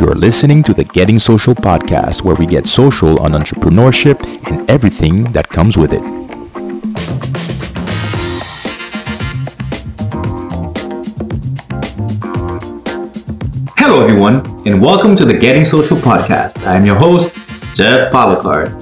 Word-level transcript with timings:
You're 0.00 0.14
listening 0.14 0.62
to 0.62 0.72
the 0.72 0.84
Getting 0.84 1.18
Social 1.18 1.54
podcast, 1.54 2.22
where 2.22 2.34
we 2.34 2.46
get 2.46 2.66
social 2.66 3.20
on 3.20 3.32
entrepreneurship 3.32 4.18
and 4.50 4.70
everything 4.70 5.24
that 5.32 5.46
comes 5.50 5.76
with 5.76 5.92
it. 5.92 6.00
Hello, 13.76 14.00
everyone, 14.00 14.36
and 14.66 14.80
welcome 14.80 15.14
to 15.16 15.26
the 15.26 15.34
Getting 15.34 15.66
Social 15.66 15.98
podcast. 15.98 16.66
I'm 16.66 16.86
your 16.86 16.96
host, 16.96 17.34
Jeff 17.74 18.10
Policard. 18.10 18.72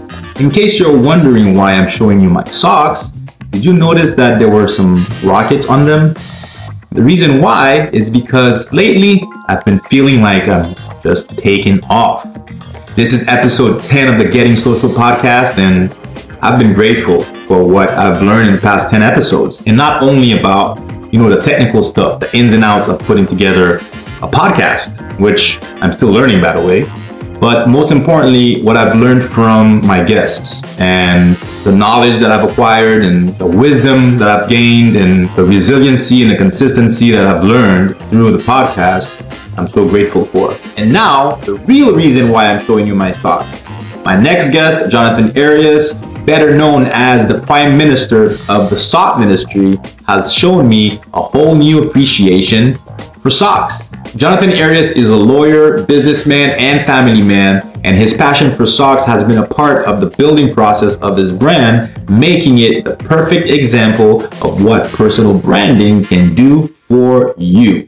In 0.40 0.48
case 0.48 0.78
you're 0.78 0.96
wondering 0.96 1.56
why 1.56 1.72
I'm 1.72 1.88
showing 1.88 2.20
you 2.20 2.30
my 2.30 2.44
socks, 2.44 3.08
did 3.50 3.64
you 3.64 3.72
notice 3.72 4.12
that 4.12 4.38
there 4.38 4.50
were 4.50 4.68
some 4.68 5.04
rockets 5.24 5.66
on 5.66 5.84
them? 5.84 6.14
The 6.92 7.02
reason 7.02 7.42
why 7.42 7.88
is 7.88 8.08
because 8.08 8.72
lately 8.72 9.24
I've 9.48 9.64
been 9.64 9.80
feeling 9.80 10.22
like 10.22 10.46
I'm 10.46 10.76
just 11.02 11.30
taking 11.38 11.82
off. 11.84 12.24
This 12.96 13.12
is 13.12 13.26
episode 13.28 13.82
10 13.82 14.12
of 14.12 14.18
the 14.18 14.28
Getting 14.28 14.56
Social 14.56 14.88
podcast, 14.88 15.58
and 15.58 15.92
I've 16.42 16.58
been 16.58 16.72
grateful 16.72 17.20
for 17.20 17.66
what 17.66 17.90
I've 17.90 18.22
learned 18.22 18.48
in 18.48 18.54
the 18.54 18.60
past 18.60 18.90
10 18.90 19.02
episodes. 19.02 19.66
And 19.66 19.76
not 19.76 20.02
only 20.02 20.32
about, 20.32 20.78
you 21.12 21.18
know, 21.18 21.28
the 21.28 21.40
technical 21.40 21.82
stuff, 21.82 22.20
the 22.20 22.36
ins 22.36 22.52
and 22.52 22.64
outs 22.64 22.88
of 22.88 22.98
putting 23.00 23.26
together 23.26 23.76
a 24.20 24.28
podcast, 24.28 25.18
which 25.20 25.58
I'm 25.80 25.92
still 25.92 26.10
learning, 26.10 26.40
by 26.40 26.58
the 26.58 26.66
way, 26.66 26.84
but 27.40 27.68
most 27.68 27.92
importantly, 27.92 28.62
what 28.62 28.76
I've 28.76 28.96
learned 28.96 29.22
from 29.22 29.86
my 29.86 30.02
guests 30.02 30.64
and 30.80 31.36
the 31.62 31.70
knowledge 31.70 32.18
that 32.18 32.32
I've 32.32 32.50
acquired 32.50 33.04
and 33.04 33.28
the 33.28 33.46
wisdom 33.46 34.18
that 34.18 34.28
I've 34.28 34.48
gained 34.48 34.96
and 34.96 35.28
the 35.36 35.44
resiliency 35.44 36.22
and 36.22 36.30
the 36.32 36.36
consistency 36.36 37.12
that 37.12 37.24
I've 37.24 37.44
learned 37.44 38.00
through 38.02 38.32
the 38.32 38.38
podcast, 38.38 39.06
I'm 39.58 39.68
so 39.68 39.88
grateful 39.88 40.24
for. 40.24 40.54
And 40.76 40.92
now, 40.92 41.34
the 41.36 41.54
real 41.54 41.92
reason 41.92 42.30
why 42.30 42.46
I'm 42.46 42.64
showing 42.64 42.86
you 42.86 42.94
my 42.94 43.12
socks. 43.12 43.64
My 44.04 44.14
next 44.14 44.50
guest, 44.50 44.90
Jonathan 44.90 45.36
Arias, 45.36 45.94
better 46.24 46.54
known 46.54 46.86
as 46.92 47.26
the 47.26 47.40
Prime 47.40 47.76
Minister 47.76 48.26
of 48.48 48.70
the 48.70 48.78
Sock 48.78 49.18
Ministry, 49.18 49.76
has 50.06 50.32
shown 50.32 50.68
me 50.68 51.00
a 51.12 51.20
whole 51.20 51.56
new 51.56 51.88
appreciation 51.88 52.74
for 53.20 53.30
socks. 53.30 53.90
Jonathan 54.14 54.50
Arias 54.50 54.92
is 54.92 55.10
a 55.10 55.16
lawyer, 55.16 55.82
businessman, 55.82 56.50
and 56.50 56.80
family 56.86 57.20
man, 57.20 57.68
and 57.84 57.96
his 57.96 58.14
passion 58.14 58.52
for 58.52 58.64
socks 58.64 59.04
has 59.04 59.24
been 59.24 59.38
a 59.38 59.46
part 59.46 59.86
of 59.86 60.00
the 60.00 60.06
building 60.16 60.52
process 60.54 60.96
of 60.96 61.16
his 61.16 61.32
brand, 61.32 62.08
making 62.08 62.58
it 62.58 62.84
the 62.84 62.96
perfect 62.96 63.50
example 63.50 64.22
of 64.42 64.62
what 64.62 64.90
personal 64.92 65.36
branding 65.36 66.04
can 66.04 66.34
do 66.34 66.68
for 66.68 67.34
you. 67.36 67.87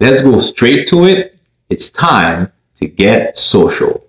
Let's 0.00 0.22
go 0.22 0.38
straight 0.38 0.86
to 0.88 1.04
it. 1.04 1.38
It's 1.68 1.90
time 1.90 2.52
to 2.76 2.86
get 2.86 3.38
social. 3.38 4.04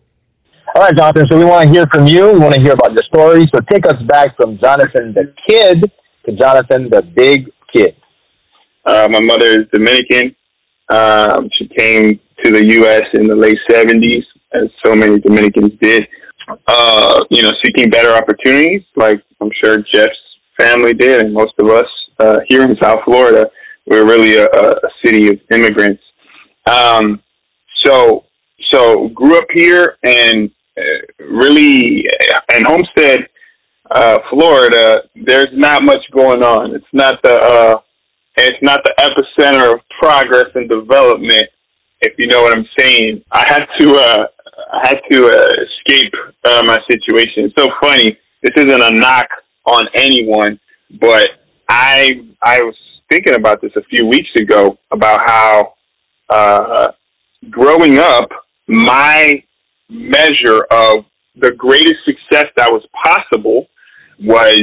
All 0.76 0.84
right, 0.84 0.96
Jonathan. 0.96 1.26
So 1.32 1.38
we 1.38 1.46
want 1.46 1.64
to 1.64 1.70
hear 1.70 1.88
from 1.88 2.06
you. 2.06 2.32
We 2.32 2.40
want 2.40 2.54
to 2.54 2.62
hear 2.62 2.74
about 2.74 2.92
your 2.92 3.04
story. 3.08 3.48
So 3.54 3.60
take 3.72 3.88
us 3.88 4.00
back 4.08 4.36
from 4.38 4.60
Jonathan 4.60 5.14
the 5.14 5.34
kid 5.48 5.92
to 6.26 6.32
Jonathan 6.34 6.90
the 6.90 7.02
big 7.02 7.50
kid. 7.74 7.96
Uh, 8.86 9.08
my 9.12 9.20
mother 9.20 9.48
is 9.48 9.68
Dominican. 9.74 10.36
Um, 10.90 11.50
she 11.58 11.68
came 11.68 12.20
to 12.44 12.52
the 12.52 12.70
U.S. 12.74 13.04
in 13.16 13.28
the 13.28 13.36
late 13.36 13.58
70s, 13.70 14.24
as 14.54 14.70
so 14.86 14.96
many 14.96 15.20
Dominicans 15.20 15.72
did, 15.82 16.08
uh, 16.68 17.20
you 17.30 17.42
know, 17.42 17.52
seeking 17.64 17.90
better 17.90 18.12
opportunities, 18.14 18.84
like 18.96 19.22
I'm 19.42 19.52
sure 19.64 19.78
Jeff's 19.92 20.12
family 20.60 20.94
did, 20.94 21.24
and 21.24 21.34
most 21.34 21.54
of 21.60 21.70
us 21.70 21.86
uh, 22.20 22.40
here 22.48 22.64
in 22.64 22.76
South 22.82 23.00
Florida. 23.06 23.50
We're 23.90 24.06
really 24.06 24.36
a, 24.38 24.46
a 24.46 24.90
city 25.04 25.28
of 25.30 25.40
immigrants. 25.52 26.04
Um, 26.70 27.22
so, 27.84 28.26
so 28.72 29.10
grew 29.10 29.38
up 29.38 29.48
here 29.54 29.98
and 30.04 30.52
uh, 30.78 31.26
really 31.26 32.06
in 32.56 32.66
Homestead, 32.66 33.28
uh, 33.92 34.20
Florida. 34.30 35.02
There's 35.26 35.54
not 35.54 35.84
much 35.84 36.06
going 36.14 36.44
on. 36.44 36.76
It's 36.76 36.86
not 36.94 37.22
the 37.24 37.42
uh, 37.42 37.82
it's 38.38 38.62
not 38.62 38.82
the 38.84 38.94
epicenter 39.00 39.74
of 39.74 39.82
progress 40.00 40.46
and 40.56 40.70
development, 40.70 41.44
if 42.02 42.14
you 42.18 42.28
know 42.28 42.42
what 42.42 42.58
I'm 42.58 42.66
saying. 42.78 43.24
I 43.32 43.44
had 43.48 43.66
to, 43.80 43.96
uh, 43.96 44.26
I 44.72 44.88
had 44.88 45.00
to 45.12 45.28
uh, 45.28 45.48
escape 45.66 46.14
uh, 46.46 46.62
my 46.66 46.78
situation. 46.90 47.46
It's 47.46 47.56
so 47.58 47.68
funny. 47.82 48.18
This 48.44 48.54
isn't 48.56 48.82
a 48.82 48.92
knock 49.00 49.28
on 49.66 49.84
anyone, 49.96 50.60
but 51.02 51.30
I, 51.68 52.22
I 52.42 52.62
was 52.62 52.76
thinking 53.10 53.36
about 53.36 53.62
this 53.62 53.72
a 53.76 53.84
few 53.84 54.06
weeks 54.08 54.30
ago 54.40 54.78
about 54.92 55.22
how, 55.26 55.74
uh, 56.30 56.92
growing 57.50 57.98
up, 57.98 58.30
my 58.68 59.44
measure 59.90 60.66
of 60.72 61.06
the 61.36 61.52
greatest 61.58 61.96
success 62.06 62.46
that 62.58 62.72
was 62.72 62.86
possible 63.04 63.68
was 64.24 64.62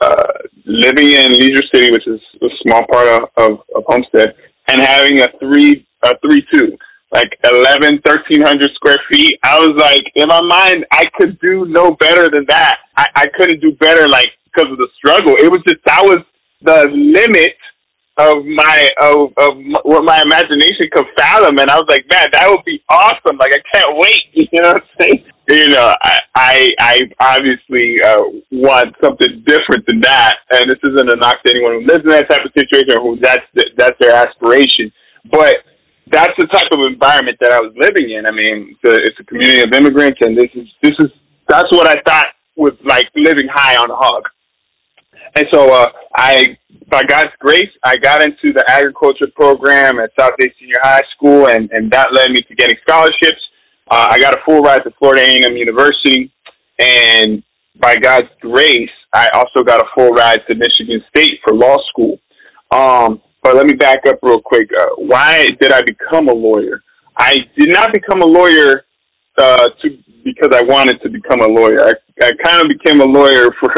uh, 0.00 0.32
living 0.64 1.08
in 1.08 1.32
Leisure 1.32 1.62
City, 1.72 1.90
which 1.90 2.06
is 2.06 2.20
a 2.42 2.48
small 2.66 2.86
part 2.90 3.08
of, 3.08 3.28
of, 3.36 3.52
of 3.74 3.84
Homestead, 3.86 4.34
and 4.68 4.80
having 4.80 5.20
a 5.20 5.28
three 5.38 5.86
a 6.04 6.14
three 6.20 6.44
two, 6.52 6.76
like 7.12 7.38
11, 7.52 8.00
1300 8.04 8.70
square 8.74 8.98
feet. 9.10 9.38
I 9.42 9.58
was 9.58 9.72
like, 9.78 10.02
in 10.14 10.28
my 10.28 10.42
mind, 10.42 10.84
I 10.92 11.04
could 11.18 11.38
do 11.40 11.64
no 11.66 11.92
better 11.96 12.28
than 12.28 12.44
that. 12.48 12.78
I, 12.96 13.06
I 13.14 13.26
couldn't 13.38 13.60
do 13.60 13.72
better, 13.72 14.06
like 14.08 14.28
because 14.44 14.70
of 14.70 14.78
the 14.78 14.88
struggle. 14.96 15.34
It 15.38 15.50
was 15.50 15.60
just 15.66 15.80
that 15.86 16.02
was 16.02 16.18
the 16.62 16.88
limit 16.90 17.54
of 18.18 18.44
my 18.46 18.88
of, 19.00 19.32
of 19.36 19.52
what 19.84 20.04
my 20.04 20.22
imagination 20.22 20.88
could 20.92 21.06
fathom, 21.18 21.58
and 21.58 21.70
I 21.70 21.76
was 21.76 21.86
like, 21.88 22.06
man, 22.10 22.28
that 22.32 22.48
would 22.48 22.64
be 22.64 22.82
awesome. 22.88 23.36
Like 23.38 23.52
I 23.52 23.62
can't 23.74 23.96
wait. 23.96 24.22
You 24.52 24.62
know 24.62 24.72
what 24.72 24.82
I'm 24.82 24.88
saying? 25.00 25.24
you 25.48 25.68
know, 25.68 25.94
I 26.02 26.18
I, 26.34 26.72
I 26.80 27.00
obviously 27.20 27.96
uh, 28.04 28.22
want 28.50 28.94
something 29.02 29.44
different 29.46 29.86
than 29.86 30.00
that, 30.00 30.36
and 30.50 30.70
this 30.70 30.78
isn't 30.82 31.12
a 31.12 31.16
knock 31.16 31.36
to 31.44 31.50
anyone 31.50 31.80
who 31.80 31.86
lives 31.86 32.04
in 32.04 32.10
that 32.10 32.28
type 32.28 32.44
of 32.44 32.52
situation 32.56 32.98
or 32.98 33.02
who 33.02 33.20
that's 33.20 33.44
that's 33.76 33.96
their 34.00 34.14
aspiration, 34.14 34.90
but 35.30 35.56
that's 36.08 36.32
the 36.38 36.46
type 36.46 36.66
of 36.72 36.86
environment 36.86 37.36
that 37.40 37.52
I 37.52 37.60
was 37.60 37.72
living 37.76 38.10
in. 38.10 38.26
I 38.26 38.32
mean, 38.32 38.76
it's 38.76 38.90
a, 38.90 38.96
it's 39.02 39.20
a 39.20 39.24
community 39.24 39.60
of 39.60 39.72
immigrants, 39.72 40.18
and 40.20 40.36
this 40.36 40.50
is 40.54 40.66
this 40.82 40.94
is 40.98 41.10
that's 41.48 41.70
what 41.70 41.86
I 41.86 42.00
thought 42.06 42.26
was 42.56 42.72
like 42.84 43.06
living 43.14 43.48
high 43.52 43.76
on 43.76 43.90
a 43.90 43.96
hog. 43.96 44.24
And 45.36 45.44
so 45.52 45.72
uh, 45.72 45.86
I, 46.16 46.56
by 46.90 47.02
God's 47.04 47.30
grace, 47.38 47.70
I 47.84 47.96
got 47.96 48.24
into 48.24 48.52
the 48.52 48.64
agriculture 48.68 49.26
program 49.34 49.98
at 50.00 50.10
South 50.18 50.32
Dade 50.38 50.52
Senior 50.58 50.80
High 50.82 51.02
School, 51.14 51.48
and 51.48 51.70
and 51.72 51.90
that 51.92 52.12
led 52.14 52.30
me 52.30 52.40
to 52.40 52.54
getting 52.54 52.76
scholarships 52.86 53.40
uh, 53.88 54.08
I 54.10 54.18
got 54.18 54.34
a 54.34 54.38
full 54.44 54.62
ride 54.62 54.82
to 54.84 54.90
Florida 54.98 55.22
A&M 55.22 55.56
University, 55.56 56.32
and 56.78 57.42
by 57.80 57.96
God's 57.96 58.28
grace, 58.40 58.90
I 59.12 59.28
also 59.34 59.62
got 59.62 59.80
a 59.80 59.86
full 59.94 60.10
ride 60.10 60.40
to 60.50 60.56
Michigan 60.56 61.02
State 61.08 61.38
for 61.44 61.54
law 61.54 61.76
school. 61.88 62.18
Um, 62.72 63.22
but 63.42 63.54
let 63.54 63.66
me 63.66 63.74
back 63.74 64.00
up 64.08 64.18
real 64.22 64.40
quick. 64.40 64.68
Uh, 64.76 64.86
why 64.96 65.50
did 65.60 65.72
I 65.72 65.82
become 65.82 66.28
a 66.28 66.34
lawyer? 66.34 66.82
I 67.16 67.38
did 67.56 67.72
not 67.72 67.92
become 67.92 68.22
a 68.22 68.26
lawyer 68.26 68.84
uh, 69.38 69.68
to 69.82 69.98
because 70.24 70.50
I 70.52 70.62
wanted 70.64 71.00
to 71.02 71.08
become 71.08 71.40
a 71.40 71.46
lawyer. 71.46 71.80
I, 71.80 71.92
I 72.20 72.32
kind 72.42 72.60
of 72.60 72.68
became 72.68 73.00
a 73.00 73.04
lawyer 73.04 73.50
for 73.60 73.72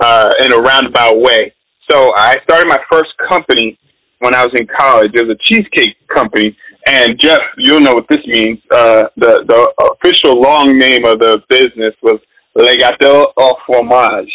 uh, 0.00 0.30
in 0.40 0.52
a 0.52 0.58
roundabout 0.58 1.20
way. 1.20 1.52
So 1.90 2.12
I 2.16 2.36
started 2.44 2.68
my 2.68 2.78
first 2.90 3.10
company 3.28 3.78
when 4.20 4.34
I 4.34 4.44
was 4.44 4.52
in 4.58 4.66
college. 4.78 5.12
It 5.14 5.26
was 5.26 5.36
a 5.36 5.40
cheesecake 5.44 5.96
company, 6.08 6.56
and 6.86 7.18
Jeff, 7.20 7.40
you'll 7.58 7.80
know 7.80 7.94
what 7.94 8.06
this 8.08 8.24
means. 8.26 8.58
Uh, 8.70 9.04
the 9.16 9.44
the 9.48 9.94
official 9.94 10.40
long 10.40 10.78
name 10.78 11.04
of 11.04 11.18
the 11.18 11.42
business 11.48 11.94
was 12.02 12.20
Le 12.54 12.76
Gâteau 12.76 13.26
au 13.36 13.54
Fromage, 13.66 14.32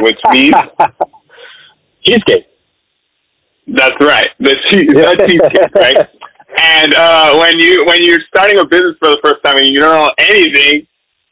which 0.00 0.18
means 0.32 0.54
cheesecake. 2.04 2.46
That's 3.66 3.96
right, 4.00 4.28
the 4.40 4.56
cheese, 4.66 4.84
the 4.88 5.26
cheesecake, 5.28 5.74
right? 5.74 6.08
And 6.56 6.94
uh, 6.94 7.36
when 7.36 7.58
you 7.58 7.82
when 7.86 8.04
you're 8.04 8.20
starting 8.28 8.60
a 8.60 8.66
business 8.66 8.94
for 9.02 9.10
the 9.10 9.18
first 9.24 9.42
time 9.44 9.56
and 9.56 9.66
you 9.66 9.80
don't 9.80 9.90
know 9.90 10.12
anything, 10.20 10.86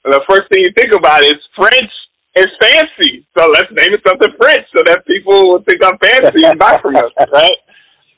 the 0.05 0.20
first 0.29 0.43
thing 0.50 0.65
you 0.65 0.73
think 0.75 0.93
about 0.93 1.23
is 1.23 1.37
French 1.55 1.91
is 2.37 2.46
fancy. 2.61 3.26
So 3.37 3.49
let's 3.49 3.70
name 3.73 3.93
it 3.93 4.00
something 4.06 4.32
French 4.40 4.67
so 4.75 4.82
that 4.87 5.05
people 5.06 5.49
will 5.49 5.62
think 5.62 5.84
I'm 5.84 5.99
fancy 5.99 6.44
and 6.44 6.58
buy 6.58 6.79
from 6.81 6.96
us, 6.96 7.12
right? 7.32 7.58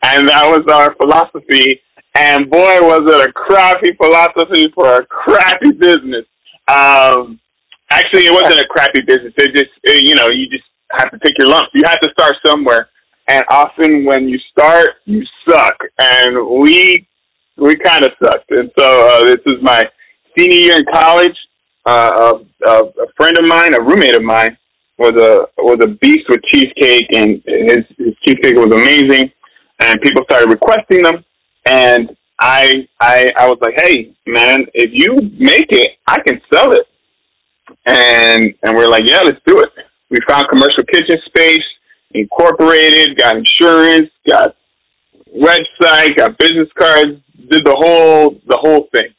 And 0.05 0.29
that 0.29 0.45
was 0.47 0.63
our 0.71 0.95
philosophy 0.97 1.81
and 2.17 2.49
boy, 2.49 2.79
was 2.81 3.03
it 3.11 3.29
a 3.29 3.33
crappy 3.33 3.93
philosophy 3.97 4.71
for 4.75 4.99
a 4.99 5.07
crappy 5.07 5.73
business. 5.73 6.25
Um, 6.69 7.41
actually, 7.91 8.27
it 8.27 8.33
wasn't 8.33 8.61
a 8.61 8.69
crappy 8.71 9.03
business. 9.03 9.33
It 9.37 9.55
just, 9.55 9.73
it, 9.83 10.09
you 10.09 10.15
know, 10.15 10.29
you 10.29 10.49
just 10.49 10.65
have 10.93 11.11
to 11.11 11.19
take 11.19 11.37
your 11.39 11.49
lumps. 11.49 11.71
You 11.75 11.83
have 11.87 12.01
to 12.01 12.11
start 12.13 12.37
somewhere. 12.47 12.89
And 13.29 13.43
often 13.51 14.05
when 14.05 14.29
you 14.29 14.39
start, 14.53 14.91
you 15.07 15.25
suck. 15.49 15.77
And 15.99 16.61
we, 16.61 17.09
we 17.57 17.75
kind 17.77 18.05
of 18.05 18.13
sucked. 18.23 18.51
And 18.51 18.71
so 18.79 19.09
uh, 19.09 19.25
this 19.25 19.41
is 19.47 19.55
my 19.63 19.83
senior 20.39 20.57
year 20.57 20.77
in 20.77 20.85
college. 20.95 21.37
Uh, 21.87 22.39
a, 22.67 22.71
a, 22.71 23.07
friend 23.17 23.37
of 23.39 23.47
mine, 23.47 23.75
a 23.75 23.81
roommate 23.81 24.17
of 24.17 24.23
mine, 24.23 24.57
was 24.99 25.13
a 25.21 25.63
was 25.63 25.79
a 25.83 25.89
beast 25.89 26.27
with 26.29 26.41
cheesecake, 26.53 27.07
and 27.15 27.43
his, 27.47 27.85
his 27.99 28.15
cheesecake 28.25 28.57
was 28.57 28.73
amazing. 28.73 29.31
And 29.81 30.01
people 30.01 30.23
started 30.25 30.51
requesting 30.51 31.03
them. 31.03 31.25
And 31.67 32.17
I 32.41 32.89
I 33.01 33.33
I 33.37 33.49
was 33.49 33.59
like, 33.61 33.75
hey 33.77 34.15
man, 34.27 34.67
if 34.75 34.91
you 34.93 35.17
make 35.39 35.67
it, 35.71 35.93
I 36.07 36.21
can 36.21 36.41
sell 36.53 36.73
it. 36.73 36.87
And 37.87 38.55
and 38.63 38.77
we're 38.77 38.89
like, 38.89 39.09
yeah, 39.09 39.23
let's 39.25 39.41
do 39.47 39.61
it. 39.61 39.71
We 40.11 40.19
found 40.29 40.47
commercial 40.49 40.85
kitchen 40.85 41.17
space, 41.27 41.65
incorporated, 42.13 43.19
got 43.19 43.37
insurance, 43.37 44.11
got 44.29 44.57
website, 45.35 46.17
got 46.17 46.39
business 46.39 46.69
cards, 46.79 47.21
did 47.51 47.65
the 47.65 47.75
whole 47.75 48.41
the 48.47 48.59
whole 48.61 48.89
thing. 48.93 49.14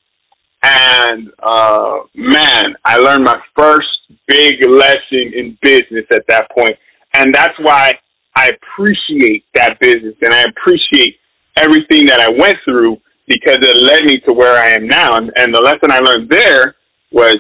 And 0.66 1.32
uh, 1.44 2.00
man, 2.16 2.76
I 2.86 2.98
learned 2.98 3.24
my 3.24 3.40
first 3.56 3.88
big 4.28 4.56
lesson 4.68 5.32
in 5.36 5.58
business 5.62 6.06
at 6.12 6.26
that 6.28 6.50
point, 6.58 6.76
and 7.14 7.34
that's 7.34 7.54
why 7.62 7.94
I 8.36 8.50
appreciate 8.50 9.46
that 9.54 9.80
business 9.80 10.16
and 10.22 10.34
I 10.34 10.44
appreciate 10.44 11.18
everything 11.58 12.06
that 12.08 12.20
I 12.20 12.30
went 12.32 12.58
through 12.68 13.00
because 13.28 13.60
it 13.62 13.78
led 13.78 14.04
me 14.06 14.18
to 14.28 14.34
where 14.34 14.58
I 14.58 14.72
am 14.72 14.88
now. 14.88 15.18
And, 15.18 15.32
and 15.38 15.54
the 15.54 15.62
lesson 15.62 15.92
I 15.92 16.00
learned 16.00 16.30
there 16.30 16.76
was, 17.12 17.38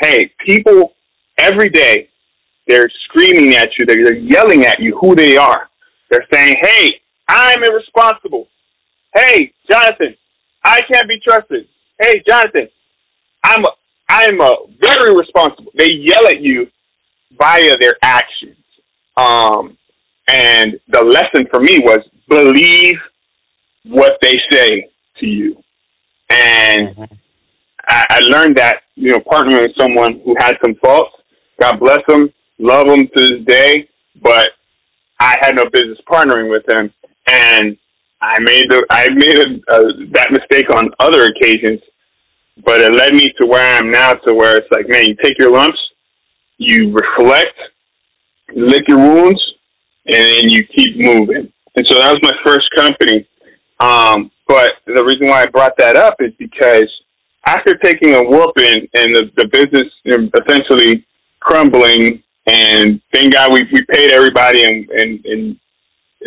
hey, 0.00 0.32
people 0.46 0.94
every 1.38 1.68
day 1.68 2.08
they're 2.68 2.90
screaming 3.08 3.54
at 3.54 3.70
you, 3.78 3.86
they're, 3.86 4.04
they're 4.04 4.14
yelling 4.16 4.64
at 4.64 4.80
you 4.80 4.96
who 5.00 5.14
they 5.16 5.36
are. 5.36 5.68
They're 6.10 6.26
saying, 6.32 6.56
hey, 6.62 6.92
I'm 7.28 7.62
irresponsible. 7.64 8.48
Hey, 9.14 9.52
Jonathan, 9.70 10.16
I 10.64 10.80
can't 10.92 11.08
be 11.08 11.20
trusted. 11.26 11.66
Hey, 12.00 12.22
Jonathan, 12.28 12.68
I'm 13.44 13.64
a, 13.64 13.68
I'm 14.08 14.40
a 14.40 14.54
very 14.80 15.14
responsible. 15.14 15.72
They 15.76 15.90
yell 15.92 16.26
at 16.28 16.40
you 16.40 16.68
via 17.38 17.76
their 17.80 17.96
actions. 18.02 18.56
Um, 19.16 19.76
and 20.28 20.78
the 20.88 21.02
lesson 21.02 21.48
for 21.50 21.60
me 21.60 21.80
was 21.80 21.98
believe 22.28 22.94
what 23.84 24.18
they 24.22 24.36
say 24.50 24.88
to 25.18 25.26
you. 25.26 25.62
And 26.30 26.96
mm-hmm. 26.96 27.14
I, 27.88 28.04
I 28.10 28.20
learned 28.30 28.56
that, 28.58 28.82
you 28.94 29.12
know, 29.12 29.18
partnering 29.18 29.62
with 29.62 29.76
someone 29.78 30.20
who 30.24 30.34
had 30.38 30.56
some 30.62 30.74
faults, 30.76 31.10
God 31.60 31.80
bless 31.80 32.00
them, 32.06 32.32
love 32.58 32.86
them 32.86 33.08
to 33.08 33.28
this 33.28 33.44
day, 33.46 33.88
but 34.22 34.50
I 35.18 35.36
had 35.40 35.56
no 35.56 35.64
business 35.72 35.98
partnering 36.08 36.50
with 36.50 36.64
them. 36.66 36.92
And 37.30 37.76
I 38.20 38.34
made 38.40 38.70
the 38.70 38.84
I 38.90 39.08
made 39.10 39.38
a, 39.38 39.74
a, 39.74 40.06
that 40.12 40.28
mistake 40.30 40.68
on 40.74 40.90
other 40.98 41.26
occasions, 41.26 41.80
but 42.64 42.80
it 42.80 42.94
led 42.94 43.14
me 43.14 43.32
to 43.40 43.46
where 43.46 43.62
I 43.62 43.78
am 43.78 43.90
now, 43.90 44.14
to 44.14 44.34
where 44.34 44.56
it's 44.56 44.66
like, 44.70 44.88
man, 44.88 45.06
you 45.06 45.16
take 45.22 45.38
your 45.38 45.52
lumps, 45.52 45.78
you 46.58 46.92
reflect, 46.92 47.56
lick 48.54 48.82
your 48.88 48.98
wounds, 48.98 49.40
and 50.06 50.14
then 50.14 50.48
you 50.48 50.64
keep 50.66 50.96
moving. 50.96 51.52
And 51.76 51.86
so 51.88 51.98
that 51.98 52.10
was 52.10 52.18
my 52.22 52.32
first 52.44 52.68
company. 52.76 53.28
Um, 53.80 54.30
but 54.48 54.72
the 54.86 55.04
reason 55.04 55.28
why 55.28 55.42
I 55.42 55.46
brought 55.46 55.76
that 55.78 55.96
up 55.96 56.16
is 56.18 56.32
because 56.38 56.90
after 57.46 57.76
taking 57.76 58.14
a 58.14 58.22
whooping 58.22 58.88
and 58.94 59.14
the, 59.14 59.30
the 59.36 59.48
business 59.48 59.84
essentially 60.04 61.06
crumbling, 61.40 62.22
and 62.46 63.00
thank 63.12 63.34
God 63.34 63.52
we, 63.52 63.60
we 63.72 63.82
paid 63.92 64.10
everybody, 64.10 64.64
and, 64.64 64.88
and, 64.90 65.24
and 65.26 65.60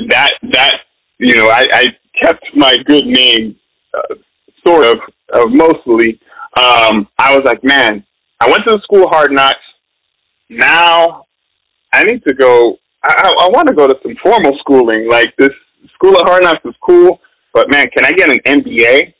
that 0.09 0.31
that 0.53 0.75
you 1.21 1.35
know 1.35 1.49
I, 1.49 1.65
I 1.71 1.87
kept 2.21 2.45
my 2.55 2.77
good 2.85 3.05
name, 3.05 3.55
uh, 3.93 4.15
sort 4.65 4.85
of, 4.85 4.97
uh, 5.33 5.45
mostly. 5.47 6.19
Um, 6.57 7.07
I 7.17 7.35
was 7.35 7.43
like, 7.45 7.63
man, 7.63 8.03
I 8.41 8.47
went 8.47 8.63
to 8.67 8.73
the 8.73 8.81
school 8.83 9.07
hard 9.09 9.31
knocks. 9.31 9.55
Now 10.49 11.25
I 11.93 12.03
need 12.03 12.21
to 12.27 12.33
go 12.33 12.77
I, 13.03 13.33
I 13.39 13.49
want 13.49 13.67
to 13.67 13.73
go 13.73 13.87
to 13.87 13.97
some 14.03 14.15
formal 14.23 14.57
schooling. 14.59 15.09
Like 15.09 15.33
this 15.37 15.49
School 15.95 16.15
of 16.15 16.27
Hard 16.27 16.43
Knocks 16.43 16.63
is 16.65 16.75
cool, 16.81 17.19
but 17.53 17.71
man, 17.71 17.85
can 17.95 18.05
I 18.05 18.11
get 18.11 18.29
an 18.29 18.39
MBA? 18.45 19.13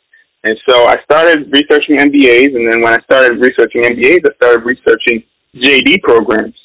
And 0.43 0.57
so 0.67 0.85
I 0.85 0.97
started 1.03 1.51
researching 1.51 1.97
MBAs, 1.97 2.55
and 2.55 2.71
then 2.71 2.81
when 2.81 2.93
I 2.93 2.99
started 3.03 3.39
researching 3.39 3.83
MBAs, 3.83 4.19
I 4.25 4.35
started 4.35 4.65
researching 4.65 5.23
JD 5.55 6.01
programs. 6.01 6.55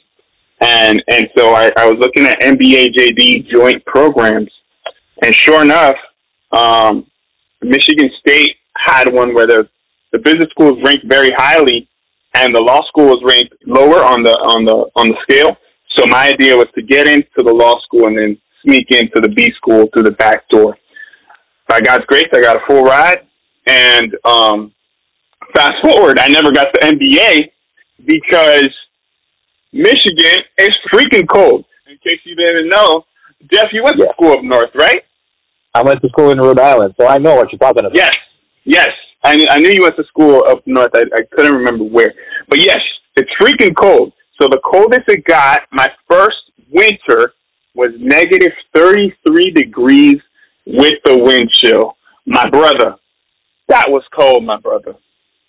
And 0.60 1.02
and 1.10 1.28
so 1.36 1.54
I, 1.54 1.70
I 1.76 1.86
was 1.86 1.96
looking 1.98 2.24
at 2.24 2.40
MBA 2.40 2.94
JD 2.96 3.48
joint 3.54 3.84
programs, 3.84 4.50
and 5.22 5.34
sure 5.34 5.62
enough, 5.62 5.96
um, 6.52 7.06
Michigan 7.62 8.10
State 8.20 8.56
had 8.76 9.12
one 9.12 9.34
where 9.34 9.46
the 9.46 9.68
the 10.12 10.18
business 10.20 10.50
school 10.50 10.74
was 10.74 10.82
ranked 10.84 11.06
very 11.06 11.30
highly, 11.36 11.88
and 12.34 12.54
the 12.54 12.60
law 12.60 12.80
school 12.88 13.06
was 13.06 13.22
ranked 13.24 13.54
lower 13.66 14.04
on 14.04 14.22
the 14.22 14.32
on 14.32 14.64
the 14.64 14.86
on 14.96 15.08
the 15.08 15.16
scale. 15.22 15.56
So 15.96 16.04
my 16.08 16.28
idea 16.28 16.56
was 16.56 16.66
to 16.74 16.82
get 16.82 17.08
into 17.08 17.38
the 17.38 17.52
law 17.52 17.74
school 17.84 18.06
and 18.06 18.18
then 18.18 18.38
sneak 18.64 18.90
into 18.90 19.20
the 19.20 19.30
B 19.30 19.50
school 19.56 19.88
through 19.92 20.04
the 20.04 20.12
back 20.12 20.48
door. 20.48 20.76
By 21.68 21.80
God's 21.80 22.04
grace, 22.06 22.26
I 22.34 22.40
got 22.40 22.56
a 22.56 22.60
full 22.68 22.82
ride. 22.82 23.26
And 23.66 24.14
um, 24.24 24.72
fast 25.54 25.74
forward, 25.82 26.18
I 26.20 26.28
never 26.28 26.52
got 26.52 26.68
the 26.72 26.86
MBA 26.86 27.50
because 28.04 28.68
Michigan 29.72 30.44
is 30.58 30.70
freaking 30.92 31.28
cold. 31.28 31.64
In 31.88 31.96
case 31.98 32.20
you 32.24 32.36
didn't 32.36 32.68
know, 32.68 33.04
Jeff, 33.52 33.66
you 33.72 33.82
went 33.82 33.96
yeah. 33.98 34.06
to 34.06 34.12
school 34.12 34.32
up 34.32 34.42
north, 34.42 34.70
right? 34.74 35.02
I 35.74 35.82
went 35.82 36.00
to 36.02 36.08
school 36.08 36.30
in 36.30 36.38
Rhode 36.38 36.58
Island, 36.58 36.94
so 36.98 37.06
I 37.06 37.18
know 37.18 37.34
what 37.34 37.52
you're 37.52 37.58
talking 37.58 37.84
about. 37.84 37.94
Yes, 37.94 38.14
yes. 38.64 38.88
I, 39.24 39.36
knew, 39.36 39.46
I 39.50 39.58
knew 39.58 39.70
you 39.70 39.82
went 39.82 39.96
to 39.96 40.04
school 40.04 40.42
up 40.48 40.62
north. 40.66 40.90
I, 40.94 41.04
I 41.14 41.22
couldn't 41.32 41.54
remember 41.54 41.84
where. 41.84 42.14
But 42.48 42.62
yes, 42.62 42.78
it's 43.16 43.30
freaking 43.40 43.74
cold. 43.76 44.12
So 44.40 44.48
the 44.48 44.60
coldest 44.64 45.02
it 45.08 45.24
got, 45.24 45.62
my 45.72 45.88
first 46.08 46.36
winter 46.70 47.32
was 47.74 47.88
negative 47.98 48.52
33 48.74 49.50
degrees 49.52 50.16
with 50.66 50.94
the 51.04 51.18
wind 51.18 51.50
chill. 51.50 51.96
My 52.26 52.48
brother, 52.48 52.96
that 53.68 53.86
was 53.88 54.02
cold, 54.18 54.44
my 54.44 54.58
brother. 54.58 54.94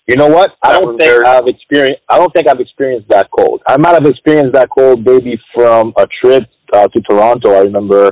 You 0.07 0.16
know 0.16 0.28
what? 0.28 0.51
I 0.63 0.80
don't 0.80 0.98
think 0.98 1.24
very... 1.24 1.25
I've 1.25 1.48
experienced. 1.48 2.01
I 2.10 2.18
don't 2.18 2.31
think 2.33 2.48
I've 2.48 2.60
experienced 2.60 3.10
that 3.10 3.30
cold. 3.38 3.62
I 3.68 3.78
might 3.78 3.94
have 3.94 4.06
experienced 4.06 4.54
that 4.54 4.69
cold 4.69 5.06
maybe 5.06 5.40
from 5.54 5.94
a 5.98 6.07
trip 6.22 6.44
uh, 6.74 6.88
to 6.88 7.02
Toronto. 7.02 7.54
I 7.54 7.62
remember 7.62 8.12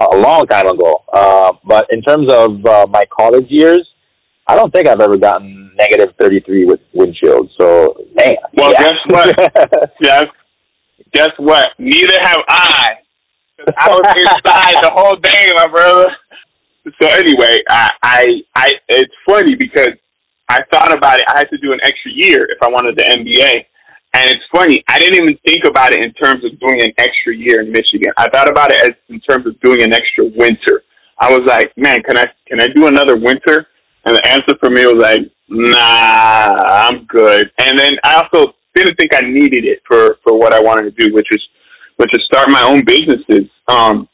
a 0.00 0.16
long 0.16 0.46
time 0.46 0.66
ago. 0.66 1.04
Uh, 1.12 1.52
but 1.64 1.86
in 1.90 2.02
terms 2.02 2.32
of 2.32 2.64
uh, 2.64 2.86
my 2.88 3.04
college 3.16 3.46
years, 3.48 3.86
I 4.46 4.56
don't 4.56 4.72
think 4.72 4.88
I've 4.88 5.00
ever 5.00 5.16
gotten 5.16 5.70
negative 5.76 6.14
33 6.18 6.64
with 6.64 6.80
wind 6.92 7.14
chill. 7.14 7.48
So, 7.58 8.04
man. 8.14 8.34
Well, 8.54 8.72
yeah. 8.72 8.82
guess 8.82 8.94
what? 9.06 9.92
Jeff, 10.02 10.24
guess 11.12 11.30
what? 11.38 11.68
Neither 11.78 12.16
have 12.22 12.38
I. 12.48 12.90
I 13.76 13.88
was 13.88 14.14
inside 14.16 14.82
the 14.82 14.90
whole 14.94 15.16
day, 15.16 15.52
my 15.54 15.66
brother. 15.66 16.08
So 17.00 17.08
anyway, 17.08 17.58
I, 17.68 17.90
I, 18.02 18.26
I, 18.56 18.72
it's 18.88 19.12
funny 19.28 19.54
because 19.54 19.90
I 20.48 20.60
thought 20.72 20.96
about 20.96 21.18
it. 21.18 21.24
I 21.28 21.38
had 21.38 21.50
to 21.50 21.58
do 21.58 21.72
an 21.72 21.78
extra 21.84 22.10
year 22.12 22.46
if 22.50 22.58
I 22.62 22.68
wanted 22.68 22.96
the 22.96 23.04
MBA. 23.04 23.66
And 24.12 24.28
it's 24.30 24.44
funny, 24.52 24.82
I 24.88 24.98
didn't 24.98 25.22
even 25.22 25.38
think 25.46 25.64
about 25.66 25.94
it 25.94 26.04
in 26.04 26.12
terms 26.14 26.44
of 26.44 26.58
doing 26.58 26.82
an 26.82 26.92
extra 26.98 27.34
year 27.34 27.60
in 27.60 27.70
Michigan. 27.70 28.12
I 28.16 28.28
thought 28.28 28.50
about 28.50 28.72
it 28.72 28.80
as 28.80 28.90
in 29.08 29.20
terms 29.20 29.46
of 29.46 29.58
doing 29.60 29.82
an 29.82 29.94
extra 29.94 30.24
winter. 30.24 30.82
I 31.20 31.30
was 31.30 31.42
like, 31.46 31.72
man, 31.76 32.02
can 32.02 32.18
I 32.18 32.24
can 32.46 32.60
I 32.60 32.66
do 32.68 32.86
another 32.86 33.16
winter? 33.16 33.68
And 34.04 34.16
the 34.16 34.26
answer 34.26 34.56
for 34.58 34.70
me 34.70 34.86
was 34.86 35.00
like, 35.00 35.20
nah, 35.48 36.60
I'm 36.66 37.04
good. 37.04 37.50
And 37.60 37.78
then 37.78 37.92
I 38.04 38.14
also 38.22 38.54
didn't 38.74 38.96
think 38.96 39.14
I 39.14 39.20
needed 39.20 39.64
it 39.64 39.82
for, 39.86 40.18
for 40.24 40.38
what 40.38 40.52
I 40.52 40.60
wanted 40.60 40.94
to 40.94 41.06
do, 41.06 41.14
which 41.14 41.26
is, 41.30 41.42
which 41.96 42.10
is 42.12 42.24
start 42.24 42.50
my 42.50 42.62
own 42.62 42.84
businesses. 42.84 43.50
Um, 43.68 44.08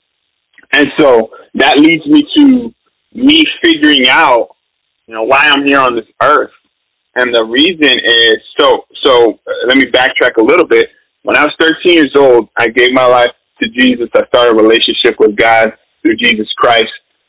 and 0.72 0.88
so 0.98 1.30
that 1.54 1.78
leads 1.78 2.06
me 2.06 2.22
to 2.36 2.74
me 3.14 3.44
figuring 3.62 4.08
out, 4.08 4.48
you 5.06 5.14
know, 5.14 5.22
why 5.22 5.44
I'm 5.44 5.64
here 5.64 5.80
on 5.80 5.94
this 5.94 6.06
earth. 6.22 6.50
And 7.14 7.34
the 7.34 7.44
reason 7.44 7.98
is, 8.04 8.36
so, 8.58 8.84
so 9.06 9.32
uh, 9.32 9.52
let 9.68 9.78
me 9.78 9.84
backtrack 9.86 10.36
a 10.38 10.42
little 10.42 10.66
bit. 10.66 10.86
When 11.22 11.36
I 11.36 11.44
was 11.44 11.54
13 11.60 11.94
years 11.94 12.12
old, 12.16 12.48
I 12.58 12.68
gave 12.68 12.90
my 12.92 13.06
life 13.06 13.30
to 13.62 13.68
Jesus. 13.70 14.08
I 14.14 14.26
started 14.26 14.58
a 14.58 14.62
relationship 14.62 15.16
with 15.18 15.36
God 15.36 15.72
through 16.02 16.16
Jesus 16.16 16.48
Christ. 16.58 16.86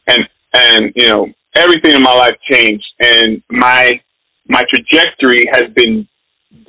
And, 0.07 0.22
and, 0.55 0.91
you 0.96 1.07
know, 1.07 1.27
everything 1.57 1.96
in 1.96 2.01
my 2.03 2.13
life 2.13 2.36
changed, 2.51 2.86
and 3.03 3.41
my 3.50 4.00
my 4.50 4.63
trajectory 4.74 5.43
has 5.51 5.63
been 5.75 6.07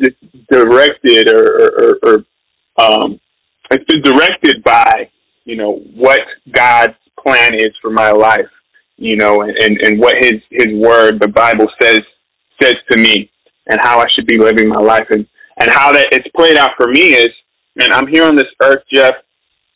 di- 0.00 0.44
directed 0.50 1.28
or, 1.28 1.44
or, 1.44 1.70
or, 1.82 1.98
or 2.04 2.84
um, 2.84 3.20
it's 3.70 3.84
been 3.84 4.02
directed 4.02 4.64
by 4.64 5.08
you 5.44 5.56
know 5.56 5.80
what 5.94 6.20
God's 6.52 6.94
plan 7.20 7.54
is 7.54 7.72
for 7.80 7.90
my 7.90 8.10
life, 8.10 8.50
you 8.96 9.16
know, 9.16 9.42
and, 9.42 9.56
and, 9.60 9.78
and 9.82 10.00
what 10.00 10.14
His 10.20 10.34
His 10.50 10.68
Word, 10.74 11.20
the 11.20 11.28
Bible 11.28 11.66
says 11.80 12.00
says 12.60 12.74
to 12.90 12.98
me, 12.98 13.30
and 13.68 13.78
how 13.82 14.00
I 14.00 14.06
should 14.14 14.26
be 14.26 14.38
living 14.38 14.68
my 14.68 14.80
life, 14.80 15.06
and 15.10 15.26
and 15.60 15.70
how 15.70 15.92
that 15.92 16.08
it's 16.12 16.28
played 16.36 16.56
out 16.56 16.70
for 16.76 16.88
me 16.88 17.14
is, 17.14 17.28
man, 17.76 17.92
I'm 17.92 18.06
here 18.06 18.24
on 18.24 18.36
this 18.36 18.46
earth, 18.62 18.82
Jeff, 18.92 19.14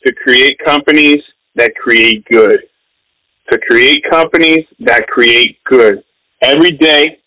to 0.05 0.13
create 0.13 0.57
companies 0.65 1.19
that 1.55 1.75
create 1.75 2.25
good 2.31 2.59
to 3.51 3.59
create 3.69 4.03
companies 4.09 4.65
that 4.79 5.07
create 5.07 5.57
good. 5.65 6.03
Every 6.41 6.71
day, 6.71 7.19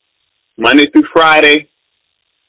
Monday 0.56 0.86
through 0.90 1.06
Friday, 1.12 1.68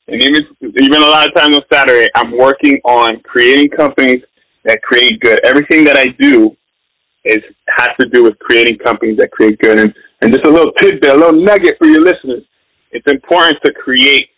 and 0.07 0.21
even 0.21 0.41
even 0.61 1.01
a 1.01 1.05
lot 1.05 1.27
of 1.27 1.35
times 1.35 1.55
on 1.55 1.61
Saturday, 1.71 2.07
I'm 2.15 2.37
working 2.37 2.79
on 2.85 3.19
creating 3.21 3.69
companies 3.71 4.23
that 4.63 4.81
create 4.81 5.19
good. 5.19 5.39
Everything 5.45 5.83
that 5.85 5.97
I 5.97 6.07
do 6.19 6.55
is 7.25 7.39
has 7.77 7.89
to 7.99 8.07
do 8.09 8.23
with 8.23 8.39
creating 8.39 8.77
companies 8.79 9.17
that 9.17 9.31
create 9.31 9.59
good. 9.59 9.79
And 9.79 9.93
And 10.21 10.33
just 10.33 10.45
a 10.45 10.49
little 10.49 10.71
tidbit, 10.73 11.09
a 11.09 11.13
little 11.13 11.43
nugget 11.43 11.77
for 11.77 11.87
your 11.87 12.01
listeners. 12.01 12.43
It's 12.91 13.09
important 13.11 13.57
to 13.65 13.73
create 13.73 14.29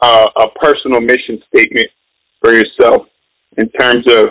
uh, 0.00 0.26
a 0.36 0.48
personal 0.60 1.00
mission 1.00 1.42
statement 1.48 1.88
for 2.40 2.52
yourself 2.52 3.06
in 3.56 3.68
terms 3.70 4.04
of 4.10 4.26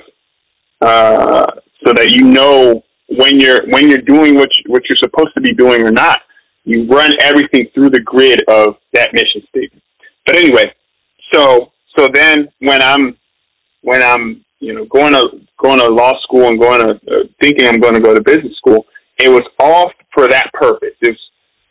uh, 0.82 1.48
so 1.86 1.94
that 1.94 2.12
you 2.12 2.24
know 2.24 2.84
when 3.08 3.40
you're 3.40 3.66
when 3.70 3.90
you're 3.90 4.00
doing 4.00 4.36
what 4.36 4.50
you, 4.58 4.72
what 4.72 4.84
you're 4.90 4.98
supposed 4.98 5.34
to 5.36 5.42
be 5.42 5.54
doing 5.54 5.86
or 5.86 5.92
not. 5.92 6.22
You 6.66 6.88
run 6.88 7.12
everything 7.22 7.68
through 7.74 7.90
the 7.90 8.00
grid 8.00 8.42
of 8.48 8.78
that 8.94 9.14
mission 9.14 9.42
statement. 9.50 9.84
But 10.26 10.38
anyway, 10.38 10.74
so 11.34 11.72
so 11.98 12.08
then 12.14 12.48
when 12.60 12.82
I'm 12.82 13.18
when 13.82 14.02
I'm 14.02 14.44
you 14.60 14.74
know 14.74 14.86
going 14.86 15.14
to 15.14 15.42
going 15.62 15.80
to 15.80 15.88
law 15.88 16.14
school 16.24 16.48
and 16.48 16.60
going 16.60 16.80
to 16.80 16.96
uh, 16.96 17.24
thinking 17.42 17.68
I'm 17.68 17.80
going 17.80 17.96
to 17.96 18.00
go 18.00 18.14
to 18.14 18.22
business 18.22 18.56
school, 18.58 18.86
it 19.20 19.30
was 19.30 19.44
all 19.60 19.92
for 20.14 20.28
that 20.28 20.52
purpose. 20.54 20.96
It 21.02 21.10
was, 21.10 21.20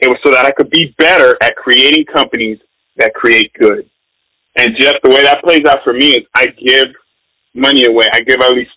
it 0.02 0.09
was 0.09 0.18
so 0.25 0.32
that 0.32 0.44
I 0.44 0.50
could 0.50 0.68
be 0.71 0.94
better 0.99 1.37
at 1.40 1.54
creating 1.56 2.04
companies 2.06 2.59
that 2.97 3.14
create 3.14 3.52
good. 3.54 3.88
And 4.56 4.75
Jeff, 4.78 4.94
the 5.02 5.11
way 5.11 5.23
that 5.23 5.42
plays 5.42 5.62
out 5.66 5.78
for 5.85 5.92
me 5.92 6.11
is 6.11 6.26
I 6.35 6.47
give 6.47 6.88
money 7.54 7.85
away. 7.87 8.09
I 8.12 8.21
give 8.21 8.40
at 8.40 8.52
least 8.52 8.73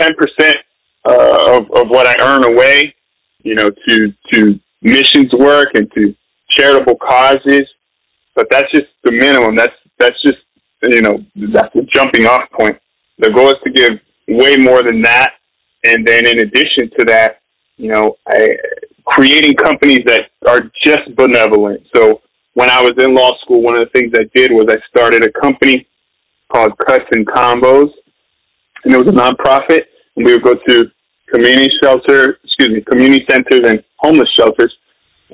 ten 0.00 0.10
percent 0.14 0.56
uh, 1.04 1.56
of 1.56 1.70
of 1.72 1.88
what 1.88 2.06
I 2.06 2.14
earn 2.22 2.44
away, 2.44 2.94
you 3.42 3.56
know, 3.56 3.68
to 3.68 4.12
to 4.32 4.60
missions 4.80 5.30
work 5.38 5.68
and 5.74 5.90
to 5.92 6.14
charitable 6.50 6.96
causes. 6.96 7.64
But 8.34 8.46
that's 8.50 8.70
just 8.72 8.86
the 9.02 9.12
minimum. 9.12 9.56
That's 9.56 9.74
that's 9.98 10.20
just 10.22 10.38
you 10.84 11.02
know 11.02 11.18
that's 11.52 11.74
the 11.74 11.86
jumping 11.92 12.26
off 12.26 12.48
point. 12.52 12.78
The 13.18 13.30
goal 13.30 13.48
is 13.48 13.56
to 13.64 13.70
give 13.70 13.90
way 14.28 14.56
more 14.56 14.82
than 14.84 15.02
that, 15.02 15.32
and 15.84 16.06
then 16.06 16.26
in 16.28 16.38
addition 16.38 16.90
to 16.96 17.04
that, 17.06 17.40
you 17.76 17.92
know, 17.92 18.16
I, 18.28 18.48
creating 19.08 19.54
companies 19.54 20.00
that 20.06 20.30
are 20.46 20.60
just 20.84 21.14
benevolent. 21.16 21.82
So 21.94 22.20
when 22.54 22.70
I 22.70 22.82
was 22.82 22.92
in 22.98 23.14
law 23.14 23.30
school, 23.42 23.62
one 23.62 23.80
of 23.80 23.88
the 23.88 23.98
things 23.98 24.12
I 24.14 24.24
did 24.34 24.52
was 24.52 24.66
I 24.68 24.76
started 24.88 25.24
a 25.24 25.40
company 25.40 25.86
called 26.52 26.72
Cuts 26.78 27.04
and 27.12 27.26
Combos, 27.26 27.90
and 28.84 28.94
it 28.94 28.96
was 28.96 29.08
a 29.08 29.16
nonprofit. 29.16 29.82
And 30.16 30.26
we 30.26 30.32
would 30.32 30.42
go 30.42 30.54
to 30.54 30.90
community 31.32 31.70
shelter, 31.82 32.38
excuse 32.44 32.70
me, 32.70 32.80
community 32.82 33.24
centers 33.30 33.60
and 33.64 33.82
homeless 33.98 34.28
shelters, 34.38 34.74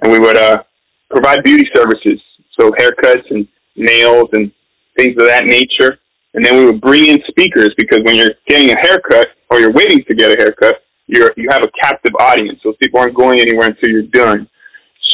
and 0.02 0.12
we 0.12 0.19
would 0.19 0.37
uh, 0.37 0.62
provide 1.11 1.43
beauty 1.43 1.66
services, 1.75 2.21
so 2.59 2.71
haircuts 2.73 3.31
and 3.31 3.47
nails 3.76 4.28
and 4.33 4.52
things 4.97 5.12
of 5.19 5.26
that 5.26 5.47
nature. 5.47 5.99
And 6.35 6.45
then 6.45 6.59
we 6.59 6.66
would 6.66 6.81
bring 6.81 7.07
in 7.07 7.19
speakers 7.28 7.71
because 7.76 8.00
when 8.02 8.16
you're 8.16 8.35
getting 8.49 8.71
a 8.71 8.78
haircut 8.83 9.28
or 9.50 9.61
you're 9.61 9.73
waiting 9.73 10.04
to 10.09 10.14
get 10.14 10.33
a 10.33 10.37
haircut, 10.37 10.84
you're 11.06 11.32
you 11.37 11.49
have 11.50 11.62
a 11.62 11.70
captive 11.82 12.12
audience. 12.18 12.61
So 12.62 12.75
people 12.80 13.00
aren't 13.00 13.14
going 13.14 13.40
anywhere 13.40 13.68
until 13.68 13.90
you're 13.90 14.02
done. 14.02 14.49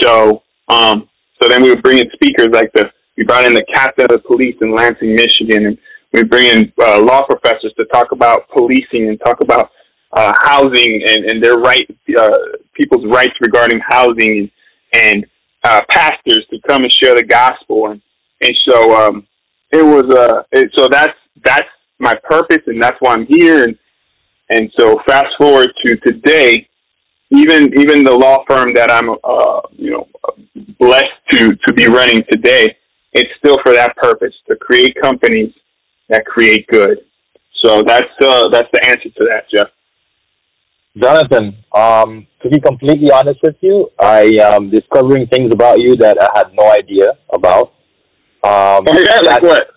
So 0.01 0.43
um, 0.69 1.09
so 1.41 1.49
then 1.49 1.63
we 1.63 1.71
would 1.71 1.83
bring 1.83 1.99
in 1.99 2.11
speakers 2.13 2.49
like 2.53 2.73
the 2.75 2.91
we 3.17 3.25
brought 3.25 3.45
in 3.45 3.53
the 3.53 3.65
captain 3.75 4.05
of 4.05 4.11
the 4.11 4.19
police 4.21 4.57
in 4.63 4.75
Lansing, 4.75 5.15
Michigan, 5.15 5.67
and 5.67 5.79
we 6.13 6.23
bring 6.23 6.47
in 6.47 6.73
uh, 6.83 7.01
law 7.03 7.23
professors 7.27 7.73
to 7.77 7.85
talk 7.93 8.13
about 8.13 8.49
policing 8.49 9.09
and 9.09 9.21
talk 9.21 9.43
about 9.43 9.71
uh, 10.13 10.33
housing 10.43 11.03
and, 11.07 11.31
and 11.31 11.43
their 11.43 11.57
right, 11.57 11.87
uh, 12.19 12.39
people's 12.73 13.05
rights 13.13 13.35
regarding 13.41 13.81
housing, 13.87 14.51
and, 14.95 15.15
and 15.15 15.27
uh, 15.65 15.83
pastors 15.91 16.47
to 16.51 16.59
come 16.67 16.83
and 16.83 16.93
share 16.93 17.15
the 17.15 17.23
gospel. 17.23 17.91
And, 17.91 18.01
and 18.41 18.57
so 18.69 18.95
um, 18.97 19.27
it 19.71 19.83
was, 19.83 20.05
uh, 20.15 20.43
it, 20.53 20.71
so 20.77 20.89
that's 20.89 21.13
that's 21.45 21.69
my 21.99 22.15
purpose, 22.25 22.63
and 22.67 22.83
that's 22.83 22.97
why 23.01 23.13
I'm 23.13 23.27
here. 23.27 23.65
And 23.65 23.79
and 24.51 24.71
so 24.79 25.01
fast 25.07 25.29
forward 25.39 25.73
to 25.87 25.97
today, 25.99 26.69
even 27.31 27.73
even 27.79 28.05
the 28.05 28.13
law 28.13 28.45
firm 28.49 28.75
that 28.75 28.91
I'm, 28.91 29.11
uh, 29.11 29.61
you 29.73 29.93
know, 29.93 30.09
blessed 30.79 31.07
to 31.31 31.55
to 31.67 31.73
be 31.73 31.87
running 31.87 32.23
today, 32.31 32.77
it's 33.13 33.31
still 33.39 33.59
for 33.65 33.73
that 33.73 33.97
purpose 33.97 34.35
to 34.49 34.57
create 34.57 34.97
companies 35.01 35.53
that 36.09 36.27
create 36.27 36.67
good. 36.67 36.99
So 37.63 37.83
that's 37.83 38.11
uh, 38.21 38.49
that's 38.51 38.69
the 38.73 38.85
answer 38.85 39.09
to 39.09 39.29
that, 39.29 39.45
Jeff. 39.55 39.69
Jonathan, 41.01 41.57
um, 41.73 42.27
to 42.43 42.49
be 42.49 42.61
completely 42.61 43.13
honest 43.13 43.39
with 43.43 43.55
you, 43.61 43.89
I 44.01 44.23
am 44.43 44.71
discovering 44.71 45.29
things 45.29 45.53
about 45.53 45.79
you 45.79 45.95
that 45.97 46.17
I 46.21 46.29
had 46.35 46.53
no 46.53 46.73
idea 46.73 47.17
about. 47.33 47.75
Um, 48.43 48.85
oh, 48.89 49.03
yeah, 49.07 49.21
like 49.23 49.43
what? 49.43 49.69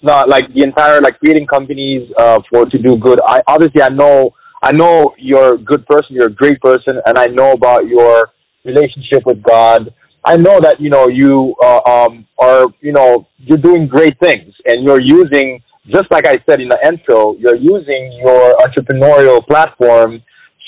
No, 0.00 0.24
like 0.28 0.52
the 0.54 0.62
entire 0.62 1.00
like 1.00 1.18
creating 1.18 1.46
companies 1.46 2.10
uh, 2.18 2.40
for 2.50 2.66
to 2.66 2.78
do 2.78 2.96
good. 2.98 3.20
I 3.26 3.40
obviously 3.46 3.82
I 3.82 3.88
know 3.88 4.30
I 4.62 4.72
know 4.72 5.14
you're 5.18 5.54
a 5.54 5.58
good 5.58 5.86
person, 5.86 6.16
you're 6.16 6.28
a 6.28 6.32
great 6.32 6.60
person, 6.60 7.00
and 7.04 7.18
I 7.18 7.26
know 7.26 7.52
about 7.52 7.86
your 7.86 8.30
relationship 8.64 9.26
with 9.26 9.42
God. 9.42 9.92
I 10.24 10.36
know 10.36 10.60
that 10.60 10.80
you 10.80 10.90
know 10.90 11.08
you 11.08 11.54
uh, 11.62 11.80
um, 11.86 12.26
are 12.38 12.66
you 12.80 12.92
know 12.92 13.26
you're 13.38 13.58
doing 13.58 13.88
great 13.88 14.18
things, 14.20 14.54
and 14.66 14.84
you're 14.84 15.00
using 15.00 15.60
just 15.92 16.10
like 16.10 16.26
I 16.26 16.36
said 16.48 16.60
in 16.60 16.68
the 16.68 16.78
intro, 16.84 17.34
you're 17.36 17.56
using 17.56 18.20
your 18.24 18.54
entrepreneurial 18.56 19.46
platform 19.46 20.22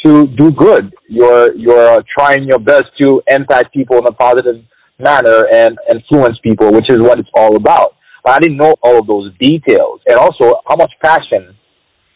to 0.04 0.26
do 0.28 0.50
good. 0.50 0.94
You're 1.08 1.54
you're 1.54 2.02
trying 2.18 2.44
your 2.44 2.58
best 2.58 2.86
to 3.00 3.22
impact 3.28 3.72
people 3.74 3.98
in 3.98 4.06
a 4.06 4.12
positive 4.12 4.64
manner 4.98 5.46
and 5.52 5.78
influence 5.92 6.38
people, 6.42 6.72
which 6.72 6.90
is 6.90 6.98
what 6.98 7.18
it's 7.18 7.28
all 7.34 7.56
about. 7.56 7.96
I 8.26 8.38
didn't 8.38 8.58
know 8.58 8.74
all 8.82 8.98
of 8.98 9.06
those 9.06 9.32
details, 9.38 10.00
and 10.06 10.16
also 10.16 10.60
how 10.68 10.76
much 10.76 10.92
passion 11.02 11.56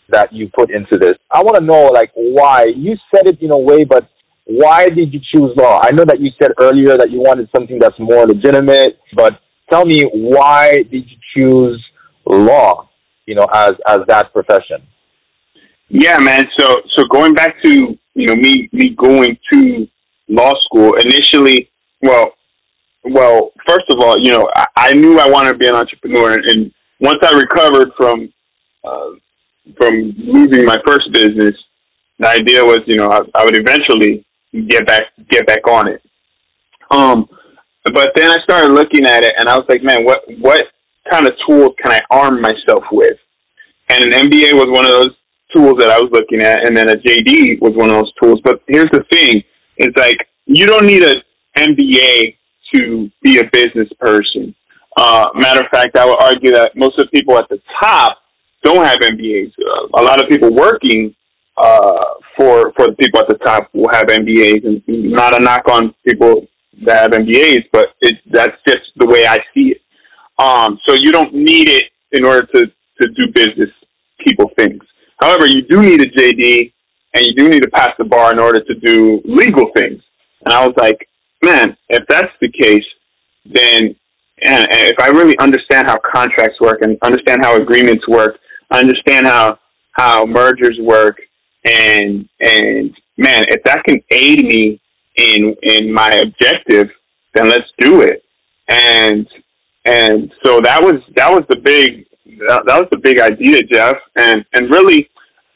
that 0.09 0.33
you 0.33 0.51
put 0.57 0.71
into 0.71 0.99
this. 0.99 1.15
I 1.31 1.43
want 1.43 1.57
to 1.57 1.65
know 1.65 1.87
like 1.87 2.11
why 2.15 2.67
you 2.77 2.97
said 3.15 3.27
it 3.27 3.41
in 3.41 3.51
a 3.51 3.59
way, 3.59 3.85
but 3.85 4.09
why 4.45 4.87
did 4.87 5.13
you 5.13 5.21
choose 5.35 5.57
law? 5.57 5.81
I 5.83 5.91
know 5.93 6.05
that 6.05 6.21
you 6.21 6.31
said 6.41 6.53
earlier 6.61 6.99
that 6.99 7.11
you 7.11 7.21
wanted 7.21 7.49
something 7.55 7.79
that's 7.79 7.99
more 7.99 8.27
legitimate, 8.27 8.99
but 9.15 9.41
tell 9.71 9.87
me 9.87 10.05
why 10.13 10.83
did 10.91 11.05
you 11.09 11.17
choose 11.37 11.83
law? 12.27 12.89
You 13.27 13.37
know, 13.37 13.47
as 13.55 13.73
as 13.87 13.99
that 14.09 14.33
profession. 14.33 14.87
Yeah, 15.89 16.19
man. 16.19 16.45
So 16.59 16.75
so 16.97 17.05
going 17.11 17.33
back 17.33 17.55
to 17.63 17.99
you 18.15 18.27
know 18.27 18.37
me 18.37 18.69
me 18.73 18.91
going 18.91 19.39
to 19.53 19.87
law 20.29 20.53
school 20.65 20.95
initially. 20.95 21.71
Well, 22.03 22.33
well, 23.05 23.53
first 23.67 23.85
of 23.91 24.01
all, 24.01 24.17
you 24.19 24.31
know 24.31 24.49
I, 24.57 24.67
I 24.77 24.93
knew 24.93 25.19
I 25.19 25.29
wanted 25.29 25.53
to 25.53 25.59
be 25.59 25.69
an 25.69 25.75
entrepreneur, 25.75 26.33
and 26.33 26.73
once 27.01 27.19
I 27.23 27.37
recovered 27.37 27.91
from 27.97 28.33
uh, 28.85 29.11
from 29.77 30.15
losing 30.17 30.65
my 30.65 30.79
first 30.87 31.13
business, 31.13 31.55
the 32.19 32.29
idea 32.29 32.63
was 32.63 32.79
you 32.87 32.97
know 32.97 33.09
I, 33.09 33.21
I 33.35 33.45
would 33.45 33.59
eventually 33.59 34.25
get 34.69 34.87
back 34.87 35.05
get 35.31 35.47
back 35.47 35.67
on 35.69 35.89
it. 35.89 36.03
Um, 36.91 37.29
but 37.93 38.13
then 38.17 38.31
I 38.31 38.39
started 38.45 38.73
looking 38.73 39.07
at 39.07 39.25
it, 39.25 39.35
and 39.39 39.49
I 39.49 39.57
was 39.57 39.67
like, 39.69 39.83
man, 39.83 40.05
what 40.05 40.21
what 40.39 40.65
kind 41.11 41.27
of 41.27 41.35
tools 41.47 41.75
can 41.83 41.93
I 41.93 42.01
arm 42.11 42.41
myself 42.41 42.85
with? 42.93 43.19
And 43.91 44.03
an 44.05 44.29
MBA 44.29 44.55
was 44.55 44.69
one 44.71 44.87
of 44.87 44.91
those 44.91 45.15
tools 45.55 45.75
that 45.79 45.91
I 45.91 45.99
was 45.99 46.09
looking 46.11 46.43
at, 46.43 46.67
and 46.67 46.77
then 46.77 46.89
a 46.89 46.97
JD 46.97 47.61
was 47.61 47.73
one 47.77 47.91
of 47.91 47.97
those 47.97 48.13
tools. 48.23 48.41
But 48.45 48.63
here's 48.67 48.91
the 48.91 49.05
thing: 49.11 49.43
it's 49.77 49.97
like 49.99 50.17
you 50.47 50.67
don't 50.67 50.87
need 50.87 51.03
an 51.03 51.17
MBA 51.59 52.37
to 52.75 53.11
be 53.23 53.39
a 53.39 53.45
business 53.53 53.89
person. 54.01 54.55
Uh, 54.97 55.27
matter 55.35 55.61
of 55.61 55.67
fact, 55.71 55.97
I 55.97 56.05
would 56.05 56.23
argue 56.23 56.53
that 56.53 56.73
most 56.77 56.99
of 56.99 57.09
the 57.09 57.19
people 57.19 57.37
at 57.37 57.49
the 57.49 57.61
top 57.83 58.19
don't 58.63 58.85
have 58.85 58.99
MBAs. 58.99 59.53
Uh, 59.59 60.01
a 60.01 60.03
lot 60.03 60.23
of 60.23 60.29
people 60.29 60.53
working 60.55 61.15
uh, 61.57 62.05
for 62.37 62.73
for 62.77 62.87
the 62.87 62.97
people 62.99 63.21
at 63.21 63.29
the 63.29 63.39
top 63.45 63.69
will 63.73 63.91
have 63.93 64.07
MBAs, 64.07 64.65
and 64.65 64.83
not 64.89 65.41
a 65.41 65.45
knock 65.45 65.69
on 65.69 65.95
people 66.07 66.47
that 66.85 67.03
have 67.03 67.21
MBAs, 67.21 67.65
but 67.73 67.89
it 68.01 68.17
that's 68.31 68.57
just 68.67 68.85
the 68.97 69.07
way 69.07 69.27
I 69.27 69.39
see 69.53 69.75
it. 69.75 69.81
Um, 70.39 70.79
so 70.87 70.95
you 70.95 71.13
don't 71.13 71.35
need 71.35 71.69
it 71.69 71.85
in 72.13 72.25
order 72.25 72.47
to 72.55 72.67
to 72.67 73.09
do 73.09 73.33
business 73.33 73.71
people 74.27 74.51
things. 74.57 74.83
However, 75.21 75.47
you 75.47 75.63
do 75.63 75.81
need 75.81 76.01
a 76.01 76.07
JD 76.07 76.73
and 77.15 77.25
you 77.25 77.35
do 77.35 77.49
need 77.49 77.63
to 77.63 77.71
pass 77.71 77.91
the 77.99 78.05
bar 78.05 78.33
in 78.33 78.41
order 78.41 78.61
to 78.61 78.75
do 78.75 79.23
legal 79.25 79.71
things. 79.77 80.03
And 80.45 80.53
I 80.53 80.67
was 80.67 80.75
like, 80.77 81.09
man, 81.45 81.77
if 81.89 82.05
that's 82.09 82.33
the 82.41 82.51
case, 82.51 82.85
then 83.45 83.95
and, 84.43 84.67
if 84.71 84.99
I 85.01 85.09
really 85.09 85.39
understand 85.39 85.87
how 85.89 85.97
contracts 86.15 86.61
work 86.61 86.81
and 86.83 86.99
understand 87.03 87.45
how 87.45 87.57
agreements 87.57 88.07
work, 88.09 88.39
understand 88.73 89.27
how 89.27 89.59
how 89.93 90.27
mergers 90.27 90.79
work, 90.81 91.19
and 91.65 92.29
and 92.41 92.95
man, 93.17 93.45
if 93.49 93.63
that 93.65 93.85
can 93.85 94.01
aid 94.11 94.45
me 94.45 94.81
in 95.17 95.55
in 95.63 95.93
my 95.93 96.15
objective, 96.15 96.89
then 97.35 97.49
let's 97.49 97.71
do 97.79 98.03
it. 98.03 98.25
And 98.69 99.27
and 99.85 100.33
so 100.45 100.61
that 100.61 100.83
was 100.83 101.01
that 101.17 101.31
was 101.31 101.45
the 101.49 101.57
big 101.57 102.07
that 102.49 102.65
was 102.67 102.89
the 102.91 102.99
big 102.99 103.21
idea, 103.21 103.63
Jeff. 103.63 103.97
And 104.17 104.45
and 104.55 104.71
really, 104.71 105.09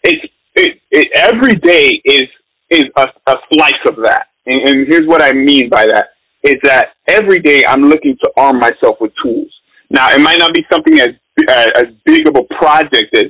it's 0.05 0.33
it, 0.55 0.81
it 0.91 1.09
every 1.15 1.55
day 1.57 2.01
is 2.05 2.29
is 2.71 2.85
a, 2.97 3.07
a 3.27 3.37
slice 3.53 3.73
of 3.87 3.97
that. 4.05 4.28
And, 4.49 4.69
and 4.69 4.87
here's 4.89 5.07
what 5.07 5.23
I 5.23 5.33
mean 5.33 5.69
by 5.69 5.87
that: 5.87 6.09
is 6.43 6.57
that 6.65 6.95
every 7.07 7.39
day 7.39 7.65
I'm 7.67 7.83
looking 7.83 8.17
to 8.25 8.31
arm 8.37 8.59
myself 8.59 8.97
with 9.01 9.13
tools. 9.23 9.53
Now, 9.91 10.11
it 10.11 10.21
might 10.21 10.39
not 10.39 10.53
be 10.55 10.65
something 10.71 10.99
as 10.99 11.11
uh, 11.49 11.67
as 11.77 11.87
big 12.05 12.27
of 12.27 12.35
a 12.37 12.43
project 12.55 13.17
as 13.17 13.27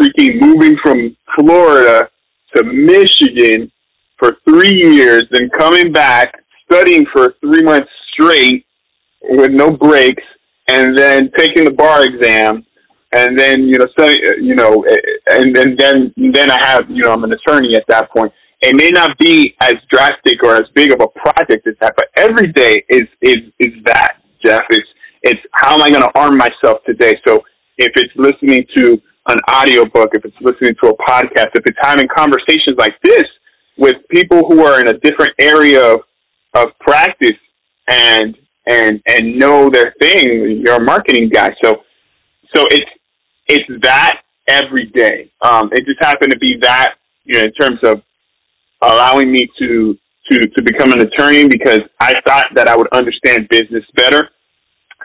freaking 0.00 0.40
moving 0.40 0.76
from 0.82 1.16
Florida 1.36 2.08
to 2.54 2.64
Michigan 2.64 3.70
for 4.18 4.38
three 4.48 4.74
years, 4.74 5.24
then 5.30 5.50
coming 5.58 5.92
back, 5.92 6.32
studying 6.70 7.04
for 7.12 7.34
three 7.40 7.62
months 7.62 7.90
straight 8.12 8.64
with 9.22 9.50
no 9.50 9.70
breaks, 9.70 10.22
and 10.68 10.96
then 10.96 11.30
taking 11.36 11.64
the 11.64 11.70
bar 11.70 12.04
exam, 12.04 12.64
and 13.12 13.38
then 13.38 13.62
you 13.62 13.78
know, 13.78 13.86
study, 13.92 14.18
you 14.40 14.54
know, 14.54 14.84
and, 15.30 15.56
and 15.58 15.78
then 15.78 16.12
then 16.16 16.50
I 16.50 16.64
have 16.64 16.88
you 16.88 17.02
know 17.02 17.12
I'm 17.12 17.24
an 17.24 17.32
attorney 17.32 17.76
at 17.76 17.84
that 17.88 18.10
point. 18.10 18.32
It 18.62 18.74
may 18.76 18.90
not 18.90 19.16
be 19.18 19.54
as 19.60 19.74
drastic 19.90 20.42
or 20.42 20.56
as 20.56 20.64
big 20.74 20.92
of 20.92 21.00
a 21.00 21.08
project 21.08 21.66
as 21.66 21.74
that, 21.80 21.94
but 21.96 22.06
every 22.16 22.52
day 22.52 22.84
is 22.88 23.02
is 23.22 23.38
is 23.60 23.72
that 23.84 24.16
Jeff. 24.44 24.62
It's 24.70 24.88
it's 25.22 25.40
how 25.52 25.74
am 25.74 25.82
I 25.82 25.90
going 25.90 26.02
to 26.02 26.18
arm 26.18 26.36
myself 26.36 26.82
today? 26.86 27.14
So 27.26 27.42
if 27.78 27.92
it's 27.96 28.12
listening 28.16 28.64
to 28.76 29.00
an 29.28 29.36
audiobook, 29.50 30.10
if 30.14 30.24
it's 30.24 30.36
listening 30.40 30.74
to 30.82 30.90
a 30.90 30.96
podcast, 30.96 31.48
if 31.54 31.66
it's 31.66 31.78
having 31.82 32.06
conversations 32.16 32.78
like 32.78 32.94
this 33.02 33.24
with 33.76 33.96
people 34.10 34.48
who 34.48 34.64
are 34.64 34.80
in 34.80 34.88
a 34.88 34.98
different 35.00 35.32
area 35.38 35.94
of, 35.94 36.00
of 36.54 36.66
practice 36.80 37.38
and 37.90 38.36
and 38.66 39.00
and 39.06 39.38
know 39.38 39.68
their 39.68 39.94
thing, 40.00 40.62
you're 40.64 40.76
a 40.76 40.84
marketing 40.84 41.28
guy. 41.32 41.50
So 41.62 41.82
so 42.54 42.64
it's 42.70 42.90
it's 43.48 43.82
that 43.82 44.22
every 44.48 44.86
day. 44.86 45.30
Um, 45.42 45.70
it 45.72 45.84
just 45.84 45.98
happened 46.00 46.32
to 46.32 46.38
be 46.38 46.58
that, 46.62 46.94
you 47.24 47.38
know, 47.38 47.46
in 47.46 47.52
terms 47.52 47.78
of 47.84 48.02
allowing 48.82 49.32
me 49.32 49.48
to 49.58 49.96
to 50.30 50.38
to 50.38 50.62
become 50.62 50.92
an 50.92 51.00
attorney 51.00 51.48
because 51.48 51.80
I 52.00 52.14
thought 52.26 52.48
that 52.54 52.68
I 52.68 52.76
would 52.76 52.88
understand 52.92 53.48
business 53.48 53.84
better. 53.94 54.28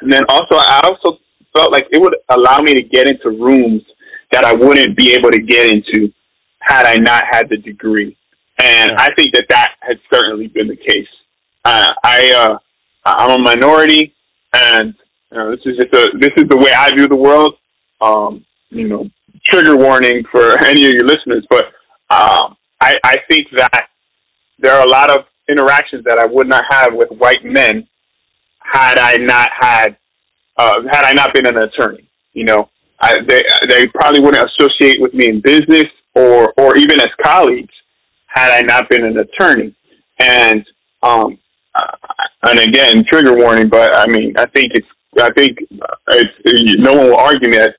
And 0.01 0.11
then 0.11 0.23
also 0.29 0.55
I 0.55 0.81
also 0.83 1.19
felt 1.55 1.71
like 1.71 1.87
it 1.91 2.01
would 2.01 2.15
allow 2.29 2.59
me 2.59 2.73
to 2.73 2.81
get 2.81 3.07
into 3.07 3.29
rooms 3.29 3.83
that 4.31 4.45
I 4.45 4.53
wouldn't 4.53 4.97
be 4.97 5.13
able 5.13 5.29
to 5.29 5.41
get 5.41 5.67
into 5.67 6.11
had 6.61 6.85
I 6.85 6.95
not 6.95 7.23
had 7.31 7.49
the 7.49 7.57
degree. 7.57 8.17
And 8.59 8.91
I 8.97 9.09
think 9.15 9.33
that 9.33 9.45
that 9.49 9.75
has 9.81 9.97
certainly 10.13 10.47
been 10.47 10.67
the 10.67 10.75
case. 10.75 11.07
Uh, 11.65 11.91
I 12.03 12.31
uh, 12.31 12.57
I'm 13.05 13.39
a 13.39 13.43
minority, 13.43 14.13
and 14.53 14.93
you 15.31 15.37
know, 15.37 15.51
this 15.51 15.59
is 15.65 15.77
just 15.77 15.93
a 15.93 16.17
this 16.19 16.31
is 16.37 16.45
the 16.49 16.57
way 16.57 16.71
I 16.75 16.91
view 16.95 17.07
the 17.07 17.15
world. 17.15 17.55
Um, 18.01 18.45
you 18.69 18.87
know, 18.87 19.09
trigger 19.45 19.77
warning 19.77 20.23
for 20.31 20.61
any 20.65 20.85
of 20.85 20.93
your 20.93 21.05
listeners, 21.05 21.45
but 21.49 21.65
um, 22.09 22.55
I, 22.81 22.95
I 23.03 23.15
think 23.29 23.47
that 23.55 23.87
there 24.59 24.73
are 24.73 24.85
a 24.85 24.89
lot 24.89 25.11
of 25.11 25.25
interactions 25.49 26.03
that 26.05 26.19
I 26.19 26.25
would 26.25 26.47
not 26.47 26.63
have 26.69 26.93
with 26.93 27.09
white 27.11 27.43
men 27.45 27.87
had 28.59 28.97
I 28.97 29.17
not 29.17 29.49
had 29.59 29.97
uh, 30.57 30.81
had 30.91 31.05
I 31.05 31.13
not 31.13 31.33
been 31.33 31.45
an 31.45 31.57
attorney. 31.57 32.07
You 32.33 32.45
know, 32.45 32.69
I, 32.99 33.17
they 33.27 33.43
they 33.69 33.87
probably 33.87 34.21
wouldn't 34.21 34.49
associate 34.49 35.01
with 35.01 35.13
me 35.13 35.27
in 35.27 35.41
business 35.41 35.85
or 36.15 36.53
or 36.57 36.77
even 36.77 36.99
as 36.99 37.09
colleagues 37.23 37.73
had 38.27 38.51
I 38.51 38.61
not 38.61 38.89
been 38.89 39.05
an 39.05 39.17
attorney. 39.17 39.75
And 40.19 40.65
um, 41.03 41.37
and 42.43 42.59
again, 42.59 43.03
trigger 43.11 43.35
warning. 43.35 43.69
But 43.69 43.93
I 43.93 44.07
mean, 44.07 44.33
I 44.37 44.45
think 44.47 44.71
it's 44.73 44.87
I 45.21 45.31
think 45.33 45.57
it's 46.07 46.81
no 46.81 46.93
one 46.93 47.07
will 47.07 47.17
argue 47.17 47.51
that 47.51 47.75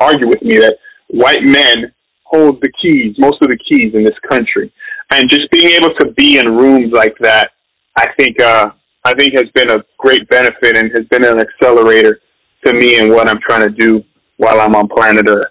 argue 0.00 0.28
with 0.28 0.42
me 0.42 0.58
that 0.58 0.76
white 1.08 1.42
men 1.42 1.92
hold 2.32 2.60
the 2.62 2.72
keys, 2.80 3.14
most 3.18 3.42
of 3.42 3.48
the 3.48 3.58
keys 3.68 3.94
in 3.94 4.04
this 4.04 4.18
country, 4.28 4.72
and 5.10 5.28
just 5.28 5.50
being 5.50 5.68
able 5.68 5.94
to 5.96 6.12
be 6.12 6.38
in 6.38 6.46
rooms 6.56 6.92
like 6.92 7.16
that, 7.20 7.50
I 7.96 8.06
think 8.18 8.40
uh, 8.40 8.70
I 9.04 9.14
think 9.14 9.34
has 9.34 9.50
been 9.54 9.70
a 9.70 9.84
great 9.98 10.28
benefit 10.28 10.78
and 10.78 10.90
has 10.92 11.06
been 11.06 11.24
an 11.24 11.40
accelerator 11.40 12.20
to 12.64 12.74
me 12.74 12.98
and 12.98 13.10
what 13.10 13.28
I'm 13.28 13.40
trying 13.40 13.68
to 13.68 13.74
do 13.74 14.02
while 14.36 14.60
I'm 14.60 14.74
on 14.74 14.88
planet 14.88 15.26
Earth. 15.28 15.48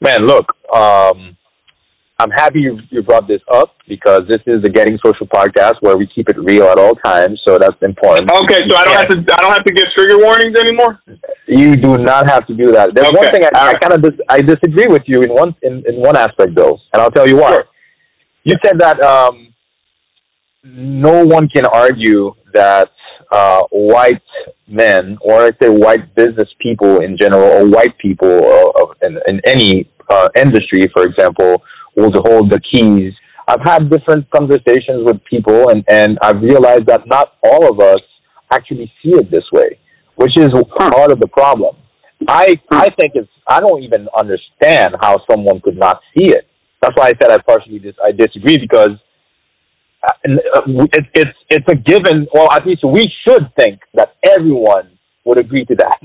Man, 0.00 0.22
look, 0.22 0.46
um, 0.74 1.36
I'm 2.22 2.30
happy 2.30 2.60
you, 2.60 2.78
you 2.90 3.02
brought 3.02 3.26
this 3.26 3.40
up 3.52 3.74
because 3.88 4.20
this 4.28 4.40
is 4.46 4.62
the 4.62 4.70
Getting 4.70 4.96
Social 5.04 5.26
podcast 5.26 5.74
where 5.80 5.96
we 5.96 6.06
keep 6.14 6.28
it 6.28 6.38
real 6.38 6.66
at 6.66 6.78
all 6.78 6.94
times. 6.94 7.40
So 7.44 7.58
that's 7.58 7.76
important. 7.82 8.30
Okay, 8.30 8.60
so 8.68 8.76
I 8.76 8.84
don't 8.84 8.94
have 8.94 9.08
to 9.08 9.34
I 9.34 9.40
don't 9.40 9.52
have 9.52 9.64
to 9.64 9.72
give 9.72 9.84
trigger 9.96 10.18
warnings 10.18 10.56
anymore. 10.56 11.02
You 11.48 11.74
do 11.74 11.98
not 11.98 12.30
have 12.30 12.46
to 12.46 12.54
do 12.54 12.70
that. 12.70 12.94
There's 12.94 13.08
okay. 13.08 13.16
one 13.16 13.30
thing 13.32 13.44
I, 13.44 13.70
I 13.70 13.74
kind 13.74 13.94
of 13.94 14.02
dis- 14.02 14.20
I 14.28 14.40
disagree 14.40 14.86
with 14.86 15.02
you 15.06 15.22
in 15.22 15.30
one 15.30 15.54
in, 15.62 15.82
in 15.86 15.96
one 15.96 16.16
aspect 16.16 16.54
though, 16.54 16.78
and 16.92 17.02
I'll 17.02 17.10
tell 17.10 17.28
you 17.28 17.36
why. 17.36 17.50
Sure. 17.50 17.64
You 18.44 18.54
said 18.64 18.78
that 18.78 19.00
um, 19.02 19.52
no 20.62 21.24
one 21.24 21.48
can 21.48 21.66
argue 21.66 22.34
that 22.54 22.88
uh, 23.32 23.62
white 23.70 24.22
men, 24.68 25.18
or 25.22 25.42
I 25.42 25.50
say 25.60 25.68
white 25.70 26.14
business 26.14 26.48
people 26.60 27.00
in 27.00 27.16
general, 27.20 27.50
or 27.50 27.68
white 27.68 27.98
people 27.98 28.28
uh, 28.28 29.06
in, 29.06 29.18
in 29.26 29.40
any 29.44 29.90
uh, 30.08 30.28
industry, 30.36 30.88
for 30.94 31.04
example, 31.04 31.62
will 31.96 32.12
hold 32.26 32.50
the 32.50 32.60
keys. 32.60 33.12
I've 33.48 33.62
had 33.62 33.90
different 33.90 34.30
conversations 34.30 35.04
with 35.04 35.22
people, 35.24 35.68
and, 35.70 35.84
and 35.88 36.18
I've 36.22 36.40
realized 36.40 36.86
that 36.86 37.06
not 37.06 37.34
all 37.44 37.70
of 37.70 37.80
us 37.80 38.00
actually 38.52 38.90
see 39.02 39.10
it 39.10 39.30
this 39.30 39.44
way, 39.52 39.78
which 40.16 40.32
is 40.38 40.50
part 40.78 41.10
of 41.10 41.20
the 41.20 41.28
problem. 41.28 41.76
I 42.28 42.54
I 42.70 42.88
think 42.98 43.12
it's 43.14 43.28
I 43.48 43.60
don't 43.60 43.82
even 43.82 44.08
understand 44.16 44.94
how 45.00 45.18
someone 45.30 45.60
could 45.60 45.76
not 45.76 46.00
see 46.16 46.30
it. 46.30 46.46
That's 46.80 46.94
why 46.96 47.06
I 47.08 47.12
said 47.20 47.30
I 47.30 47.38
partially 47.38 47.78
dis- 47.80 47.94
I 48.04 48.12
disagree 48.12 48.58
because 48.58 48.90
uh, 50.02 50.12
it, 50.24 51.06
it's 51.14 51.38
it's 51.50 51.68
a 51.68 51.74
given. 51.74 52.26
Well, 52.32 52.48
at 52.52 52.66
least 52.66 52.82
we 52.84 53.06
should 53.26 53.52
think 53.58 53.80
that 53.94 54.14
everyone 54.22 54.90
would 55.24 55.38
agree 55.38 55.64
to 55.66 55.74
that. 55.76 55.98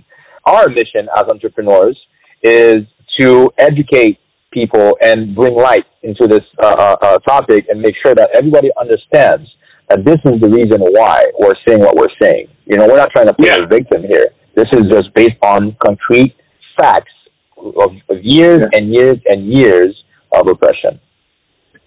Our 0.46 0.70
mission 0.70 1.08
as 1.16 1.24
entrepreneurs 1.30 2.00
is 2.42 2.78
to 3.20 3.52
educate 3.58 4.20
people 4.58 4.98
and 5.02 5.36
bring 5.36 5.56
light 5.56 5.86
into 6.04 6.28
this 6.28 6.46
uh, 6.62 6.76
uh, 6.78 6.96
uh, 7.02 7.18
topic 7.20 7.66
and 7.70 7.82
make 7.82 7.96
sure 8.04 8.16
that 8.16 8.30
everybody 8.34 8.70
understands 8.80 9.48
that 9.90 10.04
this 10.04 10.18
is 10.26 10.42
the 10.42 10.50
reason 10.50 10.82
why 10.82 11.26
we're 11.40 11.54
saying 11.68 11.80
what 11.80 11.96
we're 11.96 12.16
saying. 12.22 12.48
You 12.66 12.78
know, 12.78 12.88
we're 12.88 12.98
not 12.98 13.12
trying 13.12 13.28
to 13.28 13.34
play 13.34 13.50
yeah. 13.50 13.64
a 13.64 13.68
victim 13.68 14.04
here. 14.04 14.28
This 14.56 14.66
is 14.74 14.84
just 14.92 15.14
based 15.14 15.38
on 15.44 15.76
concrete 15.86 16.36
facts 16.80 17.12
of, 17.58 17.92
of 18.10 18.18
years 18.22 18.62
yeah. 18.62 18.80
and 18.80 18.94
years 18.94 19.18
and 19.28 19.54
years 19.54 20.04
of 20.34 20.48
oppression. 20.48 21.00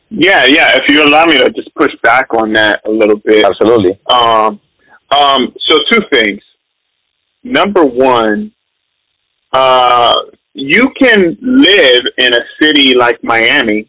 Yeah, 0.09 0.44
yeah. 0.44 0.76
If 0.76 0.85
you 0.88 1.04
allow 1.04 1.24
me 1.26 1.38
to 1.38 1.50
just 1.50 1.74
push 1.74 1.92
back 2.02 2.33
on 2.35 2.52
that 2.54 2.80
a 2.87 2.90
little 2.90 3.16
bit. 3.16 3.44
Absolutely. 3.44 3.98
Um, 4.11 4.61
um, 5.11 5.54
so 5.68 5.78
two 5.90 6.00
things. 6.12 6.40
Number 7.42 7.85
one, 7.85 8.52
uh, 9.52 10.14
you 10.54 10.82
can 11.00 11.36
live 11.40 12.02
in 12.18 12.30
a 12.34 12.40
city 12.60 12.94
like 12.96 13.22
Miami 13.22 13.88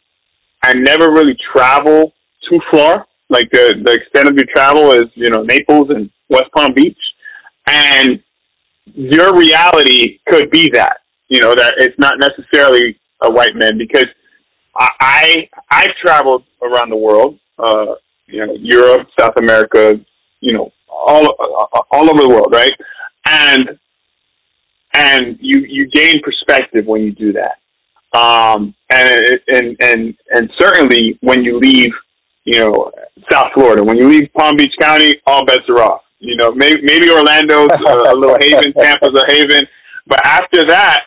and 0.65 0.83
never 0.83 1.11
really 1.11 1.37
travel 1.53 2.13
too 2.49 2.59
far. 2.71 3.07
Like 3.29 3.49
the 3.51 3.81
the 3.83 3.93
extent 3.93 4.27
of 4.29 4.35
your 4.35 4.47
travel 4.53 4.91
is, 4.91 5.05
you 5.15 5.29
know, 5.29 5.43
Naples 5.43 5.89
and 5.89 6.09
West 6.29 6.51
Palm 6.55 6.73
Beach, 6.73 6.97
and 7.67 8.21
your 8.85 9.37
reality 9.37 10.19
could 10.27 10.51
be 10.51 10.69
that. 10.73 10.97
You 11.29 11.39
know 11.39 11.55
that 11.55 11.75
it's 11.77 11.97
not 11.97 12.15
necessarily 12.19 12.99
a 13.21 13.31
white 13.31 13.55
man 13.55 13.77
because 13.77 14.07
I 14.75 15.47
I've 15.69 15.95
traveled 16.03 16.43
around 16.61 16.89
the 16.89 16.97
world, 16.97 17.39
uh, 17.57 17.95
you 18.27 18.45
know, 18.45 18.53
Europe, 18.59 19.07
South 19.17 19.37
America, 19.37 19.99
you 20.41 20.57
know, 20.57 20.71
all 20.89 21.27
all 21.91 22.09
over 22.09 22.21
the 22.21 22.29
world, 22.29 22.53
right? 22.53 22.73
And 23.27 23.79
and 24.93 25.37
you 25.39 25.61
you 25.67 25.87
gain 25.89 26.21
perspective 26.23 26.85
when 26.85 27.01
you 27.01 27.11
do 27.11 27.33
that. 27.33 27.57
Um, 28.17 28.75
and 28.89 29.39
and 29.47 29.77
and 29.79 30.17
and 30.31 30.49
certainly 30.59 31.17
when 31.21 31.43
you 31.43 31.59
leave, 31.59 31.91
you 32.43 32.59
know, 32.59 32.91
South 33.31 33.47
Florida, 33.53 33.83
when 33.83 33.97
you 33.97 34.09
leave 34.09 34.29
Palm 34.37 34.57
Beach 34.57 34.73
County, 34.79 35.15
all 35.25 35.45
bets 35.45 35.63
are 35.69 35.81
off. 35.81 36.01
You 36.19 36.35
know, 36.35 36.51
maybe 36.51 36.81
maybe 36.83 37.09
Orlando's 37.09 37.69
a, 37.71 38.11
a 38.11 38.15
little 38.15 38.37
haven, 38.39 38.73
Tampa's 38.77 39.17
a 39.17 39.31
haven, 39.33 39.63
but 40.07 40.19
after 40.25 40.65
that, 40.65 40.99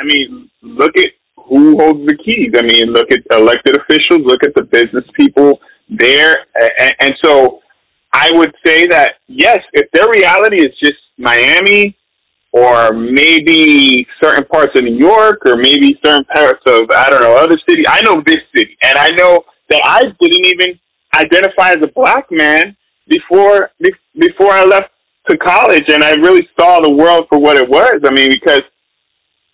I 0.00 0.04
mean, 0.04 0.50
look 0.62 0.96
at 0.98 1.08
who 1.36 1.78
holds 1.78 2.06
the 2.06 2.16
keys. 2.16 2.52
I 2.56 2.62
mean, 2.62 2.92
look 2.92 3.10
at 3.12 3.20
elected 3.30 3.76
officials, 3.76 4.20
look 4.24 4.44
at 4.44 4.54
the 4.54 4.64
business 4.64 5.04
people 5.14 5.60
there, 5.88 6.36
and, 6.60 6.92
and 7.00 7.12
so 7.24 7.60
I 8.12 8.30
would 8.34 8.52
say 8.66 8.86
that 8.88 9.12
yes, 9.28 9.58
if 9.74 9.90
their 9.92 10.08
reality 10.08 10.56
is 10.56 10.74
just 10.82 10.98
Miami 11.18 11.96
or 12.52 12.92
maybe 12.92 14.06
certain 14.22 14.44
parts 14.46 14.72
of 14.76 14.84
New 14.84 14.96
York, 14.96 15.42
or 15.46 15.56
maybe 15.56 15.98
certain 16.04 16.24
parts 16.34 16.62
of 16.66 16.84
I 16.94 17.10
don't 17.10 17.22
know 17.22 17.36
other 17.36 17.56
city. 17.68 17.82
I 17.86 18.00
know 18.02 18.22
this 18.24 18.38
city, 18.54 18.76
and 18.82 18.98
I 18.98 19.10
know 19.16 19.44
that 19.70 19.82
I 19.84 20.02
didn't 20.20 20.46
even 20.46 20.78
identify 21.14 21.70
as 21.70 21.78
a 21.82 21.88
black 21.88 22.26
man 22.30 22.76
before 23.06 23.70
before 24.18 24.52
I 24.52 24.64
left 24.64 24.90
to 25.28 25.36
college, 25.38 25.84
and 25.88 26.02
I 26.02 26.14
really 26.14 26.48
saw 26.58 26.80
the 26.80 26.92
world 26.92 27.26
for 27.28 27.38
what 27.38 27.56
it 27.56 27.68
was. 27.68 28.00
I 28.04 28.12
mean, 28.14 28.30
because 28.30 28.62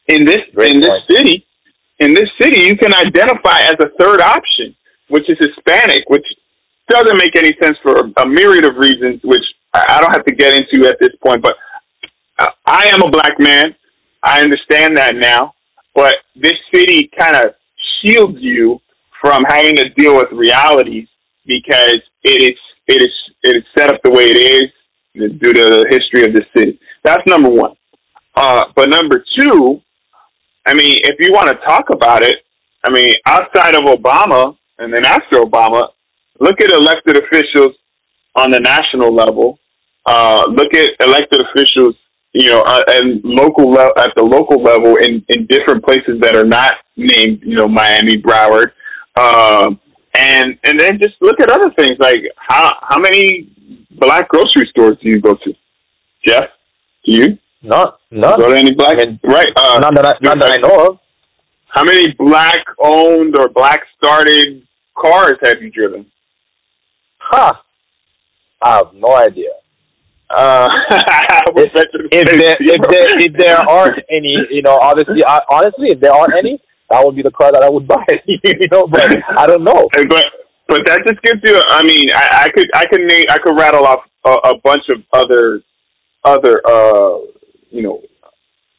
in 0.09 0.24
this 0.24 0.38
Great 0.54 0.76
in 0.76 0.80
point. 0.80 0.92
this 1.09 1.16
city, 1.16 1.46
in 1.98 2.14
this 2.14 2.30
city, 2.40 2.61
you 2.61 2.76
can 2.76 2.92
identify 2.94 3.61
as 3.61 3.74
a 3.80 3.88
third 3.98 4.20
option, 4.20 4.74
which 5.09 5.24
is 5.28 5.37
Hispanic, 5.40 6.04
which 6.09 6.24
doesn't 6.88 7.16
make 7.16 7.37
any 7.37 7.52
sense 7.62 7.76
for 7.83 7.94
a 8.16 8.26
myriad 8.26 8.64
of 8.64 8.76
reasons, 8.76 9.20
which 9.24 9.42
I 9.72 10.00
don't 10.00 10.12
have 10.12 10.24
to 10.26 10.35
get 10.35 10.54
into 10.54 10.88
at 10.88 10.96
this 11.00 11.11
point. 11.24 11.42
But 11.42 11.57
I 12.38 12.90
am 12.92 13.03
a 13.03 13.11
black 13.11 13.38
man. 13.38 13.75
I 14.23 14.40
understand 14.42 14.97
that 14.97 15.16
now. 15.16 15.55
But 15.94 16.16
this 16.35 16.55
city 16.75 17.11
kind 17.18 17.37
of 17.37 17.55
shields 18.05 18.38
you 18.40 18.81
from 19.20 19.44
having 19.49 19.77
to 19.77 19.88
deal 19.90 20.16
with 20.16 20.29
realities 20.33 21.09
because 21.47 21.99
it 22.25 22.42
is 22.42 22.59
it 22.87 23.03
is 23.03 23.14
it 23.42 23.57
is 23.57 23.64
set 23.77 23.90
up 23.90 24.01
the 24.03 24.11
way 24.11 24.25
it 24.25 24.37
is 24.37 24.64
due 25.14 25.53
to 25.53 25.61
the 25.61 25.87
history 25.90 26.25
of 26.25 26.35
the 26.35 26.44
city. 26.57 26.79
That's 27.05 27.23
number 27.27 27.51
one. 27.51 27.77
Uh, 28.35 28.64
but 28.75 28.90
number 28.90 29.25
two, 29.38 29.81
I 30.66 30.75
mean, 30.75 30.99
if 31.05 31.16
you 31.20 31.33
want 31.33 31.49
to 31.51 31.66
talk 31.66 31.85
about 31.92 32.23
it, 32.23 32.37
I 32.85 32.90
mean, 32.90 33.14
outside 33.27 33.75
of 33.75 33.83
Obama 33.83 34.57
and 34.79 34.92
then 34.92 35.05
after 35.05 35.40
Obama, 35.40 35.88
look 36.40 36.61
at 36.61 36.73
elected 36.73 37.16
officials 37.16 37.77
on 38.35 38.51
the 38.51 38.61
national 38.61 39.14
level. 39.14 39.59
Uh, 40.07 40.44
look 40.51 40.75
at 40.75 40.90
elected 41.01 41.42
officials, 41.42 41.94
you 42.35 42.51
know, 42.51 42.62
uh, 42.66 42.83
and 42.88 43.20
local 43.25 43.70
le- 43.70 43.92
at 43.97 44.11
the 44.16 44.23
local 44.23 44.61
level 44.62 44.97
in, 44.97 45.25
in 45.29 45.47
different 45.47 45.85
places 45.85 46.20
that 46.20 46.37
are 46.37 46.44
not 46.44 46.75
named, 46.97 47.40
you 47.42 47.57
know, 47.57 47.68
Miami, 47.68 48.16
Broward. 48.16 48.73
Um, 49.16 49.81
and 50.16 50.59
and 50.64 50.79
then 50.79 50.99
just 51.01 51.14
look 51.20 51.40
at 51.40 51.51
other 51.51 51.70
things 51.79 51.97
like 51.99 52.20
how 52.37 52.73
how 52.83 52.99
many 53.01 53.49
black 53.92 54.29
grocery 54.29 54.68
stores 54.70 54.97
do 55.01 55.09
you 55.09 55.20
go 55.20 55.35
to? 55.35 55.55
Jeff, 56.27 56.44
do 57.05 57.16
you? 57.16 57.38
Not 57.62 58.01
none. 58.11 58.38
Go 58.38 58.51
to 58.51 58.57
any 58.57 58.75
black? 58.75 59.01
I 59.01 59.07
mean, 59.07 59.20
right. 59.25 59.51
Uh, 59.57 59.79
none 59.81 59.94
that 59.94 60.07
I, 60.07 60.14
none 60.20 60.38
that 60.40 60.51
I 60.51 60.57
know 60.57 60.88
of. 60.88 60.99
How 61.68 61.83
many 61.85 62.12
black 62.18 62.61
owned 62.79 63.37
or 63.37 63.49
black 63.49 63.81
started 63.97 64.66
cars 64.97 65.35
have 65.42 65.62
you 65.62 65.70
driven? 65.70 66.07
Huh. 67.18 67.53
I 68.62 68.77
have 68.77 68.94
no 68.94 69.16
idea. 69.16 69.51
Uh, 70.30 70.68
if, 71.56 71.70
if, 72.12 72.38
there, 72.38 72.56
if, 72.60 72.80
there, 72.88 73.06
if 73.18 73.32
there 73.37 73.58
aren't 73.68 73.98
any, 74.10 74.37
you 74.50 74.62
know, 74.62 74.78
obviously, 74.80 75.24
I, 75.26 75.40
honestly, 75.50 75.88
if 75.90 76.00
there 76.00 76.12
aren't 76.12 76.34
any, 76.38 76.60
that 76.90 77.04
would 77.04 77.16
be 77.16 77.22
the 77.22 77.30
car 77.30 77.52
that 77.52 77.62
I 77.62 77.70
would 77.70 77.87
buy. 77.88 78.04
you 78.26 78.68
know, 78.70 78.87
but 78.87 79.16
I 79.38 79.46
don't 79.46 79.64
know. 79.64 79.88
But 80.08 80.26
but 80.68 80.80
that 80.87 81.02
just 81.06 81.20
gives 81.22 81.40
you. 81.44 81.60
I 81.68 81.82
mean, 81.84 82.10
I, 82.10 82.44
I 82.44 82.48
could 82.48 82.70
I 82.74 82.84
could 82.87 83.02
name 83.02 83.26
I 83.30 83.38
could 83.38 83.56
rattle 83.58 83.87
off 83.87 84.00
a, 84.24 84.30
a 84.30 84.58
bunch 84.62 84.82
of 84.92 85.02
other 85.12 85.62
other 86.24 86.62
uh 86.66 87.18
you 87.70 87.82
know 87.82 88.00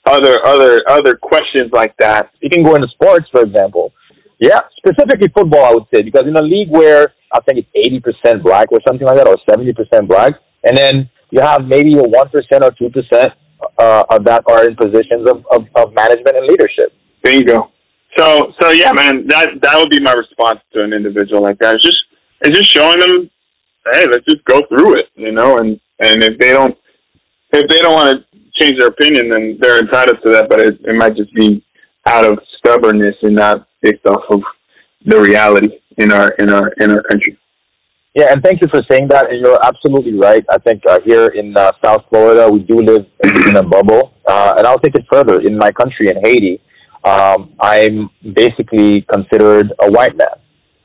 other 0.05 0.39
other 0.45 0.81
other 0.87 1.15
questions 1.15 1.71
like 1.71 1.95
that. 1.97 2.31
You 2.41 2.49
can 2.49 2.63
go 2.63 2.75
into 2.75 2.89
sports, 2.89 3.27
for 3.31 3.41
example. 3.41 3.91
Yeah, 4.39 4.59
specifically 4.77 5.29
football, 5.29 5.63
I 5.65 5.73
would 5.73 5.85
say, 5.93 6.01
because 6.01 6.23
in 6.27 6.35
a 6.35 6.41
league 6.41 6.69
where 6.69 7.13
I 7.31 7.39
think 7.41 7.59
it's 7.59 7.69
eighty 7.75 7.99
percent 7.99 8.43
black 8.43 8.71
or 8.71 8.79
something 8.87 9.07
like 9.07 9.17
that, 9.17 9.27
or 9.27 9.37
seventy 9.49 9.73
percent 9.73 10.07
black, 10.07 10.33
and 10.63 10.77
then 10.77 11.09
you 11.35 11.41
have 11.41 11.65
maybe 11.65 11.97
a 11.97 12.03
one 12.03 12.29
percent 12.29 12.63
or 12.63 12.71
two 12.71 12.89
percent 12.89 13.33
uh, 13.77 14.03
of 14.09 14.23
that 14.23 14.43
are 14.47 14.65
in 14.67 14.75
positions 14.75 15.29
of, 15.29 15.45
of, 15.51 15.67
of 15.75 15.93
management 15.93 16.37
and 16.37 16.47
leadership. 16.47 16.93
There 17.23 17.33
you 17.33 17.43
go. 17.43 17.71
So 18.17 18.53
so 18.61 18.71
yeah, 18.71 18.91
man, 18.93 19.27
that 19.27 19.49
that 19.61 19.75
would 19.77 19.89
be 19.89 19.99
my 19.99 20.13
response 20.13 20.59
to 20.73 20.81
an 20.81 20.93
individual 20.93 21.41
like 21.41 21.59
that. 21.59 21.75
It's 21.75 21.83
just 21.83 21.99
it's 22.41 22.57
just 22.57 22.71
showing 22.71 22.99
them, 22.99 23.29
hey, 23.91 24.05
let's 24.11 24.25
just 24.25 24.43
go 24.45 24.61
through 24.69 24.99
it, 24.99 25.07
you 25.15 25.33
know, 25.33 25.57
and 25.57 25.79
and 25.99 26.23
if 26.23 26.39
they 26.39 26.51
don't 26.51 26.77
if 27.51 27.67
they 27.69 27.79
don't 27.79 27.93
want 27.93 28.17
to 28.17 28.39
change 28.61 28.79
their 28.79 28.87
opinion, 28.87 29.29
then 29.29 29.57
they're 29.59 29.79
entitled 29.79 30.19
to 30.23 30.31
that. 30.31 30.47
But 30.49 30.61
it, 30.61 30.79
it 30.85 30.95
might 30.95 31.15
just 31.17 31.33
be 31.33 31.65
out 32.05 32.23
of 32.23 32.39
stubbornness 32.59 33.15
and 33.23 33.35
not 33.35 33.67
based 33.81 34.05
off 34.05 34.23
of 34.29 34.41
the 35.05 35.19
reality 35.19 35.69
in 35.97 36.13
our 36.13 36.29
in 36.39 36.49
our 36.49 36.69
in 36.79 36.91
our 36.91 37.03
country. 37.03 37.37
Yeah, 38.15 38.31
and 38.31 38.41
thank 38.41 38.61
you 38.61 38.69
for 38.69 38.81
saying 38.89 39.09
that. 39.09 39.29
And 39.29 39.41
you're 39.41 39.59
absolutely 39.63 40.13
right. 40.13 40.43
I 40.49 40.57
think 40.59 40.83
uh, 40.87 40.99
here 41.03 41.27
in 41.27 41.55
uh, 41.55 41.73
South 41.83 42.05
Florida, 42.09 42.49
we 42.49 42.59
do 42.59 42.79
live 42.79 43.05
in 43.47 43.57
a 43.57 43.63
bubble. 43.63 44.13
Uh, 44.25 44.53
and 44.57 44.65
I'll 44.65 44.79
take 44.79 44.95
it 44.95 45.05
further. 45.11 45.41
In 45.41 45.57
my 45.57 45.69
country, 45.71 46.07
in 46.07 46.15
Haiti, 46.23 46.61
um, 47.03 47.53
I'm 47.59 48.09
basically 48.33 49.01
considered 49.13 49.73
a 49.81 49.91
white 49.91 50.15
man. 50.15 50.39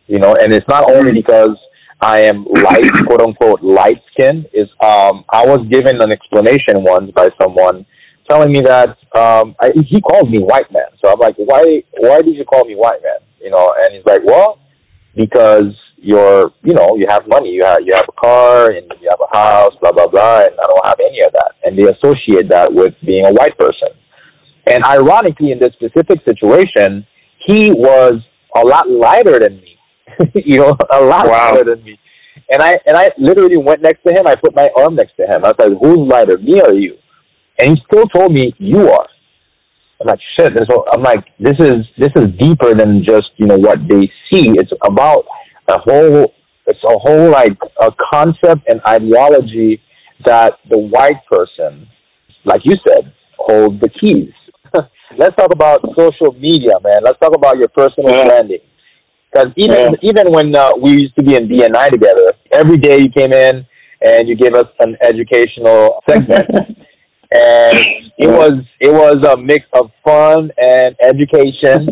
You 0.08 0.18
know, 0.18 0.34
and 0.40 0.52
it's 0.52 0.66
not 0.68 0.90
only 0.90 1.12
because 1.12 1.56
I 2.00 2.22
am 2.22 2.46
light, 2.46 2.90
quote 3.06 3.20
unquote, 3.20 3.62
light 3.62 4.02
skin. 4.12 4.44
Is 4.52 4.68
um, 4.82 5.24
I 5.30 5.46
was 5.46 5.64
given 5.70 6.02
an 6.02 6.10
explanation 6.10 6.82
once 6.82 7.12
by 7.12 7.30
someone 7.40 7.86
telling 8.28 8.50
me 8.50 8.60
that 8.62 8.88
um, 9.14 9.54
I, 9.60 9.70
he 9.86 10.00
called 10.00 10.32
me 10.32 10.40
white 10.40 10.70
man. 10.72 10.90
So 11.00 11.12
I'm 11.12 11.20
like, 11.20 11.36
why? 11.36 11.84
Why 11.98 12.22
did 12.22 12.34
you 12.34 12.44
call 12.44 12.64
me 12.64 12.74
white 12.74 13.02
man? 13.04 13.20
You 13.40 13.50
know, 13.50 13.72
and 13.84 13.94
he's 13.94 14.04
like, 14.04 14.22
well, 14.24 14.58
because 15.14 15.72
you're, 16.00 16.50
you 16.62 16.72
know, 16.72 16.96
you 16.96 17.04
have 17.08 17.26
money, 17.28 17.50
you 17.50 17.64
have 17.64 17.78
you 17.84 17.92
have 17.94 18.06
a 18.08 18.20
car, 18.20 18.70
and 18.72 18.90
you 19.00 19.08
have 19.08 19.20
a 19.20 19.36
house, 19.36 19.72
blah 19.80 19.92
blah 19.92 20.06
blah, 20.06 20.40
and 20.40 20.54
I 20.58 20.66
don't 20.66 20.86
have 20.86 20.98
any 21.00 21.20
of 21.22 21.32
that. 21.32 21.52
And 21.64 21.78
they 21.78 21.84
associate 21.84 22.48
that 22.48 22.72
with 22.72 22.94
being 23.04 23.26
a 23.26 23.32
white 23.32 23.56
person. 23.58 23.88
And 24.66 24.84
ironically, 24.84 25.52
in 25.52 25.58
this 25.58 25.72
specific 25.74 26.20
situation, 26.24 27.06
he 27.46 27.70
was 27.72 28.14
a 28.56 28.60
lot 28.60 28.88
lighter 28.88 29.38
than 29.38 29.56
me. 29.56 29.76
you 30.34 30.58
know, 30.58 30.76
a 30.90 31.00
lot 31.00 31.26
wow. 31.26 31.54
lighter 31.54 31.74
than 31.74 31.84
me. 31.84 31.98
And 32.52 32.62
I 32.62 32.76
and 32.86 32.96
I 32.96 33.10
literally 33.18 33.58
went 33.58 33.82
next 33.82 34.02
to 34.06 34.12
him. 34.12 34.26
I 34.26 34.34
put 34.36 34.54
my 34.54 34.70
arm 34.76 34.94
next 34.94 35.16
to 35.16 35.26
him. 35.26 35.44
I 35.44 35.52
was 35.52 35.56
like, 35.58 35.78
"Who's 35.80 35.98
lighter, 35.98 36.38
me 36.38 36.60
or 36.62 36.74
you?" 36.74 36.96
And 37.58 37.76
he 37.76 37.82
still 37.90 38.06
told 38.06 38.32
me, 38.32 38.54
"You 38.58 38.88
are." 38.90 39.06
I'm 40.00 40.06
like, 40.06 40.18
"Shit!" 40.38 40.56
And 40.56 40.66
so 40.68 40.84
I'm 40.92 41.02
like, 41.02 41.24
"This 41.38 41.54
is 41.58 41.84
this 41.98 42.10
is 42.16 42.28
deeper 42.38 42.74
than 42.74 43.04
just 43.04 43.30
you 43.36 43.46
know 43.46 43.58
what 43.58 43.78
they 43.88 44.10
see. 44.32 44.50
It's 44.56 44.72
about 44.82 45.26
a 45.70 45.78
whole. 45.78 46.32
It's 46.66 46.84
a 46.84 46.98
whole 46.98 47.30
like 47.30 47.56
a 47.80 47.90
concept 48.12 48.68
and 48.68 48.80
ideology 48.86 49.80
that 50.24 50.54
the 50.70 50.78
white 50.78 51.24
person, 51.30 51.88
like 52.44 52.60
you 52.64 52.76
said, 52.86 53.12
holds 53.38 53.80
the 53.80 53.88
keys. 53.88 54.32
Let's 55.18 55.34
talk 55.36 55.52
about 55.52 55.80
social 55.98 56.32
media, 56.34 56.74
man. 56.84 57.00
Let's 57.02 57.18
talk 57.18 57.34
about 57.34 57.56
your 57.58 57.68
personal 57.68 58.14
yeah. 58.14 58.26
branding. 58.26 58.60
Because 59.32 59.52
even 59.56 59.78
yeah. 59.78 60.10
even 60.10 60.32
when 60.32 60.54
uh, 60.54 60.70
we 60.80 60.92
used 60.92 61.14
to 61.16 61.22
be 61.22 61.36
in 61.36 61.48
BNI 61.48 61.90
together, 61.90 62.32
every 62.52 62.76
day 62.76 62.98
you 62.98 63.10
came 63.10 63.32
in 63.32 63.66
and 64.04 64.28
you 64.28 64.36
gave 64.36 64.54
us 64.54 64.66
an 64.80 64.96
educational 65.02 66.02
segment, 66.08 66.50
and 67.32 67.78
it 68.18 68.28
was 68.28 68.52
it 68.80 68.92
was 68.92 69.16
a 69.26 69.36
mix 69.36 69.64
of 69.72 69.90
fun 70.04 70.50
and 70.58 70.96
education, 71.02 71.88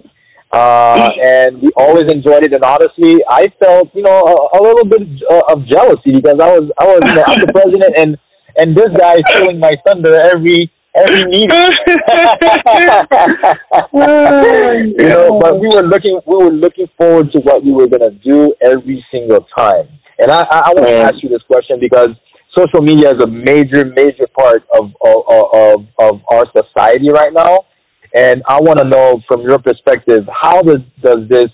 uh, 0.52 1.08
and 1.24 1.62
we 1.62 1.70
always 1.76 2.04
enjoyed 2.10 2.44
it. 2.44 2.52
And 2.52 2.64
honestly, 2.64 3.22
I 3.28 3.48
felt 3.60 3.94
you 3.94 4.02
know 4.02 4.22
a, 4.22 4.58
a 4.58 4.60
little 4.62 4.84
bit 4.84 5.02
uh, 5.30 5.52
of 5.52 5.66
jealousy 5.66 6.12
because 6.12 6.36
I 6.40 6.58
was 6.58 6.70
I 6.78 6.84
was 6.84 7.00
you 7.04 7.12
know, 7.14 7.24
I'm 7.26 7.40
the 7.40 7.52
president 7.52 7.94
and 7.96 8.18
and 8.56 8.76
this 8.76 8.88
guy 8.98 9.14
is 9.14 9.22
stealing 9.28 9.60
my 9.60 9.70
thunder 9.86 10.18
every 10.24 10.70
every 10.94 11.24
meeting. 11.26 11.48
you 14.98 15.08
know, 15.08 15.38
but 15.38 15.60
we 15.60 15.68
were 15.68 15.86
looking 15.86 16.20
we 16.26 16.36
were 16.36 16.50
looking 16.50 16.86
forward 16.96 17.30
to 17.32 17.40
what 17.40 17.64
we 17.64 17.72
were 17.72 17.86
gonna 17.86 18.10
do 18.10 18.54
every 18.62 19.04
single 19.10 19.46
time. 19.56 19.88
And 20.18 20.30
I, 20.30 20.40
I, 20.50 20.58
I 20.66 20.72
want 20.74 20.86
to 20.88 20.96
ask 20.96 21.14
you 21.22 21.28
this 21.28 21.42
question 21.46 21.78
because 21.80 22.08
social 22.56 22.82
media 22.82 23.10
is 23.10 23.22
a 23.22 23.26
major, 23.26 23.84
major 23.86 24.26
part 24.36 24.64
of 24.74 24.90
of, 25.04 25.48
of, 25.54 25.86
of 25.98 26.20
our 26.30 26.44
society 26.56 27.10
right 27.10 27.32
now. 27.32 27.66
And 28.14 28.42
I 28.48 28.60
want 28.60 28.78
to 28.78 28.84
know 28.84 29.20
from 29.28 29.42
your 29.42 29.58
perspective, 29.58 30.26
how 30.40 30.62
does, 30.62 30.80
does 31.02 31.28
this 31.28 31.48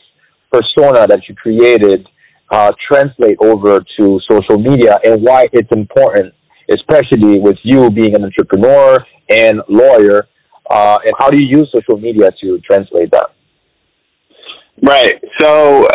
persona 0.51 1.07
that 1.07 1.21
you 1.29 1.35
created 1.35 2.07
uh, 2.51 2.71
translate 2.91 3.37
over 3.41 3.85
to 3.99 4.21
social 4.31 4.59
media 4.59 4.99
and 5.05 5.23
why 5.23 5.47
it's 5.53 5.71
important, 5.73 6.33
especially 6.71 7.39
with 7.39 7.57
you 7.63 7.91
being 7.91 8.15
an 8.15 8.25
entrepreneur 8.25 8.99
and 9.29 9.61
lawyer. 9.69 10.29
Uh, 10.71 10.99
and 11.05 11.13
how 11.19 11.31
do 11.31 11.39
you 11.39 11.59
use 11.59 11.69
social 11.75 12.01
media 12.01 12.31
to 12.41 12.59
translate 12.61 13.11
that? 13.11 13.27
Right. 14.83 15.15
So, 15.41 15.89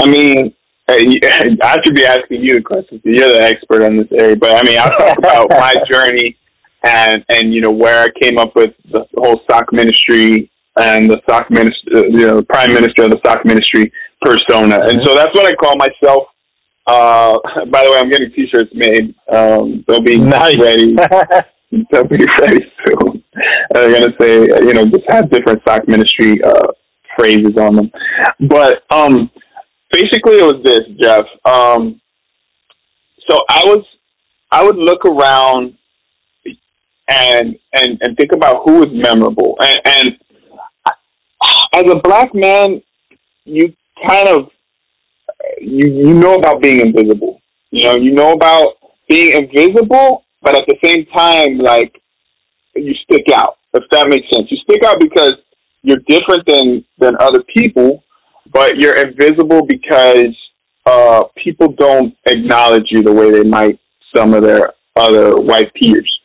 I 0.00 0.10
mean, 0.10 0.54
I 0.88 1.76
should 1.84 1.94
be 1.94 2.04
asking 2.04 2.42
you 2.42 2.56
the 2.56 2.62
questions. 2.62 3.00
You're 3.04 3.32
the 3.32 3.42
expert 3.42 3.82
on 3.84 3.96
this 3.96 4.08
area. 4.12 4.36
But 4.36 4.56
I 4.56 4.68
mean, 4.68 4.78
I'll 4.78 4.90
talk 4.90 5.18
about 5.18 5.50
my 5.50 5.74
journey 5.90 6.36
and 6.82 7.24
and 7.28 7.52
you 7.52 7.60
know 7.60 7.70
where 7.70 8.02
I 8.04 8.08
came 8.20 8.38
up 8.38 8.54
with 8.56 8.74
the 8.90 9.06
whole 9.16 9.40
sock 9.50 9.72
ministry 9.72 10.50
and 10.78 11.10
the 11.10 11.20
sock 11.28 11.50
minister, 11.50 11.74
uh, 11.94 12.02
you 12.04 12.26
know, 12.26 12.42
prime 12.42 12.72
minister 12.72 13.04
of 13.04 13.10
the 13.10 13.20
sock 13.24 13.44
ministry 13.44 13.92
persona. 14.22 14.76
And 14.76 14.98
mm-hmm. 14.98 15.04
so 15.04 15.14
that's 15.14 15.34
what 15.34 15.46
I 15.46 15.56
call 15.56 15.76
myself. 15.76 16.28
Uh, 16.86 17.38
by 17.70 17.84
the 17.84 17.90
way, 17.90 17.98
I'm 17.98 18.10
getting 18.10 18.32
t-shirts 18.32 18.70
made. 18.74 19.14
Um, 19.32 19.84
they'll 19.86 20.00
be 20.00 20.18
nice. 20.18 20.58
ready. 20.58 20.94
they'll 21.90 22.06
be 22.06 22.24
ready 22.40 22.72
soon. 22.86 23.22
I'm 23.74 23.92
gonna 23.92 24.14
say, 24.20 24.40
you 24.40 24.74
know, 24.74 24.86
just 24.86 25.04
have 25.08 25.30
different 25.30 25.62
sock 25.66 25.86
ministry 25.86 26.42
uh, 26.42 26.68
phrases 27.16 27.56
on 27.58 27.76
them. 27.76 27.90
But 28.40 28.82
um, 28.90 29.30
basically, 29.92 30.38
it 30.38 30.54
was 30.54 30.62
this, 30.64 30.80
Jeff. 31.00 31.24
Um, 31.44 32.00
so 33.28 33.38
I 33.48 33.62
was, 33.66 33.84
I 34.50 34.64
would 34.64 34.76
look 34.76 35.04
around 35.04 35.74
and 37.10 37.56
and 37.74 37.98
and 38.02 38.16
think 38.16 38.32
about 38.32 38.62
who 38.64 38.82
is 38.82 38.88
memorable. 38.92 39.56
And, 39.60 39.80
and 39.84 40.10
as 41.74 41.90
a 41.90 41.96
black 41.96 42.34
man, 42.34 42.82
you 43.44 43.74
kind 44.08 44.28
of 44.28 44.50
you 45.60 45.88
you 45.88 46.14
know 46.14 46.36
about 46.36 46.62
being 46.62 46.80
invisible. 46.80 47.40
You 47.70 47.86
know, 47.86 47.96
you 47.96 48.12
know 48.12 48.32
about 48.32 48.74
being 49.08 49.44
invisible 49.44 50.24
but 50.42 50.56
at 50.56 50.64
the 50.66 50.76
same 50.82 51.06
time, 51.06 51.58
like 51.58 52.00
you 52.74 52.94
stick 53.04 53.26
out. 53.32 53.58
If 53.74 53.84
that 53.90 54.08
makes 54.08 54.26
sense, 54.34 54.50
you 54.50 54.56
stick 54.58 54.84
out 54.84 54.98
because 55.00 55.34
you're 55.82 56.02
different 56.08 56.46
than 56.46 56.84
than 56.98 57.16
other 57.20 57.42
people, 57.54 58.02
but 58.52 58.76
you're 58.76 58.96
invisible 58.96 59.64
because 59.66 60.36
uh, 60.86 61.24
people 61.42 61.72
don't 61.72 62.16
acknowledge 62.26 62.86
you 62.90 63.02
the 63.02 63.12
way 63.12 63.30
they 63.30 63.44
might 63.44 63.78
some 64.14 64.34
of 64.34 64.42
their 64.42 64.72
other 64.96 65.36
white 65.36 65.72
peers. 65.74 66.19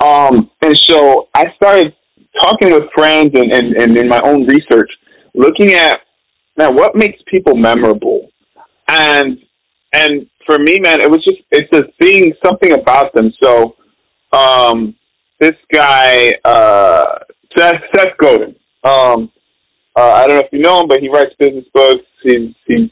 Um, 0.00 0.50
and 0.62 0.78
so 0.78 1.28
I 1.34 1.46
started 1.56 1.94
talking 2.40 2.72
with 2.72 2.84
friends 2.94 3.30
and, 3.34 3.52
and, 3.52 3.74
and 3.76 3.98
in 3.98 4.08
my 4.08 4.20
own 4.24 4.46
research, 4.46 4.90
looking 5.34 5.72
at 5.72 6.00
man, 6.58 6.74
what 6.74 6.94
makes 6.94 7.18
people 7.26 7.54
memorable? 7.54 8.28
And 8.88 9.38
and 9.94 10.26
for 10.44 10.58
me, 10.58 10.78
man, 10.80 11.00
it 11.00 11.10
was 11.10 11.24
just 11.24 11.40
it's 11.50 11.70
just 11.72 11.96
being 11.98 12.32
something 12.44 12.72
about 12.72 13.14
them. 13.14 13.32
So 13.42 13.76
um, 14.32 14.94
this 15.40 15.52
guy, 15.72 16.30
uh, 16.44 17.04
Seth, 17.56 17.74
Seth 17.94 18.16
Godin. 18.20 18.54
Um, 18.84 19.30
uh, 19.96 20.12
I 20.12 20.26
don't 20.26 20.36
know 20.36 20.44
if 20.44 20.52
you 20.52 20.60
know 20.60 20.82
him, 20.82 20.88
but 20.88 21.00
he 21.00 21.08
writes 21.08 21.34
business 21.38 21.64
books. 21.72 22.04
He's 22.22 22.54
he's 22.66 22.90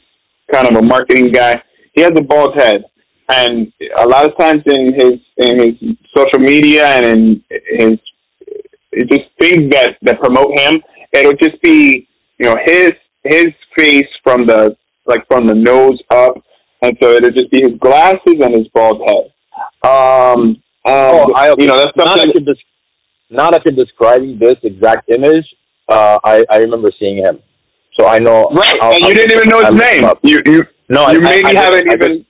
kind 0.51 0.67
of 0.67 0.75
a 0.75 0.81
marketing 0.81 1.31
guy. 1.31 1.61
He 1.93 2.01
has 2.01 2.11
a 2.15 2.21
bald 2.21 2.55
head, 2.55 2.83
and 3.29 3.71
a 3.97 4.07
lot 4.07 4.25
of 4.25 4.37
times 4.37 4.61
in 4.65 4.93
his 4.93 5.13
in 5.37 5.59
his 5.59 5.97
social 6.15 6.39
media 6.39 6.85
and 6.85 7.41
in 7.79 7.89
his 7.89 7.99
just 9.09 9.29
things 9.39 9.69
that 9.71 9.95
that 10.01 10.19
promote 10.19 10.57
him, 10.59 10.81
it'll 11.11 11.33
just 11.33 11.61
be 11.61 12.07
you 12.39 12.49
know 12.49 12.55
his 12.65 12.91
his 13.23 13.47
face 13.75 14.07
from 14.23 14.45
the 14.47 14.75
like 15.05 15.25
from 15.27 15.47
the 15.47 15.53
nose 15.53 15.99
up, 16.09 16.35
and 16.81 16.97
so 17.01 17.11
it'll 17.11 17.31
just 17.31 17.51
be 17.51 17.61
his 17.61 17.77
glasses 17.79 18.35
and 18.41 18.55
his 18.55 18.67
bald 18.73 19.01
head. 19.07 19.31
Um, 19.83 20.61
oh, 20.85 21.31
I, 21.35 21.53
you 21.57 21.67
know 21.67 21.77
that's 21.77 21.91
something. 21.97 22.45
Not 23.29 23.53
after, 23.53 23.71
describing 23.71 24.39
this 24.39 24.55
exact 24.63 25.09
image, 25.09 25.45
uh, 25.89 26.17
I 26.23 26.45
I 26.49 26.57
remember 26.59 26.89
seeing 26.97 27.17
him, 27.17 27.39
so 27.99 28.07
I 28.07 28.19
know. 28.19 28.49
Right, 28.55 28.77
I'll, 28.81 28.93
and 28.93 29.01
you 29.01 29.07
I'll, 29.07 29.13
didn't 29.13 29.37
even 29.37 29.49
know 29.49 29.65
his 29.65 29.75
name. 29.75 30.09
You 30.23 30.39
you 30.45 30.63
no, 30.87 31.09
you 31.11 31.19
I, 31.19 31.21
maybe 31.21 31.57
I, 31.57 31.61
haven't 31.61 31.91
even 31.91 32.25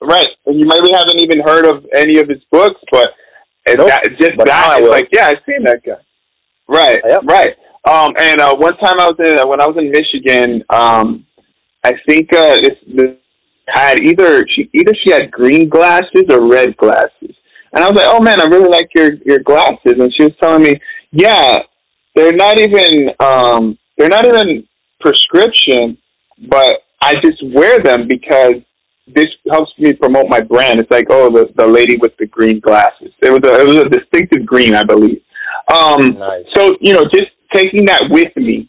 right, 0.00 0.28
and 0.46 0.58
you 0.58 0.66
maybe 0.66 0.90
haven't 0.92 1.20
even 1.20 1.40
heard 1.40 1.66
of 1.66 1.86
any 1.94 2.18
of 2.18 2.28
his 2.28 2.42
books, 2.50 2.80
but 2.90 3.08
nope, 3.68 3.88
that, 3.88 4.02
just 4.20 4.32
but 4.36 4.46
that, 4.46 4.80
it's 4.80 4.88
like 4.88 5.08
yeah, 5.12 5.26
I've 5.26 5.42
seen 5.46 5.64
that 5.64 5.82
guy. 5.84 6.00
Right, 6.68 6.98
yep. 7.08 7.22
right. 7.24 7.50
Um, 7.88 8.12
and 8.18 8.40
uh, 8.40 8.56
one 8.56 8.76
time 8.78 8.98
I 8.98 9.06
was 9.06 9.16
in 9.20 9.48
when 9.48 9.60
I 9.60 9.66
was 9.66 9.76
in 9.78 9.90
Michigan, 9.90 10.64
um, 10.70 11.24
I 11.84 11.92
think 12.08 12.32
uh, 12.32 12.56
this, 12.56 12.76
this 12.88 13.16
had 13.68 14.00
either 14.00 14.44
she 14.54 14.68
either 14.74 14.92
she 15.04 15.12
had 15.12 15.30
green 15.30 15.68
glasses 15.68 16.24
or 16.30 16.48
red 16.48 16.76
glasses, 16.76 17.34
and 17.72 17.84
I 17.84 17.88
was 17.88 17.94
like, 17.94 18.06
oh 18.08 18.20
man, 18.20 18.40
I 18.40 18.44
really 18.46 18.68
like 18.68 18.88
your 18.94 19.14
your 19.24 19.38
glasses, 19.38 19.94
and 19.98 20.12
she 20.14 20.24
was 20.24 20.32
telling 20.40 20.64
me, 20.64 20.80
yeah, 21.12 21.60
they're 22.16 22.34
not 22.34 22.58
even 22.58 23.10
um, 23.20 23.78
they're 23.96 24.08
not 24.08 24.26
even 24.26 24.66
prescription, 25.00 25.96
but 26.48 26.78
I 27.00 27.14
just 27.22 27.40
wear 27.54 27.78
them 27.78 28.08
because 28.08 28.54
this 29.14 29.26
helps 29.50 29.72
me 29.78 29.92
promote 29.92 30.28
my 30.28 30.40
brand. 30.40 30.80
It's 30.80 30.90
like, 30.90 31.06
oh, 31.10 31.30
the 31.30 31.52
the 31.56 31.66
lady 31.66 31.96
with 31.96 32.16
the 32.18 32.26
green 32.26 32.60
glasses. 32.60 33.12
It 33.22 33.30
was 33.30 33.40
a 33.44 33.60
it 33.60 33.66
was 33.66 33.76
a 33.76 33.88
distinctive 33.88 34.44
green, 34.44 34.74
I 34.74 34.84
believe. 34.84 35.20
Um, 35.72 36.18
nice. 36.18 36.44
So 36.56 36.76
you 36.80 36.92
know, 36.92 37.04
just 37.04 37.30
taking 37.52 37.86
that 37.86 38.02
with 38.10 38.34
me 38.36 38.68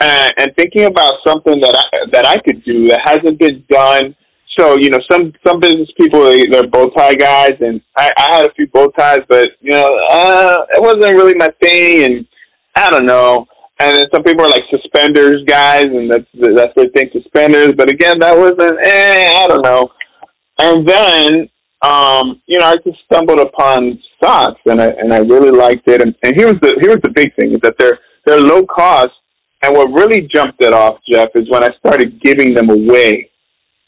uh, 0.00 0.30
and 0.38 0.54
thinking 0.56 0.84
about 0.84 1.14
something 1.26 1.60
that 1.60 1.74
I 1.76 2.10
that 2.12 2.26
I 2.26 2.36
could 2.38 2.64
do 2.64 2.86
that 2.88 3.00
hasn't 3.04 3.38
been 3.38 3.64
done. 3.70 4.14
So 4.58 4.76
you 4.78 4.90
know, 4.90 4.98
some 5.10 5.32
some 5.46 5.60
business 5.60 5.88
people 5.98 6.20
they're 6.20 6.66
bow 6.66 6.90
tie 6.90 7.14
guys, 7.14 7.54
and 7.60 7.80
I, 7.96 8.12
I 8.18 8.36
had 8.36 8.46
a 8.46 8.52
few 8.54 8.66
bow 8.68 8.88
ties, 8.98 9.20
but 9.28 9.48
you 9.60 9.70
know, 9.70 9.88
uh, 10.10 10.58
it 10.70 10.82
wasn't 10.82 11.16
really 11.16 11.34
my 11.34 11.48
thing, 11.62 12.04
and 12.04 12.26
I 12.74 12.90
don't 12.90 13.06
know. 13.06 13.46
And 13.80 13.96
then 13.96 14.06
some 14.12 14.24
people 14.24 14.44
are 14.44 14.50
like 14.50 14.64
suspenders 14.70 15.44
guys, 15.46 15.84
and 15.84 16.10
that's 16.10 16.26
that's 16.34 16.74
their 16.74 16.88
thing, 16.88 17.10
suspenders. 17.12 17.72
But 17.76 17.90
again, 17.90 18.18
that 18.18 18.36
wasn't. 18.36 18.78
Eh, 18.84 19.44
I 19.44 19.46
don't 19.48 19.62
know. 19.62 19.90
And 20.58 20.88
then 20.88 21.48
um, 21.82 22.42
you 22.46 22.58
know, 22.58 22.66
I 22.66 22.76
just 22.84 22.98
stumbled 23.04 23.38
upon 23.38 24.00
socks, 24.22 24.60
and 24.66 24.80
I 24.80 24.88
and 24.88 25.12
I 25.14 25.18
really 25.18 25.50
liked 25.50 25.88
it. 25.88 26.02
And, 26.02 26.14
and 26.24 26.34
here's 26.36 26.58
the 26.60 26.76
here's 26.80 27.00
the 27.02 27.10
big 27.14 27.34
thing 27.36 27.52
is 27.52 27.60
that 27.62 27.76
they're 27.78 27.98
they're 28.26 28.40
low 28.40 28.66
cost. 28.66 29.10
And 29.62 29.74
what 29.74 29.88
really 29.88 30.28
jumped 30.32 30.62
it 30.62 30.72
off, 30.72 30.98
Jeff, 31.10 31.30
is 31.34 31.50
when 31.50 31.64
I 31.64 31.70
started 31.78 32.20
giving 32.22 32.54
them 32.54 32.70
away 32.70 33.28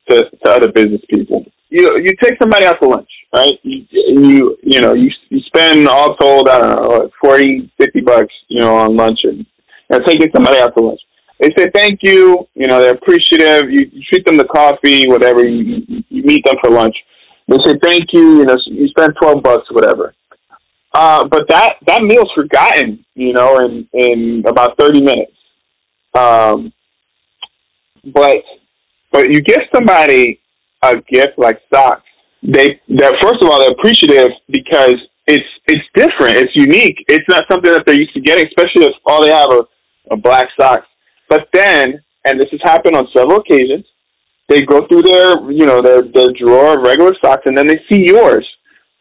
to, 0.08 0.28
to 0.28 0.50
other 0.50 0.72
business 0.72 1.00
people. 1.08 1.44
You 1.68 1.88
you 1.98 2.10
take 2.20 2.34
somebody 2.40 2.66
out 2.66 2.80
to 2.82 2.88
lunch, 2.88 3.10
right? 3.34 3.54
You 3.62 3.86
you 3.90 4.56
you 4.62 4.80
know 4.80 4.94
you 4.94 5.10
you 5.28 5.40
spend 5.46 5.88
all 5.88 6.16
told 6.16 6.48
I 6.48 6.60
don't 6.60 6.82
know 6.82 6.96
like 6.98 7.10
forty 7.20 7.72
fifty 7.78 8.00
bucks 8.00 8.32
you 8.48 8.60
know 8.60 8.74
on 8.76 8.96
lunch 8.96 9.20
and, 9.24 9.46
and 9.90 10.02
taking 10.06 10.30
somebody 10.34 10.58
out 10.58 10.74
to 10.76 10.82
lunch. 10.82 11.00
They 11.40 11.50
say 11.56 11.70
thank 11.74 12.00
you, 12.02 12.46
you 12.54 12.66
know 12.66 12.80
they're 12.80 12.94
appreciative. 12.94 13.70
You, 13.70 13.90
you 13.92 14.02
treat 14.10 14.24
them 14.26 14.38
to 14.38 14.44
coffee, 14.44 15.08
whatever. 15.08 15.44
You, 15.44 15.82
you 15.86 16.04
you 16.08 16.22
meet 16.22 16.44
them 16.44 16.56
for 16.62 16.70
lunch 16.70 16.96
they 17.50 17.56
say 17.66 17.78
thank 17.82 18.12
you. 18.12 18.38
You 18.38 18.44
know, 18.44 18.56
you 18.66 18.88
spend 18.88 19.14
twelve 19.20 19.42
bucks, 19.42 19.66
whatever. 19.72 20.14
Uh, 20.94 21.26
but 21.26 21.48
that 21.48 21.74
that 21.86 22.02
meal's 22.02 22.30
forgotten, 22.34 23.04
you 23.14 23.32
know, 23.32 23.58
in 23.58 23.88
in 23.92 24.44
about 24.46 24.78
thirty 24.78 25.02
minutes. 25.02 25.32
Um, 26.14 26.72
but 28.14 28.38
but 29.10 29.32
you 29.32 29.40
give 29.40 29.58
somebody 29.74 30.40
a 30.82 30.94
gift 31.12 31.38
like 31.38 31.60
socks. 31.72 32.02
They 32.42 32.80
that 32.88 33.16
first 33.20 33.42
of 33.42 33.50
all 33.50 33.58
they're 33.58 33.72
appreciative 33.72 34.30
because 34.48 34.94
it's 35.26 35.44
it's 35.66 35.84
different, 35.94 36.36
it's 36.36 36.52
unique. 36.54 36.96
It's 37.08 37.28
not 37.28 37.44
something 37.50 37.72
that 37.72 37.82
they're 37.84 37.98
used 37.98 38.14
to 38.14 38.20
getting, 38.20 38.46
especially 38.46 38.86
if 38.86 38.94
all 39.06 39.22
they 39.22 39.32
have 39.32 39.50
are, 39.50 39.66
are 40.10 40.16
black 40.16 40.46
socks. 40.58 40.86
But 41.28 41.48
then, 41.52 42.00
and 42.26 42.40
this 42.40 42.50
has 42.50 42.60
happened 42.64 42.96
on 42.96 43.06
several 43.14 43.38
occasions, 43.38 43.86
they 44.48 44.62
go 44.62 44.86
through 44.88 45.02
their, 45.02 45.50
you 45.50 45.64
know, 45.64 45.80
their 45.80 46.02
their 46.02 46.28
drawer 46.38 46.76
of 46.76 46.84
regular 46.84 47.14
socks, 47.24 47.42
and 47.46 47.56
then 47.56 47.68
they 47.68 47.80
see 47.90 48.04
yours. 48.06 48.46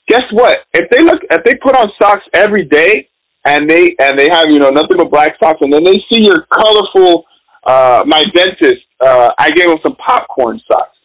Guess 0.08 0.24
what? 0.32 0.60
If 0.74 0.90
they 0.92 1.04
look, 1.04 1.22
if 1.32 1.44
they 1.44 1.56
put 1.56 1.76
on 1.76 1.88
socks 2.00 2.24
every 2.34 2.66
day, 2.66 3.10
and 3.46 3.70
they 3.70 3.96
and 4.00 4.18
they 4.18 4.30
have, 4.32 4.52
you 4.52 4.60
know, 4.60 4.70
nothing 4.70 4.98
but 4.98 5.12
black 5.12 5.34
socks, 5.42 5.60
and 5.62 5.74
then 5.74 5.84
they 5.84 5.98
see 6.12 6.26
your 6.26 6.46
colorful. 6.52 7.26
Uh, 7.66 8.04
my 8.08 8.24
dentist, 8.34 8.86
uh, 9.02 9.30
I 9.38 9.52
gave 9.52 9.68
him 9.70 9.78
some 9.86 9.96
popcorn 9.96 10.62
socks, 10.72 10.98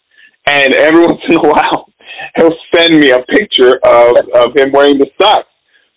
and 0.46 0.74
every 0.74 1.00
once 1.06 1.20
in 1.28 1.36
a 1.36 1.40
while, 1.40 1.88
he'll 2.36 2.56
send 2.74 3.00
me 3.00 3.10
a 3.10 3.20
picture 3.22 3.78
of 3.84 4.16
of 4.34 4.56
him 4.56 4.72
wearing 4.72 4.98
the 4.98 5.10
socks 5.20 5.48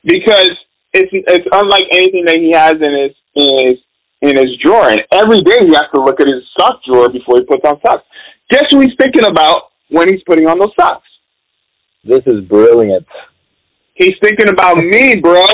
because 0.03 0.51
it's 0.93 1.11
it's 1.11 1.47
unlike 1.51 1.85
anything 1.91 2.25
that 2.25 2.37
he 2.37 2.51
has 2.51 2.73
in 2.73 2.93
his 2.93 3.11
in 3.35 3.67
his 3.67 3.77
in 4.21 4.37
his 4.37 4.57
drawer. 4.63 4.89
And 4.89 5.01
every 5.11 5.41
day 5.41 5.59
he 5.61 5.73
has 5.73 5.85
to 5.93 6.01
look 6.01 6.19
at 6.19 6.27
his 6.27 6.43
sock 6.59 6.81
drawer 6.85 7.09
before 7.09 7.37
he 7.37 7.45
puts 7.45 7.65
on 7.65 7.79
socks. 7.85 8.03
Guess 8.49 8.65
who 8.71 8.79
he's 8.81 8.95
thinking 8.99 9.25
about 9.25 9.71
when 9.89 10.07
he's 10.09 10.23
putting 10.25 10.47
on 10.47 10.59
those 10.59 10.73
socks? 10.79 11.07
This 12.03 12.21
is 12.25 12.45
brilliant. 12.45 13.05
He's 13.95 14.15
thinking 14.21 14.49
about 14.49 14.77
me, 14.77 15.15
bro. 15.15 15.45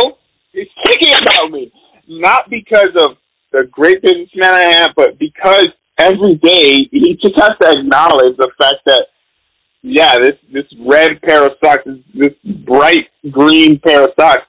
He's 0.51 0.67
thinking 0.85 1.15
about 1.21 1.51
me. 1.51 1.71
Not 2.07 2.49
because 2.49 2.91
of 2.99 3.17
the 3.51 3.65
great 3.71 4.01
businessman 4.01 4.53
I 4.53 4.61
am, 4.61 4.89
but 4.95 5.17
because 5.17 5.67
every 5.97 6.35
day 6.35 6.87
he 6.91 7.17
just 7.21 7.39
has 7.39 7.51
to 7.61 7.79
acknowledge 7.79 8.35
the 8.37 8.51
fact 8.57 8.77
that 8.85 9.07
yeah, 9.81 10.15
this 10.21 10.37
this 10.51 10.65
red 10.79 11.21
pair 11.21 11.45
of 11.45 11.51
socks, 11.63 11.83
this 12.13 12.33
bright 12.65 13.07
green 13.31 13.79
pair 13.79 14.05
of 14.05 14.11
socks 14.17 14.47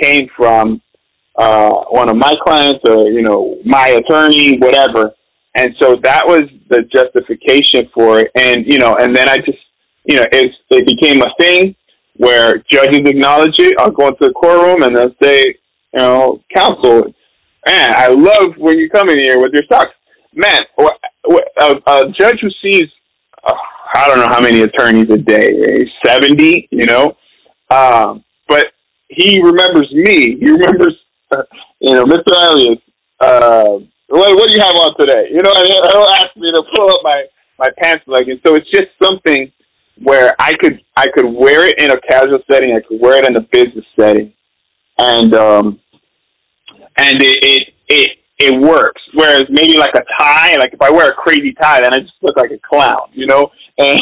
came 0.00 0.28
from 0.36 0.80
uh, 1.38 1.84
one 1.90 2.08
of 2.08 2.16
my 2.16 2.34
clients 2.44 2.80
or 2.88 3.08
you 3.10 3.22
know 3.22 3.58
my 3.64 3.88
attorney, 3.88 4.58
whatever. 4.58 5.14
And 5.58 5.74
so 5.80 5.96
that 6.04 6.22
was 6.24 6.42
the 6.68 6.82
justification 6.94 7.90
for 7.92 8.20
it. 8.20 8.30
And, 8.36 8.64
you 8.66 8.78
know, 8.78 8.94
and 8.94 9.14
then 9.14 9.28
I 9.28 9.38
just, 9.38 9.58
you 10.04 10.16
know, 10.16 10.24
it, 10.30 10.52
it 10.70 10.86
became 10.86 11.20
a 11.20 11.34
thing 11.40 11.74
where 12.16 12.62
judges 12.70 13.00
acknowledge 13.04 13.56
it. 13.58 13.74
I'll 13.78 13.90
go 13.90 14.06
into 14.06 14.18
the 14.20 14.32
courtroom 14.32 14.82
and 14.82 14.96
they'll 14.96 15.14
say, 15.20 15.44
you 15.94 15.98
know, 15.98 16.42
counsel, 16.54 17.12
man, 17.66 17.92
I 17.96 18.06
love 18.06 18.54
when 18.56 18.78
you 18.78 18.88
come 18.88 19.08
in 19.08 19.18
here 19.18 19.40
with 19.40 19.52
your 19.52 19.64
socks. 19.70 19.90
Man, 20.32 20.60
a, 20.78 21.74
a 21.86 22.04
judge 22.20 22.38
who 22.40 22.50
sees, 22.62 22.84
uh, 23.42 23.52
I 23.96 24.06
don't 24.06 24.18
know 24.18 24.28
how 24.28 24.40
many 24.40 24.60
attorneys 24.60 25.10
a 25.10 25.16
day, 25.16 25.50
70, 26.04 26.68
you 26.70 26.86
know, 26.86 27.16
um, 27.70 28.22
but 28.46 28.66
he 29.08 29.42
remembers 29.42 29.90
me. 29.92 30.38
He 30.38 30.50
remembers, 30.50 30.94
you 31.80 31.94
know, 31.94 32.04
Mr. 32.04 32.34
Arias, 32.34 32.78
uh, 33.20 33.78
what, 34.08 34.36
what 34.36 34.48
do 34.48 34.54
you 34.54 34.60
have 34.60 34.74
on 34.76 34.94
today? 34.98 35.28
You 35.30 35.42
know, 35.42 35.52
and 35.54 35.66
he'll 35.66 36.08
ask 36.16 36.28
me 36.36 36.48
to 36.48 36.62
pull 36.74 36.90
up 36.90 37.00
my 37.02 37.24
my 37.58 37.68
pants 37.82 38.04
leg, 38.06 38.28
and 38.28 38.40
so 38.46 38.54
it's 38.54 38.70
just 38.70 38.86
something 39.02 39.50
where 40.02 40.34
I 40.38 40.52
could 40.60 40.80
I 40.96 41.06
could 41.14 41.26
wear 41.26 41.66
it 41.68 41.78
in 41.78 41.90
a 41.90 42.00
casual 42.08 42.38
setting, 42.50 42.74
I 42.74 42.80
could 42.80 43.00
wear 43.00 43.18
it 43.18 43.28
in 43.28 43.36
a 43.36 43.40
business 43.40 43.84
setting, 43.98 44.32
and 44.98 45.34
um, 45.34 45.80
and 46.98 47.20
it 47.20 47.38
it 47.42 47.74
it, 47.88 48.10
it 48.38 48.60
works. 48.60 49.02
Whereas 49.14 49.44
maybe 49.50 49.76
like 49.76 49.94
a 49.94 50.02
tie, 50.18 50.56
like 50.56 50.72
if 50.72 50.80
I 50.80 50.90
wear 50.90 51.08
a 51.08 51.14
crazy 51.14 51.52
tie, 51.60 51.80
then 51.82 51.92
I 51.92 51.98
just 51.98 52.14
look 52.22 52.36
like 52.36 52.50
a 52.50 52.58
clown, 52.68 53.10
you 53.12 53.26
know. 53.26 53.50
And 53.80 54.00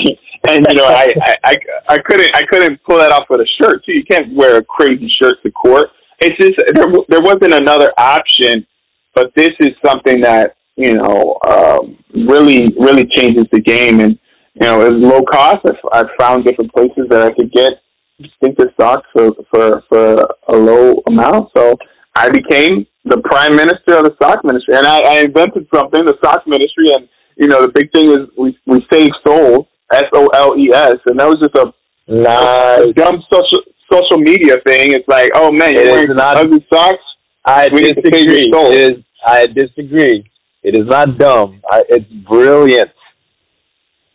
and 0.48 0.66
you 0.70 0.74
know 0.76 0.86
I, 0.86 1.06
I 1.26 1.34
I 1.44 1.56
I 1.90 1.98
couldn't 1.98 2.34
I 2.34 2.40
couldn't 2.50 2.82
pull 2.84 2.96
that 2.96 3.12
off 3.12 3.24
with 3.28 3.42
a 3.42 3.46
shirt 3.60 3.84
too. 3.84 3.92
You 3.92 4.04
can't 4.04 4.34
wear 4.34 4.56
a 4.56 4.64
crazy 4.64 5.06
shirt 5.20 5.42
to 5.42 5.50
court. 5.50 5.90
It's 6.20 6.36
just 6.38 6.54
there 6.74 6.86
there 7.08 7.20
wasn't 7.20 7.54
another 7.54 7.92
option 7.98 8.66
but 9.14 9.32
this 9.34 9.50
is 9.60 9.70
something 9.84 10.20
that 10.20 10.56
you 10.76 10.94
know, 10.94 11.38
um, 11.48 11.96
really, 12.28 12.74
really 12.78 13.06
changes 13.16 13.46
the 13.50 13.60
game. 13.60 14.00
And, 14.00 14.18
you 14.54 14.60
know, 14.60 14.82
it's 14.82 14.92
low 14.94 15.22
cost. 15.22 15.66
I, 15.66 16.00
I 16.00 16.04
found 16.18 16.44
different 16.44 16.72
places 16.72 17.06
that 17.08 17.22
I 17.22 17.34
could 17.34 17.50
get 17.50 17.72
distinctive 18.20 18.68
stocks 18.74 19.06
for, 19.12 19.32
for, 19.50 19.82
for 19.88 20.28
a 20.48 20.56
low 20.56 21.02
amount. 21.08 21.50
So 21.56 21.76
I 22.14 22.28
became 22.30 22.86
the 23.04 23.20
prime 23.24 23.56
minister 23.56 23.98
of 23.98 24.04
the 24.04 24.14
sock 24.22 24.44
ministry. 24.44 24.76
And 24.76 24.86
I, 24.86 25.00
I 25.00 25.18
invented 25.20 25.66
something, 25.74 26.04
the 26.04 26.16
sock 26.22 26.46
ministry. 26.46 26.92
And, 26.92 27.08
you 27.36 27.48
know, 27.48 27.62
the 27.62 27.72
big 27.72 27.90
thing 27.92 28.10
is 28.10 28.28
we, 28.36 28.56
we 28.66 28.86
save 28.92 29.10
souls, 29.26 29.66
S-O-L-E-S. 29.92 30.96
And 31.06 31.18
that 31.18 31.26
was 31.26 31.38
just 31.40 31.56
a, 31.56 31.72
nice. 32.08 32.94
dumb 32.94 33.22
social, 33.32 33.64
social 33.90 34.18
media 34.18 34.56
thing. 34.66 34.92
It's 34.92 35.06
like, 35.08 35.30
oh 35.34 35.52
man, 35.52 35.74
you're 35.74 35.92
wearing 35.92 36.14
not, 36.14 36.38
ugly 36.38 36.66
socks. 36.72 37.02
I 37.44 37.68
disagree. 37.68 38.50
It 38.52 38.92
is, 38.92 39.04
I 39.24 39.46
disagree. 39.46 40.28
It 40.62 40.76
is 40.76 40.86
not 40.86 41.18
dumb. 41.18 41.60
I, 41.70 41.84
it's 41.88 42.10
brilliant. 42.28 42.90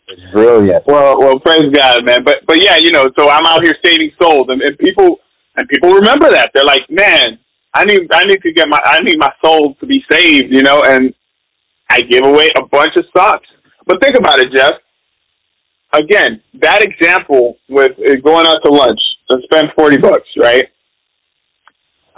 It's 0.08 0.32
brilliant. 0.32 0.84
Well, 0.86 1.18
well, 1.18 1.38
praise 1.40 1.66
God, 1.72 2.04
man. 2.04 2.24
But 2.24 2.44
but 2.46 2.62
yeah, 2.62 2.76
you 2.76 2.90
know, 2.90 3.08
so 3.18 3.30
I'm 3.30 3.46
out 3.46 3.64
here 3.64 3.74
saving 3.84 4.12
souls, 4.20 4.46
and, 4.48 4.60
and 4.60 4.76
people 4.78 5.20
and 5.56 5.68
people 5.68 5.90
remember 5.90 6.28
that. 6.30 6.50
They're 6.54 6.64
like, 6.64 6.82
man, 6.90 7.38
I 7.74 7.84
need 7.84 8.00
I 8.12 8.24
need 8.24 8.42
to 8.42 8.52
get 8.52 8.68
my 8.68 8.78
I 8.84 9.00
need 9.00 9.18
my 9.18 9.32
soul 9.42 9.74
to 9.76 9.86
be 9.86 10.04
saved, 10.10 10.54
you 10.54 10.62
know. 10.62 10.82
And 10.82 11.14
I 11.88 12.02
give 12.02 12.26
away 12.26 12.50
a 12.56 12.66
bunch 12.66 12.92
of 12.96 13.06
stocks. 13.08 13.48
But 13.86 14.02
think 14.02 14.16
about 14.16 14.40
it, 14.40 14.52
Jeff. 14.54 14.72
Again, 15.94 16.42
that 16.60 16.82
example 16.82 17.56
with 17.68 17.92
uh, 17.92 18.14
going 18.22 18.46
out 18.46 18.58
to 18.64 18.70
lunch 18.70 19.00
spend 19.44 19.68
forty 19.76 19.98
bucks, 19.98 20.28
right? 20.38 20.66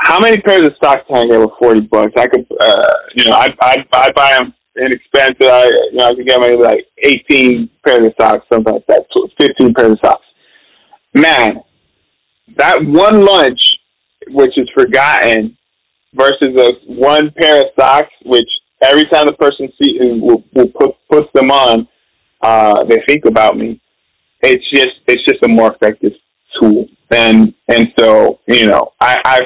how 0.05 0.19
many 0.21 0.41
pairs 0.43 0.67
of 0.67 0.75
socks 0.83 1.03
can 1.09 1.17
I 1.17 1.25
get 1.25 1.41
with 1.41 1.51
forty 1.59 1.81
bucks? 1.81 2.13
I 2.17 2.27
could, 2.27 2.47
uh, 2.61 2.93
you 3.17 3.25
know, 3.25 3.37
I 3.37 3.49
I 3.61 3.77
I 3.93 4.11
buy 4.13 4.33
them 4.39 4.55
inexpensive. 4.77 5.37
I 5.41 5.65
you 5.65 5.93
know 5.95 6.09
I 6.09 6.15
could 6.15 6.27
get 6.27 6.41
maybe 6.41 6.63
like 6.63 6.87
eighteen 6.99 7.71
pairs 7.87 8.07
of 8.07 8.13
socks, 8.21 8.47
something 8.53 8.73
like 8.75 8.87
that, 8.87 9.07
fifteen 9.39 9.73
pairs 9.75 9.93
of 9.93 9.99
socks. 10.05 10.25
Man, 11.15 11.61
that 12.57 12.79
one 12.85 13.25
lunch, 13.25 13.61
which 14.29 14.53
is 14.57 14.69
forgotten, 14.77 15.57
versus 16.13 16.55
a 16.59 16.73
one 16.87 17.31
pair 17.41 17.61
of 17.61 17.67
socks, 17.79 18.13
which 18.25 18.49
every 18.83 19.05
time 19.05 19.27
the 19.27 19.33
person 19.35 19.69
will, 20.21 20.45
will 20.55 20.69
put 20.69 20.97
puts 21.11 21.29
them 21.35 21.51
on, 21.51 21.89
uh, 22.43 22.85
they 22.85 23.03
think 23.09 23.25
about 23.25 23.57
me. 23.57 23.81
It's 24.43 24.69
just 24.71 24.91
it's 25.07 25.25
just 25.25 25.43
a 25.45 25.49
more 25.49 25.73
effective 25.73 26.13
tool. 26.61 26.87
And 27.11 27.55
and 27.69 27.93
so 27.99 28.41
you 28.47 28.67
know 28.67 28.93
I 29.01 29.17
I 29.25 29.41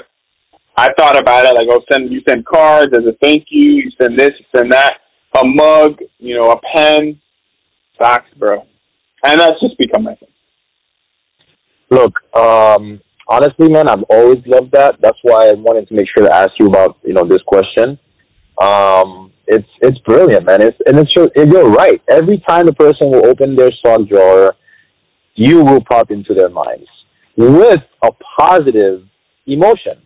I 0.79 0.93
thought 0.97 1.19
about 1.19 1.45
it 1.45 1.55
like, 1.55 1.67
oh, 1.71 1.83
send 1.91 2.13
you 2.13 2.23
send 2.29 2.47
cards 2.47 2.97
as 2.97 3.05
a 3.05 3.13
thank 3.21 3.47
you, 3.51 3.73
you 3.73 3.91
send 4.01 4.17
this, 4.17 4.31
you 4.39 4.45
send 4.55 4.71
that, 4.71 4.99
a 5.37 5.45
mug, 5.45 5.99
you 6.19 6.39
know, 6.39 6.53
a 6.53 6.61
pen, 6.73 7.21
socks, 8.01 8.31
bro, 8.37 8.65
and 9.25 9.41
that's 9.41 9.61
just 9.61 9.77
become 9.77 10.05
my 10.05 10.15
thing. 10.15 10.29
Look, 11.91 12.15
um, 12.37 13.01
honestly, 13.27 13.69
man, 13.69 13.89
I've 13.89 14.05
always 14.05 14.39
loved 14.47 14.71
that. 14.71 15.01
That's 15.01 15.19
why 15.23 15.49
I 15.49 15.55
wanted 15.55 15.89
to 15.89 15.95
make 15.95 16.07
sure 16.17 16.25
to 16.29 16.33
ask 16.33 16.53
you 16.61 16.69
about 16.69 16.97
you 17.03 17.13
know 17.13 17.25
this 17.25 17.43
question. 17.45 17.99
Um, 18.63 19.33
it's 19.49 19.69
it's 19.81 19.99
brilliant, 20.07 20.47
man. 20.47 20.63
It's 20.63 20.79
and 20.87 20.97
it's 20.97 21.13
you're 21.17 21.71
right. 21.71 22.01
Every 22.09 22.41
time 22.49 22.69
a 22.69 22.73
person 22.73 23.11
will 23.11 23.27
open 23.27 23.57
their 23.57 23.73
sock 23.85 24.07
drawer, 24.09 24.55
you 25.35 25.65
will 25.65 25.83
pop 25.91 26.13
into 26.13 26.35
their 26.35 26.51
minds 26.51 26.87
with 27.39 27.81
a 28.03 28.11
positive 28.39 29.05
emotion 29.47 30.03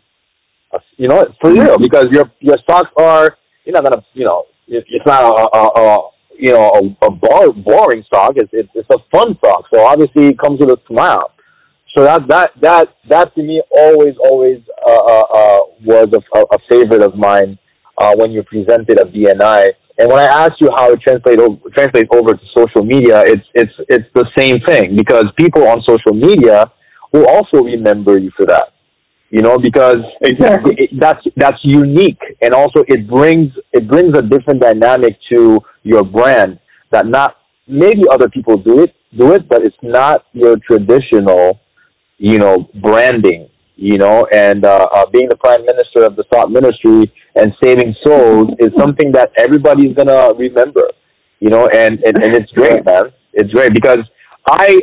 you 0.96 1.08
know, 1.08 1.26
for 1.40 1.52
real, 1.52 1.78
because 1.78 2.06
your 2.10 2.30
your 2.40 2.56
stocks 2.62 2.90
are 2.96 3.36
you're 3.64 3.74
not 3.74 3.84
gonna, 3.84 4.04
you 4.14 4.24
know, 4.24 4.44
it's 4.68 5.06
not 5.06 5.24
a, 5.24 5.58
a, 5.58 5.66
a 5.80 6.10
you 6.38 6.52
know 6.52 6.70
a, 6.70 7.06
a 7.06 7.10
bar, 7.10 7.52
boring 7.52 8.02
stock. 8.06 8.32
It's, 8.36 8.50
it's 8.52 8.68
it's 8.74 8.88
a 8.90 8.98
fun 9.14 9.36
stock, 9.38 9.64
so 9.72 9.84
obviously 9.84 10.28
it 10.28 10.38
comes 10.38 10.60
with 10.60 10.70
a 10.70 10.78
smile. 10.86 11.32
So 11.96 12.04
that 12.04 12.26
that 12.28 12.50
that 12.60 12.88
that 13.08 13.34
to 13.34 13.42
me 13.42 13.62
always 13.70 14.14
always 14.24 14.60
uh, 14.86 14.90
uh, 14.90 15.26
uh, 15.34 15.60
was 15.84 16.08
a, 16.14 16.40
a 16.40 16.58
favorite 16.70 17.02
of 17.02 17.16
mine 17.16 17.58
uh, 17.98 18.14
when 18.16 18.32
you 18.32 18.42
presented 18.42 18.98
a 19.00 19.04
BNI. 19.04 19.70
And 19.98 20.10
when 20.10 20.18
I 20.18 20.46
asked 20.46 20.58
you 20.58 20.70
how 20.74 20.90
it 20.90 21.00
translates 21.02 21.40
over, 21.42 21.56
translates 21.76 22.08
over 22.12 22.32
to 22.32 22.40
social 22.56 22.82
media, 22.82 23.22
it's 23.26 23.46
it's 23.54 23.72
it's 23.88 24.08
the 24.14 24.26
same 24.36 24.60
thing 24.66 24.96
because 24.96 25.26
people 25.36 25.68
on 25.68 25.82
social 25.86 26.14
media 26.14 26.72
will 27.12 27.26
also 27.28 27.62
remember 27.62 28.18
you 28.18 28.30
for 28.36 28.46
that 28.46 28.72
you 29.32 29.40
know, 29.40 29.56
because 29.58 29.96
exactly 30.20 30.74
it, 30.76 30.90
that's 31.00 31.24
that's 31.36 31.56
unique, 31.62 32.20
and 32.42 32.52
also 32.52 32.84
it 32.86 33.08
brings 33.08 33.50
it 33.72 33.88
brings 33.88 34.16
a 34.16 34.20
different 34.20 34.60
dynamic 34.60 35.16
to 35.32 35.58
your 35.84 36.04
brand 36.04 36.60
that 36.90 37.06
not 37.06 37.38
maybe 37.66 38.02
other 38.12 38.28
people 38.28 38.58
do 38.58 38.82
it 38.82 38.94
do 39.16 39.32
it, 39.32 39.48
but 39.48 39.62
it's 39.62 39.76
not 39.82 40.26
your 40.34 40.56
traditional, 40.58 41.60
you 42.18 42.38
know, 42.38 42.68
branding. 42.82 43.48
You 43.76 43.96
know, 43.96 44.26
and 44.34 44.66
uh, 44.66 44.86
uh, 44.94 45.06
being 45.06 45.28
the 45.30 45.36
prime 45.36 45.64
minister 45.64 46.04
of 46.04 46.14
the 46.14 46.24
sock 46.32 46.50
ministry 46.50 47.10
and 47.34 47.52
saving 47.64 47.96
souls 48.04 48.50
is 48.58 48.68
something 48.78 49.10
that 49.12 49.32
everybody's 49.38 49.96
gonna 49.96 50.34
remember. 50.34 50.90
You 51.40 51.48
know, 51.48 51.68
and 51.68 51.98
and, 52.04 52.22
and 52.22 52.36
it's 52.36 52.52
great, 52.52 52.84
man. 52.84 53.04
It's 53.32 53.50
great 53.50 53.72
because 53.72 54.00
I 54.46 54.82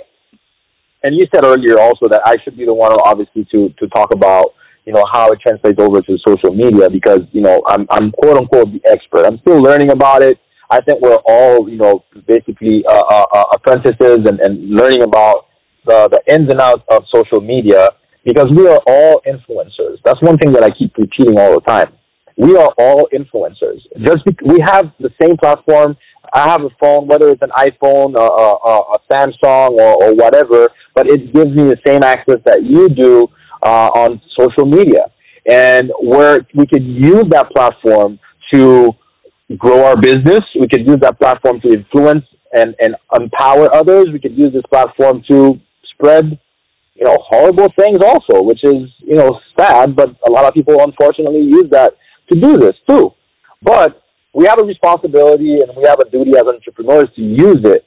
and 1.04 1.16
you 1.16 1.24
said 1.34 1.46
earlier 1.46 1.80
also 1.80 2.08
that 2.10 2.22
I 2.26 2.36
should 2.44 2.58
be 2.58 2.66
the 2.66 2.74
one, 2.74 2.92
obviously, 3.06 3.48
to 3.52 3.70
to 3.70 3.88
talk 3.90 4.14
about 4.14 4.54
you 4.86 4.94
know 4.94 5.04
how 5.12 5.32
it 5.32 5.40
translates 5.40 5.80
over 5.80 6.02
to 6.02 6.18
social 6.28 6.54
media 6.54 6.90
because 6.90 7.22
you 7.32 7.42
know 7.42 7.62
I'm 7.68 7.86
I'm 7.90 8.12
quote 8.12 8.38
unquote 8.38 8.74
the 8.74 8.82
expert. 8.86 9.26
I'm 9.26 9.40
still 9.40 9.62
learning 9.62 9.92
about 9.92 10.24
it. 10.24 10.40
I 10.70 10.82
think 10.82 11.02
we're 11.02 11.20
all 11.26 11.70
you 11.70 11.78
know 11.78 12.04
basically 12.28 12.84
uh, 12.88 13.04
uh, 13.10 13.26
uh, 13.34 13.44
apprentices 13.54 14.20
and, 14.26 14.40
and 14.40 14.70
learning 14.70 15.04
about 15.04 15.48
the 15.86 16.10
the 16.10 16.34
ins 16.34 16.50
and 16.52 16.60
outs 16.60 16.84
of 16.90 17.04
social 17.14 17.42
media 17.42 17.90
because 18.26 18.48
we 18.52 18.68
are 18.68 18.82
all 18.88 19.22
influencers. 19.28 19.98
That's 20.04 20.22
one 20.22 20.38
thing 20.38 20.52
that 20.54 20.64
I 20.64 20.70
keep 20.70 20.96
repeating 20.98 21.40
all 21.40 21.54
the 21.54 21.62
time. 21.62 21.94
We 22.38 22.56
are 22.58 22.72
all 22.78 23.08
influencers. 23.14 23.82
Just 24.02 24.24
we 24.44 24.60
have 24.62 24.92
the 25.00 25.10
same 25.22 25.38
platform 25.38 25.98
I 26.34 26.48
have 26.50 26.64
a 26.64 26.70
phone, 26.80 27.08
whether 27.08 27.30
it's 27.30 27.42
an 27.42 27.52
iPhone, 27.58 28.16
or, 28.16 28.94
a 28.94 29.14
Samsung, 29.14 29.72
or, 29.72 30.04
or 30.04 30.14
whatever, 30.14 30.70
but 30.96 31.08
it 31.10 31.34
gives 31.34 31.52
me 31.52 31.64
the 31.64 31.78
same 31.86 32.04
access 32.04 32.38
that 32.46 32.64
you 32.64 32.90
do 32.90 33.28
uh, 33.64 33.90
on 33.96 34.22
social 34.38 34.66
media. 34.66 35.12
And 35.50 35.92
where 36.02 36.46
we 36.54 36.68
could 36.68 36.84
use 36.84 37.24
that 37.30 37.50
platform 37.56 38.20
to 38.54 38.92
grow 39.58 39.86
our 39.86 39.98
business, 39.98 40.42
we 40.60 40.68
could 40.68 40.86
use 40.86 41.00
that 41.02 41.20
platform 41.20 41.60
to 41.62 41.70
influence 41.70 42.26
and, 42.54 42.76
and 42.80 42.96
empower 43.20 43.74
others. 43.74 44.06
We 44.12 44.20
could 44.20 44.38
use 44.38 44.54
this 44.54 44.64
platform 44.70 45.24
to 45.30 45.60
spread, 45.94 46.40
you 46.96 47.06
know, 47.06 47.18
horrible 47.28 47.74
things 47.78 48.00
also, 48.04 48.44
which 48.44 48.60
is, 48.64 48.90
you 49.00 49.16
know, 49.16 49.40
sad, 49.58 49.96
but 49.96 50.10
a 50.28 50.32
lot 50.32 50.46
of 50.46 50.54
people 50.54 50.78
unfortunately 50.82 51.42
use 51.42 51.70
that 51.72 51.94
to 52.32 52.40
do 52.40 52.58
this 52.58 52.76
too. 52.88 53.12
But 53.62 53.99
we 54.34 54.46
have 54.46 54.60
a 54.60 54.64
responsibility 54.64 55.60
and 55.60 55.72
we 55.76 55.84
have 55.84 56.00
a 56.00 56.10
duty 56.10 56.32
as 56.32 56.44
entrepreneurs 56.44 57.10
to 57.16 57.22
use 57.22 57.62
it, 57.64 57.86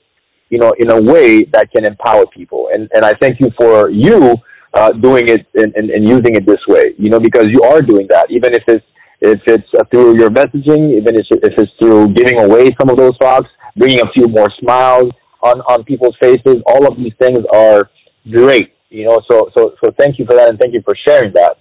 you 0.50 0.58
know, 0.58 0.72
in 0.78 0.90
a 0.90 1.00
way 1.00 1.44
that 1.44 1.70
can 1.70 1.86
empower 1.86 2.26
people. 2.26 2.68
And 2.72 2.90
and 2.94 3.04
I 3.04 3.12
thank 3.20 3.40
you 3.40 3.50
for 3.58 3.90
you 3.90 4.34
uh, 4.74 4.90
doing 4.90 5.28
it 5.28 5.46
and, 5.54 5.74
and, 5.76 5.90
and 5.90 6.06
using 6.06 6.34
it 6.34 6.46
this 6.46 6.60
way, 6.66 6.94
you 6.98 7.10
know, 7.10 7.20
because 7.20 7.48
you 7.48 7.62
are 7.62 7.80
doing 7.82 8.06
that, 8.10 8.30
even 8.30 8.54
if 8.54 8.62
it's 8.66 8.84
if 9.20 9.40
it's 9.46 9.68
uh, 9.78 9.84
through 9.90 10.18
your 10.18 10.30
messaging, 10.30 10.98
even 10.98 11.14
if 11.16 11.26
it's 11.30 11.72
through 11.78 12.12
giving 12.14 12.40
away 12.40 12.70
some 12.80 12.90
of 12.90 12.96
those 12.96 13.14
stocks, 13.16 13.48
bringing 13.76 14.00
a 14.00 14.12
few 14.12 14.26
more 14.26 14.48
smiles 14.60 15.12
on 15.42 15.60
on 15.62 15.84
people's 15.84 16.16
faces. 16.20 16.56
All 16.66 16.86
of 16.86 16.96
these 16.96 17.12
things 17.20 17.38
are 17.54 17.88
great, 18.30 18.74
you 18.90 19.06
know. 19.06 19.20
So 19.30 19.50
so 19.56 19.74
so 19.82 19.92
thank 19.98 20.18
you 20.18 20.26
for 20.26 20.34
that, 20.34 20.48
and 20.48 20.58
thank 20.58 20.74
you 20.74 20.82
for 20.82 20.96
sharing 21.06 21.32
that 21.34 21.58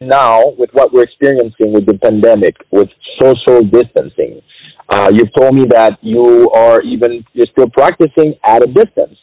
now 0.00 0.50
with 0.56 0.70
what 0.72 0.92
we're 0.92 1.02
experiencing 1.02 1.72
with 1.72 1.84
the 1.84 1.98
pandemic, 1.98 2.56
with 2.70 2.88
social 3.20 3.62
distancing. 3.62 4.40
Uh, 4.88 5.10
you've 5.12 5.32
told 5.36 5.54
me 5.54 5.64
that 5.66 5.98
you 6.02 6.48
are 6.52 6.80
even 6.82 7.24
you're 7.32 7.48
still 7.50 7.68
practicing 7.70 8.34
at 8.46 8.62
a 8.62 8.66
distance, 8.66 9.18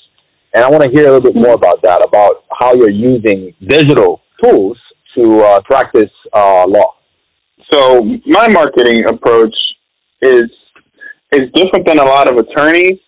and 0.53 0.63
I 0.63 0.69
want 0.69 0.83
to 0.83 0.91
hear 0.91 1.07
a 1.07 1.13
little 1.13 1.31
bit 1.31 1.35
more 1.35 1.53
about 1.53 1.81
that, 1.83 2.03
about 2.05 2.43
how 2.59 2.73
you're 2.73 2.89
using 2.89 3.53
digital 3.67 4.21
tools 4.43 4.77
to 5.17 5.41
uh, 5.41 5.61
practice 5.61 6.11
uh, 6.33 6.65
law. 6.67 6.95
So 7.71 8.03
my 8.25 8.47
marketing 8.49 9.07
approach 9.07 9.55
is 10.21 10.43
is 11.31 11.49
different 11.53 11.87
than 11.87 11.99
a 11.99 12.03
lot 12.03 12.29
of 12.29 12.37
attorneys 12.37 12.99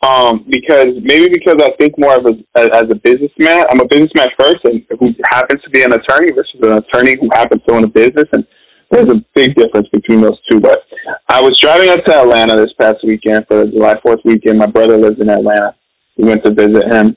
um, 0.00 0.46
because 0.48 0.88
maybe 1.02 1.28
because 1.28 1.56
I 1.60 1.70
think 1.76 1.98
more 1.98 2.16
of 2.16 2.26
a, 2.26 2.58
as 2.74 2.84
a 2.90 2.94
businessman. 2.94 3.66
I'm 3.70 3.80
a 3.80 3.86
businessman 3.86 4.28
first, 4.38 4.58
and 4.64 4.84
who 4.98 5.12
happens 5.30 5.62
to 5.62 5.70
be 5.70 5.82
an 5.82 5.92
attorney 5.92 6.32
versus 6.32 6.60
an 6.62 6.78
attorney 6.78 7.16
who 7.20 7.28
happens 7.32 7.62
to 7.66 7.74
own 7.74 7.84
a 7.84 7.88
business, 7.88 8.26
and 8.32 8.46
there's 8.90 9.10
a 9.10 9.24
big 9.34 9.54
difference 9.56 9.88
between 9.88 10.20
those 10.20 10.38
two. 10.48 10.60
But 10.60 10.82
I 11.28 11.42
was 11.42 11.58
driving 11.58 11.90
up 11.90 12.04
to 12.04 12.20
Atlanta 12.20 12.56
this 12.56 12.72
past 12.80 12.98
weekend 13.02 13.46
for 13.48 13.64
the 13.64 13.72
July 13.72 13.96
Fourth 14.02 14.20
weekend. 14.24 14.58
My 14.58 14.66
brother 14.66 14.96
lives 14.96 15.20
in 15.20 15.28
Atlanta. 15.28 15.74
We 16.16 16.24
went 16.26 16.44
to 16.44 16.54
visit 16.54 16.92
him, 16.92 17.16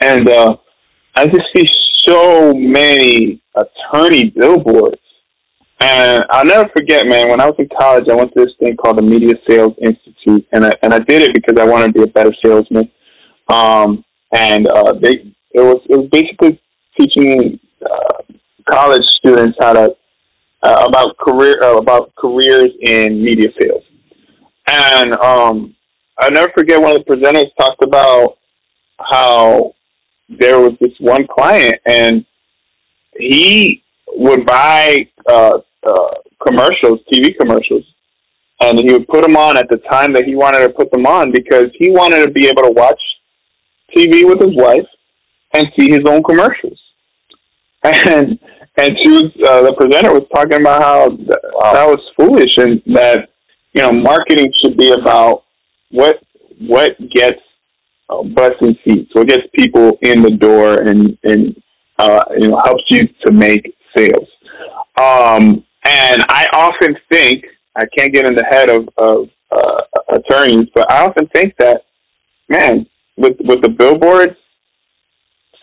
and 0.00 0.28
uh, 0.28 0.56
I 1.16 1.26
just 1.26 1.46
see 1.56 1.64
so 2.06 2.54
many 2.54 3.42
attorney 3.56 4.30
billboards 4.30 4.99
And 5.80 6.24
I'll 6.30 6.44
never 6.44 6.68
forget, 6.76 7.06
man. 7.08 7.30
When 7.30 7.40
I 7.40 7.46
was 7.46 7.54
in 7.58 7.68
college, 7.78 8.04
I 8.10 8.14
went 8.14 8.32
to 8.34 8.44
this 8.44 8.54
thing 8.58 8.76
called 8.76 8.98
the 8.98 9.02
Media 9.02 9.34
Sales 9.48 9.74
Institute, 9.80 10.46
and 10.52 10.66
I 10.66 10.72
and 10.82 10.92
I 10.92 10.98
did 10.98 11.22
it 11.22 11.34
because 11.34 11.58
I 11.58 11.64
wanted 11.64 11.88
to 11.88 11.92
be 11.92 12.02
a 12.02 12.06
better 12.06 12.32
salesman. 12.44 12.90
Um, 13.48 14.04
and 14.32 14.68
uh, 14.68 14.92
they 15.00 15.32
it 15.52 15.60
was 15.60 15.80
it 15.88 15.96
was 15.96 16.08
basically 16.12 16.60
teaching 16.98 17.58
uh, 17.84 18.22
college 18.70 19.04
students 19.18 19.56
how 19.58 19.72
to 19.72 19.96
uh, 20.62 20.86
about 20.86 21.16
career 21.16 21.56
uh, 21.62 21.78
about 21.78 22.14
careers 22.16 22.70
in 22.82 23.22
media 23.22 23.48
sales. 23.60 23.82
And 24.68 25.14
um, 25.14 25.74
I'll 26.18 26.30
never 26.30 26.52
forget 26.54 26.80
one 26.80 26.96
of 26.96 27.04
the 27.04 27.14
presenters 27.14 27.50
talked 27.58 27.82
about 27.82 28.36
how 29.00 29.74
there 30.28 30.60
was 30.60 30.72
this 30.80 30.92
one 31.00 31.26
client 31.26 31.74
and 31.86 32.24
he 33.18 33.82
would 34.14 34.46
buy 34.46 35.08
uh, 35.28 35.58
uh, 35.86 36.14
commercials, 36.46 37.00
TV 37.12 37.36
commercials, 37.38 37.84
and 38.62 38.78
he 38.78 38.92
would 38.92 39.08
put 39.08 39.22
them 39.22 39.36
on 39.36 39.56
at 39.56 39.68
the 39.70 39.78
time 39.90 40.12
that 40.12 40.24
he 40.24 40.34
wanted 40.34 40.60
to 40.60 40.70
put 40.70 40.90
them 40.90 41.06
on 41.06 41.32
because 41.32 41.66
he 41.78 41.90
wanted 41.90 42.24
to 42.24 42.30
be 42.30 42.46
able 42.46 42.62
to 42.62 42.72
watch 42.72 43.00
TV 43.96 44.26
with 44.26 44.40
his 44.40 44.54
wife 44.54 44.86
and 45.54 45.66
see 45.78 45.90
his 45.90 46.00
own 46.06 46.22
commercials. 46.22 46.78
And 48.08 48.38
and 48.76 48.96
she 49.02 49.08
was 49.10 49.24
uh, 49.46 49.62
the 49.62 49.74
presenter 49.74 50.12
was 50.12 50.26
talking 50.34 50.60
about 50.60 50.82
how 50.82 51.08
th- 51.08 51.28
wow. 51.54 51.72
that 51.72 51.86
was 51.86 52.00
foolish 52.16 52.52
and 52.58 52.82
that 52.94 53.30
you 53.72 53.82
know 53.82 53.92
marketing 53.92 54.52
should 54.62 54.76
be 54.76 54.92
about 54.92 55.44
what 55.90 56.16
what 56.60 56.92
gets 57.10 57.40
uh, 58.10 58.22
butts 58.22 58.56
and 58.60 58.76
seats, 58.84 59.10
what 59.14 59.28
gets 59.28 59.44
people 59.54 59.98
in 60.02 60.22
the 60.22 60.30
door 60.30 60.82
and 60.82 61.16
and 61.24 61.60
uh, 61.98 62.22
you 62.38 62.48
know 62.48 62.58
helps 62.64 62.84
you 62.90 63.02
to 63.24 63.32
make 63.32 63.74
sales. 63.96 64.28
Um, 65.00 65.64
and 65.84 66.22
I 66.28 66.46
often 66.52 66.96
think 67.10 67.44
I 67.76 67.84
can't 67.96 68.12
get 68.12 68.26
in 68.26 68.34
the 68.34 68.44
head 68.50 68.70
of, 68.70 68.88
of 68.98 69.28
uh, 69.50 69.78
attorneys, 70.12 70.68
but 70.74 70.90
I 70.90 71.06
often 71.06 71.26
think 71.34 71.54
that 71.58 71.82
man, 72.48 72.86
with 73.16 73.36
with 73.40 73.62
the 73.62 73.70
billboards, 73.70 74.36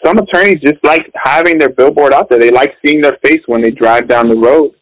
some 0.03 0.17
attorneys 0.17 0.61
just 0.61 0.83
like 0.83 1.11
having 1.23 1.57
their 1.57 1.69
billboard 1.69 2.13
out 2.13 2.29
there. 2.29 2.39
They 2.39 2.51
like 2.51 2.73
seeing 2.85 3.01
their 3.01 3.17
face 3.23 3.41
when 3.45 3.61
they 3.61 3.71
drive 3.71 4.07
down 4.07 4.29
the 4.29 4.37
road. 4.37 4.73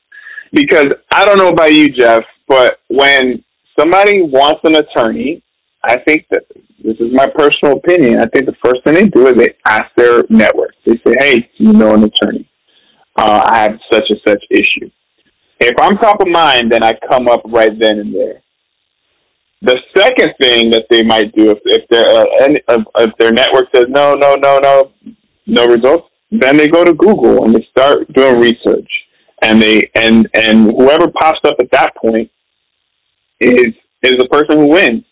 Because 0.51 0.87
I 1.11 1.25
don't 1.25 1.37
know 1.37 1.49
about 1.49 1.73
you, 1.73 1.89
Jeff, 1.89 2.23
but 2.47 2.79
when 2.87 3.43
somebody 3.77 4.21
wants 4.21 4.61
an 4.63 4.75
attorney, 4.75 5.43
I 5.83 5.97
think 6.07 6.25
that 6.31 6.43
this 6.83 6.95
is 6.99 7.11
my 7.13 7.27
personal 7.35 7.77
opinion. 7.77 8.19
I 8.19 8.27
think 8.27 8.45
the 8.45 8.55
first 8.63 8.83
thing 8.83 8.93
they 8.93 9.07
do 9.07 9.27
is 9.27 9.33
they 9.33 9.55
ask 9.67 9.85
their 9.97 10.23
network. 10.29 10.73
They 10.85 10.95
say, 11.05 11.15
"Hey, 11.19 11.49
you 11.57 11.73
know 11.73 11.93
an 11.93 12.03
attorney? 12.03 12.47
Uh, 13.17 13.43
I 13.45 13.57
have 13.63 13.79
such 13.91 14.05
and 14.09 14.19
such 14.25 14.43
issue." 14.51 14.89
If 15.59 15.73
I'm 15.79 15.97
top 15.97 16.21
of 16.21 16.27
mind, 16.27 16.71
then 16.71 16.83
I 16.83 16.93
come 17.09 17.27
up 17.27 17.41
right 17.45 17.71
then 17.79 17.99
and 17.99 18.13
there. 18.13 18.41
The 19.61 19.79
second 19.97 20.33
thing 20.39 20.69
that 20.71 20.85
they 20.89 21.01
might 21.01 21.33
do 21.35 21.51
if 21.51 21.59
if 21.65 21.87
their 21.89 22.05
uh, 22.05 22.83
if 22.99 23.11
their 23.17 23.31
network 23.31 23.65
says 23.73 23.85
no, 23.89 24.13
no, 24.13 24.35
no, 24.35 24.59
no, 24.59 24.91
no 25.47 25.65
results, 25.65 26.09
then 26.31 26.57
they 26.57 26.67
go 26.67 26.83
to 26.83 26.93
Google 26.93 27.45
and 27.45 27.55
they 27.55 27.65
start 27.71 28.11
doing 28.13 28.39
research, 28.39 28.89
and 29.41 29.61
they 29.61 29.89
and 29.95 30.27
and 30.33 30.71
whoever 30.71 31.09
pops 31.09 31.39
up 31.45 31.55
at 31.59 31.71
that 31.71 31.95
point 31.95 32.29
is 33.39 33.67
is 34.03 34.15
the 34.19 34.27
person 34.31 34.57
who 34.57 34.67
wins. 34.67 35.03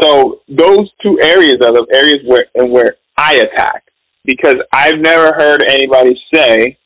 So 0.00 0.40
those 0.48 0.90
two 1.02 1.18
areas 1.20 1.56
are 1.62 1.72
the 1.72 1.86
areas 1.92 2.18
where 2.26 2.46
and 2.54 2.70
where 2.70 2.96
I 3.16 3.36
attack 3.36 3.84
because 4.24 4.56
I've 4.72 4.98
never 4.98 5.32
heard 5.36 5.64
anybody 5.68 6.16
say, 6.32 6.78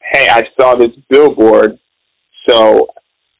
"Hey, 0.00 0.28
I 0.28 0.42
saw 0.58 0.74
this 0.76 0.92
billboard, 1.10 1.78
so 2.48 2.88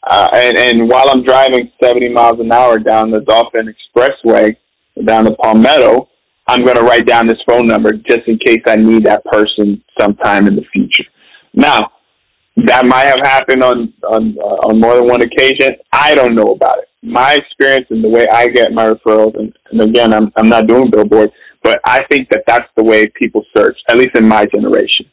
uh, 0.04 0.28
and, 0.32 0.58
and 0.58 0.90
while 0.90 1.08
I'm 1.10 1.22
driving 1.22 1.70
70 1.82 2.08
miles 2.08 2.40
an 2.40 2.52
hour 2.52 2.78
down 2.78 3.10
the 3.10 3.20
Dolphin 3.20 3.72
Expressway, 3.72 4.56
down 5.04 5.24
the 5.24 5.34
Palmetto, 5.36 6.08
I'm 6.48 6.64
going 6.64 6.76
to 6.76 6.82
write 6.82 7.06
down 7.06 7.28
this 7.28 7.38
phone 7.46 7.66
number 7.66 7.92
just 7.92 8.20
in 8.26 8.38
case 8.44 8.62
I 8.66 8.76
need 8.76 9.04
that 9.06 9.24
person 9.26 9.82
sometime 10.00 10.46
in 10.48 10.56
the 10.56 10.64
future. 10.72 11.04
Now, 11.54 11.92
that 12.56 12.84
might 12.84 13.06
have 13.06 13.20
happened 13.22 13.62
on 13.62 13.94
on 14.10 14.36
uh, 14.38 14.68
on 14.68 14.80
more 14.80 14.96
than 14.96 15.06
one 15.06 15.22
occasion. 15.22 15.76
I 15.92 16.14
don't 16.14 16.34
know 16.34 16.52
about 16.52 16.78
it. 16.78 16.88
My 17.02 17.34
experience 17.34 17.86
and 17.90 18.04
the 18.04 18.08
way 18.08 18.26
I 18.30 18.48
get 18.48 18.72
my 18.72 18.90
referrals, 18.90 19.38
and, 19.38 19.56
and 19.70 19.80
again, 19.80 20.12
I'm 20.12 20.30
I'm 20.36 20.48
not 20.48 20.66
doing 20.66 20.90
billboards, 20.90 21.32
but 21.62 21.80
I 21.86 22.00
think 22.10 22.28
that 22.30 22.44
that's 22.46 22.68
the 22.76 22.84
way 22.84 23.06
people 23.06 23.44
search, 23.56 23.78
at 23.88 23.96
least 23.96 24.16
in 24.16 24.28
my 24.28 24.46
generation. 24.46 25.06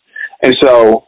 And 0.43 0.55
so 0.61 1.07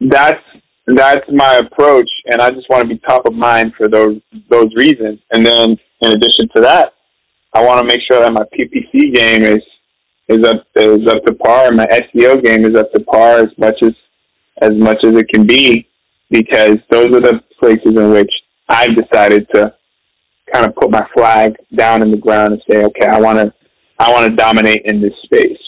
that's 0.00 0.40
that's 0.86 1.26
my 1.32 1.56
approach, 1.56 2.10
and 2.26 2.42
I 2.42 2.50
just 2.50 2.68
want 2.68 2.82
to 2.82 2.88
be 2.88 3.00
top 3.06 3.26
of 3.26 3.34
mind 3.34 3.72
for 3.76 3.88
those 3.88 4.20
those 4.50 4.68
reasons. 4.76 5.18
And 5.32 5.44
then, 5.44 5.76
in 6.02 6.12
addition 6.12 6.48
to 6.54 6.60
that, 6.62 6.92
I 7.54 7.64
want 7.64 7.80
to 7.80 7.86
make 7.86 8.00
sure 8.10 8.20
that 8.20 8.32
my 8.32 8.44
PPC 8.56 9.14
game 9.14 9.42
is 9.42 9.62
is 10.28 10.46
up 10.46 10.66
is 10.76 11.06
up 11.08 11.24
to 11.24 11.34
par, 11.34 11.68
and 11.68 11.76
my 11.76 11.86
SEO 11.86 12.42
game 12.42 12.64
is 12.64 12.76
up 12.76 12.92
to 12.92 13.00
par 13.04 13.38
as 13.38 13.48
much 13.56 13.76
as 13.82 13.92
as 14.60 14.72
much 14.72 14.98
as 15.04 15.12
it 15.14 15.28
can 15.32 15.46
be, 15.46 15.88
because 16.30 16.76
those 16.90 17.08
are 17.08 17.20
the 17.20 17.40
places 17.58 17.96
in 17.96 18.10
which 18.10 18.30
I've 18.68 18.94
decided 18.96 19.46
to 19.54 19.74
kind 20.52 20.66
of 20.66 20.74
put 20.76 20.90
my 20.90 21.06
flag 21.14 21.56
down 21.74 22.02
in 22.02 22.10
the 22.10 22.16
ground 22.16 22.52
and 22.52 22.62
say, 22.70 22.84
okay, 22.84 23.06
I 23.10 23.20
want 23.20 23.38
to 23.38 23.52
I 23.98 24.12
want 24.12 24.26
to 24.26 24.36
dominate 24.36 24.82
in 24.84 25.00
this 25.00 25.14
space. 25.24 25.58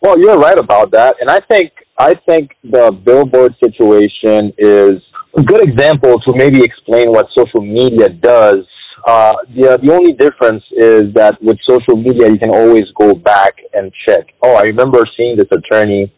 Well, 0.00 0.18
you're 0.18 0.38
right 0.38 0.58
about 0.58 0.90
that, 0.92 1.16
and 1.20 1.30
I 1.30 1.40
think 1.50 1.72
I 1.98 2.14
think 2.26 2.52
the 2.64 2.90
billboard 2.90 3.54
situation 3.62 4.52
is 4.58 5.00
a 5.36 5.42
good 5.42 5.62
example 5.62 6.18
to 6.20 6.32
maybe 6.34 6.62
explain 6.62 7.10
what 7.10 7.26
social 7.36 7.60
media 7.60 8.08
does. 8.08 8.58
Uh, 9.06 9.34
the 9.54 9.78
the 9.82 9.92
only 9.92 10.12
difference 10.12 10.62
is 10.72 11.12
that 11.14 11.36
with 11.42 11.58
social 11.68 11.96
media, 11.96 12.28
you 12.30 12.38
can 12.38 12.50
always 12.50 12.84
go 12.96 13.14
back 13.14 13.54
and 13.74 13.92
check. 14.06 14.32
Oh, 14.42 14.54
I 14.54 14.62
remember 14.62 15.02
seeing 15.16 15.36
this 15.36 15.48
attorney 15.50 16.12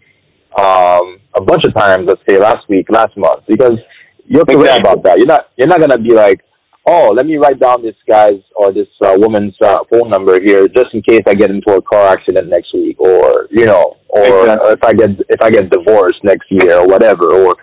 um, 0.59 1.21
a 1.35 1.43
bunch 1.43 1.65
of 1.65 1.75
times. 1.75 2.07
Let's 2.07 2.21
say 2.29 2.39
last 2.39 2.69
week, 2.69 2.87
last 2.91 3.17
month, 3.17 3.45
because 3.49 3.79
you're 4.27 4.43
exactly. 4.43 4.81
about 4.81 5.03
that. 5.05 5.19
You're 5.19 5.27
not 5.27 5.49
you're 5.57 5.69
not 5.69 5.81
gonna 5.81 5.99
be 5.99 6.13
like, 6.15 6.41
oh, 6.87 7.13
let 7.15 7.27
me 7.27 7.37
write 7.37 7.59
down 7.59 7.83
this 7.83 7.97
guy's 8.09 8.41
or 8.57 8.73
this 8.73 8.89
uh, 9.05 9.15
woman's 9.19 9.55
uh, 9.63 9.79
phone 9.91 10.11
number 10.11 10.41
here 10.43 10.69
just 10.69 10.89
in 10.93 11.03
case 11.03 11.23
I 11.27 11.35
get 11.35 11.51
into 11.51 11.73
a 11.73 11.83
car 11.83 12.09
accident 12.13 12.49
next 12.49 12.73
week, 12.75 13.01
or 13.01 13.49
you 13.51 13.67
know, 13.67 13.97
or 14.09 14.43
exactly. 14.43 14.73
if 14.73 14.85
I 14.85 14.93
get 14.93 15.11
if 15.29 15.43
I 15.43 15.51
get 15.51 15.71
divorced 15.71 16.23
next 16.23 16.51
year 16.51 16.79
or 16.79 16.87
whatever, 16.87 17.33
or 17.33 17.57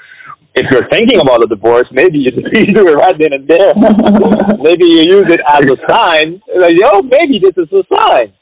if 0.56 0.70
you're 0.72 0.90
thinking 0.90 1.22
about 1.22 1.44
a 1.44 1.48
divorce, 1.48 1.88
maybe 1.92 2.20
you, 2.20 2.32
you 2.54 2.66
do 2.66 2.88
it 2.88 2.96
right 2.96 3.16
then 3.20 3.34
and 3.34 3.48
there. 3.48 3.74
maybe 4.60 4.86
you 4.86 5.20
use 5.20 5.32
it 5.32 5.42
as 5.48 5.64
a 5.66 5.78
sign, 5.90 6.42
like, 6.58 6.76
oh, 6.86 7.02
maybe 7.04 7.40
this 7.40 7.54
is 7.58 7.72
a 7.72 7.96
sign. 7.96 8.34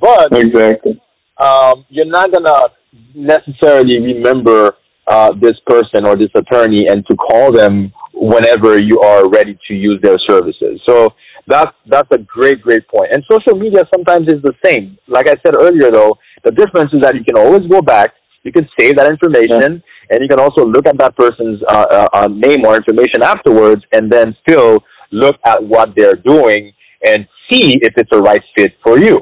But 0.00 0.36
exactly, 0.36 1.00
um, 1.38 1.84
you're 1.88 2.06
not 2.06 2.32
gonna 2.32 2.68
necessarily 3.14 4.00
remember 4.00 4.76
uh, 5.12 5.30
this 5.40 5.58
person 5.66 6.06
or 6.06 6.16
this 6.16 6.32
attorney 6.34 6.86
and 6.88 7.04
to 7.06 7.14
call 7.16 7.52
them 7.52 7.92
whenever 8.14 8.82
you 8.82 8.98
are 9.00 9.28
ready 9.28 9.58
to 9.68 9.74
use 9.74 9.98
their 10.02 10.18
services. 10.28 10.80
So 10.88 11.10
that's 11.46 11.74
that's 11.86 12.10
a 12.12 12.18
great 12.18 12.62
great 12.62 12.84
point. 12.88 13.08
And 13.12 13.22
social 13.30 13.58
media 13.58 13.82
sometimes 13.94 14.26
is 14.28 14.40
the 14.42 14.54
same. 14.64 14.96
Like 15.08 15.28
I 15.28 15.36
said 15.44 15.54
earlier, 15.60 15.90
though, 15.90 16.16
the 16.44 16.52
difference 16.52 16.90
is 16.94 17.02
that 17.02 17.14
you 17.14 17.24
can 17.24 17.36
always 17.36 17.66
go 17.68 17.82
back, 17.82 18.10
you 18.42 18.52
can 18.52 18.66
save 18.78 18.96
that 18.96 19.10
information, 19.10 19.82
yeah. 19.82 20.10
and 20.10 20.18
you 20.22 20.28
can 20.28 20.40
also 20.40 20.64
look 20.64 20.86
at 20.86 20.96
that 20.98 21.14
person's 21.16 21.60
uh, 21.68 21.86
uh, 21.98 22.08
uh, 22.14 22.28
name 22.28 22.64
or 22.64 22.76
information 22.76 23.22
afterwards, 23.22 23.82
and 23.92 24.10
then 24.10 24.34
still 24.48 24.78
look 25.10 25.36
at 25.44 25.62
what 25.62 25.90
they're 25.96 26.20
doing 26.24 26.72
and 27.04 27.26
see 27.50 27.76
if 27.82 27.92
it's 27.96 28.12
a 28.12 28.18
right 28.18 28.42
fit 28.56 28.72
for 28.82 28.98
you. 28.98 29.20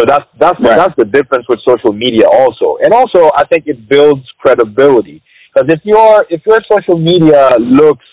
So 0.00 0.06
that's 0.06 0.24
that's 0.38 0.58
right. 0.60 0.76
that's 0.76 0.94
the 0.96 1.04
difference 1.04 1.46
with 1.48 1.60
social 1.68 1.92
media 1.92 2.26
also. 2.26 2.78
And 2.82 2.94
also 2.94 3.30
I 3.36 3.44
think 3.50 3.64
it 3.66 3.88
builds 3.88 4.26
credibility. 4.38 5.22
Because 5.52 5.72
if 5.74 5.84
your 5.84 6.24
if 6.30 6.40
your 6.46 6.60
social 6.70 6.98
media 6.98 7.50
looks 7.58 8.06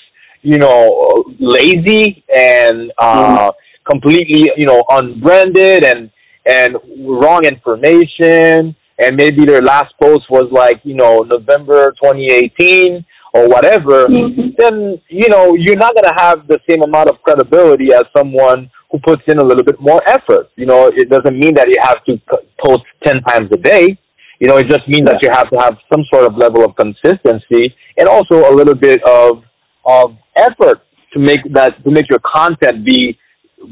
you 0.47 0.57
know, 0.57 1.25
lazy 1.39 2.23
and 2.33 2.91
uh, 2.97 3.49
mm. 3.49 3.53
completely, 3.89 4.49
you 4.55 4.65
know, 4.65 4.83
unbranded 4.89 5.83
and 5.83 6.09
and 6.47 6.77
wrong 6.99 7.41
information. 7.43 8.75
And 8.99 9.15
maybe 9.15 9.45
their 9.45 9.61
last 9.61 9.93
post 10.01 10.23
was 10.29 10.49
like, 10.51 10.79
you 10.83 10.95
know, 10.95 11.19
November 11.19 11.91
2018 12.01 13.05
or 13.33 13.47
whatever. 13.47 14.07
Mm-hmm. 14.07 14.49
Then 14.57 15.01
you 15.09 15.27
know 15.29 15.53
you're 15.53 15.77
not 15.77 15.93
gonna 15.95 16.15
have 16.17 16.47
the 16.47 16.59
same 16.67 16.81
amount 16.81 17.09
of 17.09 17.21
credibility 17.21 17.93
as 17.93 18.03
someone 18.15 18.71
who 18.91 18.99
puts 18.99 19.21
in 19.27 19.39
a 19.39 19.43
little 19.43 19.63
bit 19.63 19.79
more 19.79 20.01
effort. 20.07 20.49
You 20.55 20.65
know, 20.65 20.87
it 20.87 21.09
doesn't 21.09 21.37
mean 21.37 21.53
that 21.55 21.67
you 21.67 21.75
have 21.81 22.03
to 22.05 22.19
post 22.63 22.83
ten 23.03 23.21
times 23.23 23.49
a 23.51 23.57
day. 23.57 23.97
You 24.39 24.47
know, 24.47 24.57
it 24.57 24.69
just 24.69 24.87
means 24.87 25.05
that 25.05 25.19
you 25.21 25.29
have 25.31 25.49
to 25.49 25.59
have 25.59 25.77
some 25.91 26.03
sort 26.13 26.25
of 26.25 26.37
level 26.37 26.63
of 26.63 26.75
consistency 26.75 27.75
and 27.97 28.07
also 28.07 28.51
a 28.51 28.53
little 28.53 28.75
bit 28.75 29.01
of 29.07 29.43
of 29.85 30.17
effort 30.35 30.81
to 31.13 31.19
make 31.19 31.39
that 31.53 31.83
to 31.83 31.91
make 31.91 32.09
your 32.09 32.19
content 32.19 32.85
be 32.85 33.17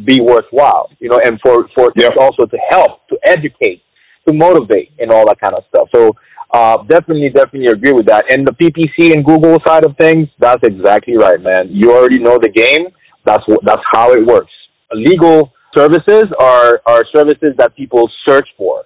be 0.03 0.19
worthwhile, 0.19 0.89
you 0.99 1.09
know, 1.09 1.19
and 1.23 1.39
for 1.43 1.67
for 1.75 1.91
yep. 1.95 2.13
also 2.19 2.45
to 2.45 2.57
help, 2.69 3.07
to 3.07 3.17
educate, 3.25 3.83
to 4.27 4.33
motivate, 4.33 4.91
and 4.99 5.11
all 5.11 5.25
that 5.27 5.39
kind 5.39 5.55
of 5.55 5.63
stuff. 5.69 5.87
So 5.93 6.15
uh, 6.51 6.83
definitely, 6.83 7.29
definitely 7.29 7.67
agree 7.67 7.91
with 7.91 8.05
that. 8.07 8.31
And 8.31 8.47
the 8.47 8.53
PPC 8.53 9.13
and 9.13 9.25
Google 9.25 9.57
side 9.65 9.85
of 9.85 9.95
things, 9.97 10.27
that's 10.39 10.63
exactly 10.63 11.17
right, 11.17 11.39
man. 11.39 11.67
You 11.69 11.91
already 11.91 12.19
know 12.19 12.37
the 12.41 12.49
game. 12.49 12.87
That's 13.25 13.43
what, 13.47 13.59
that's 13.65 13.81
how 13.93 14.13
it 14.13 14.25
works. 14.25 14.51
Legal 14.93 15.51
services 15.75 16.25
are 16.39 16.81
are 16.85 17.03
services 17.15 17.49
that 17.57 17.75
people 17.75 18.09
search 18.27 18.47
for, 18.57 18.83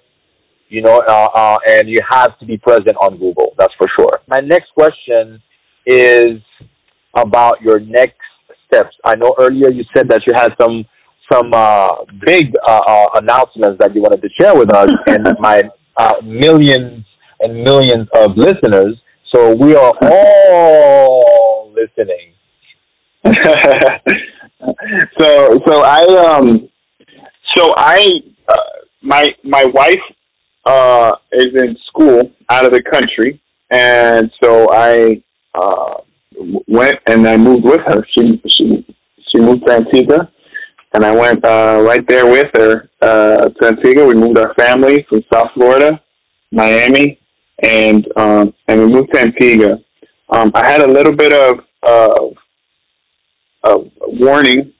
you 0.68 0.82
know, 0.82 1.02
uh, 1.08 1.28
uh, 1.34 1.58
and 1.68 1.88
you 1.88 1.98
have 2.10 2.38
to 2.38 2.46
be 2.46 2.56
present 2.58 2.96
on 3.00 3.18
Google. 3.18 3.54
That's 3.58 3.74
for 3.78 3.86
sure. 3.98 4.20
My 4.26 4.38
next 4.38 4.72
question 4.74 5.40
is 5.86 6.40
about 7.16 7.60
your 7.60 7.80
next 7.80 8.18
steps. 8.66 8.94
I 9.04 9.14
know 9.16 9.34
earlier 9.38 9.70
you 9.70 9.84
said 9.94 10.08
that 10.08 10.22
you 10.26 10.32
had 10.34 10.52
some 10.60 10.84
some 11.30 11.50
uh, 11.54 11.88
big 12.26 12.52
uh, 12.66 12.80
uh, 12.86 13.06
announcements 13.14 13.78
that 13.78 13.94
you 13.94 14.02
wanted 14.02 14.20
to 14.22 14.28
share 14.40 14.56
with 14.56 14.74
us 14.74 14.88
and 15.06 15.26
my 15.38 15.62
uh, 15.96 16.14
millions 16.24 17.04
and 17.40 17.62
millions 17.62 18.08
of 18.16 18.36
listeners. 18.36 19.00
So 19.34 19.54
we 19.54 19.76
are 19.76 19.92
all 20.02 21.72
listening. 21.72 22.34
so 25.18 25.60
so 25.66 25.82
I 25.84 26.04
um 26.04 26.68
so 27.56 27.70
I 27.76 28.10
uh, 28.48 28.54
my 29.02 29.26
my 29.44 29.64
wife 29.72 30.02
uh, 30.64 31.12
is 31.32 31.48
in 31.54 31.76
school 31.88 32.30
out 32.50 32.64
of 32.64 32.72
the 32.72 32.82
country, 32.82 33.40
and 33.70 34.30
so 34.42 34.68
I 34.70 35.22
uh, 35.54 35.94
went 36.68 36.96
and 37.06 37.26
I 37.26 37.36
moved 37.36 37.64
with 37.64 37.80
her. 37.86 38.04
She 38.16 38.40
she 38.46 38.86
she 39.32 39.40
moved 39.40 39.66
to 39.66 39.72
Antigua, 39.72 40.30
and 40.94 41.04
I 41.04 41.12
went 41.12 41.44
uh, 41.44 41.82
right 41.86 42.06
there 42.06 42.26
with 42.26 42.48
her 42.54 42.90
uh, 43.00 43.48
to 43.48 43.66
Antigua. 43.66 44.06
We 44.06 44.14
moved 44.14 44.38
our 44.38 44.54
family 44.54 45.06
from 45.08 45.22
South 45.32 45.48
Florida, 45.54 46.00
Miami, 46.52 47.18
and 47.62 48.06
um, 48.16 48.54
and 48.68 48.80
we 48.80 48.86
moved 48.86 49.12
to 49.14 49.20
Antigua. 49.20 49.78
Um, 50.30 50.52
I 50.54 50.68
had 50.68 50.82
a 50.82 50.92
little 50.92 51.14
bit 51.14 51.32
of 51.32 51.64
uh, 51.82 52.39
of 53.64 53.90
warning, 54.00 54.72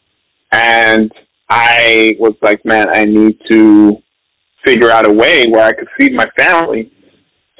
and 0.52 1.12
I 1.48 2.14
was 2.18 2.34
like, 2.42 2.64
man, 2.64 2.88
I 2.94 3.04
need 3.04 3.38
to 3.50 3.96
figure 4.64 4.90
out 4.90 5.06
a 5.06 5.12
way 5.12 5.46
where 5.48 5.64
I 5.64 5.72
could 5.72 5.88
feed 5.98 6.12
my 6.12 6.26
family, 6.38 6.92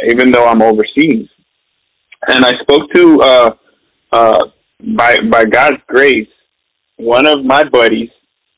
even 0.08 0.30
though 0.30 0.46
I'm 0.46 0.62
overseas. 0.62 1.28
And 2.28 2.44
I 2.44 2.52
spoke 2.62 2.90
to, 2.94 3.20
uh, 3.20 3.50
uh, 4.12 4.38
by 4.96 5.16
by 5.30 5.44
God's 5.44 5.80
grace, 5.86 6.28
one 6.96 7.26
of 7.26 7.44
my 7.44 7.64
buddies 7.64 8.10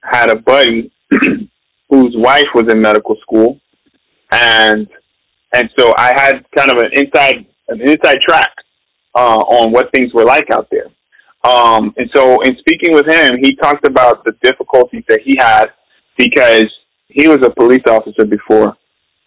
had 0.02 0.30
a 0.30 0.36
buddy 0.36 0.92
whose 1.90 2.14
wife 2.16 2.46
was 2.54 2.72
in 2.72 2.80
medical 2.80 3.16
school, 3.22 3.60
and 4.30 4.86
and 5.54 5.70
so 5.78 5.94
I 5.96 6.12
had 6.16 6.44
kind 6.56 6.70
of 6.70 6.78
an 6.78 6.90
inside 6.94 7.46
an 7.68 7.80
inside 7.80 8.20
track 8.20 8.52
uh, 9.14 9.38
on 9.38 9.72
what 9.72 9.90
things 9.92 10.12
were 10.12 10.24
like 10.24 10.50
out 10.50 10.68
there. 10.70 10.86
Um, 11.44 11.92
and 11.96 12.08
so, 12.14 12.40
in 12.42 12.56
speaking 12.58 12.94
with 12.94 13.06
him, 13.08 13.38
he 13.42 13.56
talked 13.56 13.86
about 13.86 14.24
the 14.24 14.32
difficulties 14.42 15.02
that 15.08 15.20
he 15.24 15.34
had 15.38 15.66
because 16.16 16.66
he 17.08 17.26
was 17.26 17.38
a 17.44 17.50
police 17.50 17.82
officer 17.88 18.24
before, 18.24 18.76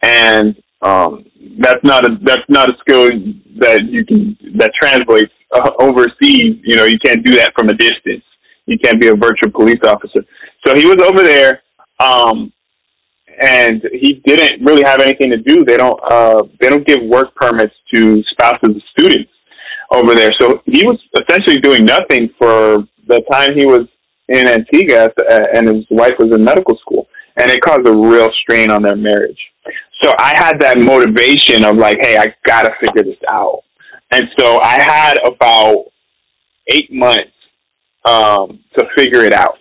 and 0.02 0.56
um, 0.82 1.26
that's 1.60 1.84
not 1.84 2.06
a 2.06 2.18
that's 2.22 2.48
not 2.48 2.70
a 2.70 2.78
skill 2.80 3.10
that 3.58 3.82
you 3.84 4.06
can 4.06 4.38
that 4.58 4.72
translates 4.82 5.32
uh, 5.54 5.72
overseas. 5.80 6.58
You 6.64 6.78
know, 6.78 6.86
you 6.86 6.98
can't 7.00 7.24
do 7.24 7.36
that 7.36 7.52
from 7.58 7.68
a 7.68 7.74
distance. 7.74 8.24
You 8.66 8.80
can't 8.80 9.00
be 9.00 9.08
a 9.10 9.16
virtual 9.16 9.52
police 9.52 9.82
officer. 9.86 10.24
So 10.66 10.74
he 10.74 10.86
was 10.86 10.98
over 11.02 11.22
there, 11.22 11.62
um, 12.00 12.52
and 13.42 13.84
he 13.92 14.22
didn't 14.26 14.66
really 14.66 14.84
have 14.86 15.02
anything 15.02 15.32
to 15.32 15.38
do. 15.38 15.66
They 15.66 15.76
don't 15.76 16.00
uh, 16.10 16.44
they 16.62 16.70
don't 16.70 16.88
give 16.88 17.04
work 17.04 17.36
permits 17.36 17.76
to 17.94 18.24
spouses 18.32 18.78
of 18.78 18.82
students 18.98 19.32
over 19.92 20.16
there. 20.16 20.32
So 20.40 20.62
he 20.66 20.86
was 20.86 21.00
essentially 21.22 21.58
doing 21.58 21.86
nothing 21.86 22.30
for 22.38 22.88
the 23.08 23.22
time 23.32 23.56
he 23.56 23.66
was 23.66 23.88
in 24.28 24.48
Antigua, 24.48 25.06
uh, 25.06 25.44
and 25.54 25.68
his 25.68 25.86
wife 25.90 26.14
was 26.18 26.34
in 26.34 26.44
medical 26.44 26.78
school, 26.78 27.08
and 27.40 27.50
it 27.52 27.62
caused 27.62 27.88
a 27.88 27.92
real 27.92 28.30
strain 28.42 28.72
on 28.72 28.82
their 28.82 28.96
marriage. 28.96 29.40
So 30.04 30.12
I 30.18 30.34
had 30.36 30.60
that 30.62 30.80
motivation 30.80 31.64
of 31.64 31.78
like, 31.78 31.98
hey, 32.02 32.18
I 32.18 32.26
gotta 32.46 32.72
figure 32.82 33.04
this 33.04 33.22
out, 33.30 33.64
and 34.12 34.26
so 34.38 34.60
I 34.64 34.84
had 34.88 35.16
about 35.26 35.86
eight 36.68 36.92
months 36.92 37.32
um, 38.06 38.60
to 38.78 38.86
figure 38.96 39.24
it 39.24 39.34
out. 39.34 39.58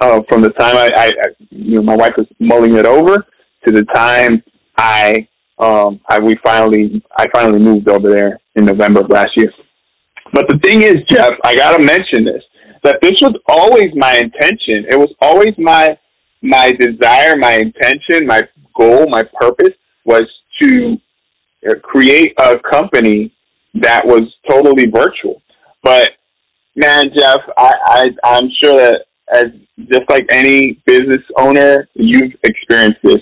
Uh, 0.00 0.20
from 0.28 0.42
the 0.42 0.50
time 0.50 0.76
I, 0.76 0.90
I, 0.96 1.06
I, 1.06 1.24
you 1.50 1.76
know, 1.76 1.82
my 1.82 1.96
wife 1.96 2.12
was 2.18 2.26
mulling 2.40 2.76
it 2.76 2.86
over 2.86 3.24
to 3.64 3.72
the 3.72 3.84
time 3.94 4.42
I 4.76 5.28
um, 5.58 6.00
I 6.08 6.18
we 6.18 6.36
finally 6.44 7.02
I 7.16 7.26
finally 7.34 7.60
moved 7.60 7.88
over 7.88 8.08
there 8.08 8.38
in 8.56 8.64
November 8.64 9.00
of 9.00 9.10
last 9.10 9.30
year. 9.36 9.52
But 10.32 10.48
the 10.48 10.58
thing 10.62 10.82
is, 10.82 10.96
Jeff, 11.08 11.32
I 11.44 11.54
gotta 11.54 11.82
mention 11.84 12.24
this 12.24 12.42
that 12.82 12.98
this 13.00 13.12
was 13.20 13.34
always 13.48 13.88
my 13.94 14.16
intention. 14.16 14.86
It 14.90 14.98
was 14.98 15.12
always 15.20 15.54
my 15.58 15.96
my 16.42 16.72
desire, 16.72 17.36
my 17.36 17.52
intention, 17.52 18.26
my 18.26 18.42
goal, 18.76 19.06
my 19.08 19.22
purpose 19.40 19.74
was 20.04 20.22
to 20.60 20.96
uh, 21.68 21.74
create 21.82 22.34
a 22.38 22.58
company 22.70 23.32
that 23.74 24.04
was 24.04 24.22
totally 24.48 24.86
virtual. 24.86 25.40
But 25.82 26.10
man, 26.74 27.06
Jeff, 27.16 27.40
I, 27.56 27.72
I 27.86 28.06
I'm 28.24 28.50
sure 28.62 28.76
that 28.76 29.04
as 29.32 29.46
just 29.90 30.02
like 30.10 30.26
any 30.30 30.82
business 30.86 31.22
owner, 31.38 31.88
you've 31.94 32.32
experienced 32.44 32.98
this. 33.02 33.18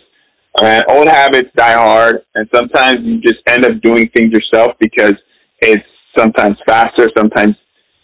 Uh, 0.58 0.82
old 0.88 1.08
habits 1.08 1.48
die 1.56 1.72
hard, 1.74 2.22
and 2.34 2.48
sometimes 2.52 2.98
you 3.02 3.20
just 3.20 3.38
end 3.46 3.64
up 3.64 3.80
doing 3.82 4.08
things 4.14 4.32
yourself 4.32 4.72
because 4.80 5.14
it's 5.60 5.86
sometimes 6.16 6.56
faster, 6.66 7.08
sometimes 7.16 7.54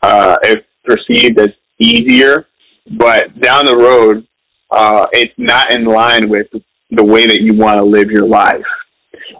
uh, 0.02 0.36
it's 0.42 0.66
perceived 0.84 1.38
as 1.40 1.48
easier, 1.80 2.46
but 2.92 3.38
down 3.40 3.64
the 3.64 3.76
road, 3.76 4.26
uh, 4.70 5.06
it's 5.12 5.34
not 5.36 5.72
in 5.72 5.84
line 5.84 6.28
with 6.28 6.46
the 6.90 7.04
way 7.04 7.26
that 7.26 7.40
you 7.40 7.54
want 7.54 7.78
to 7.78 7.84
live 7.84 8.10
your 8.10 8.26
life. 8.26 8.64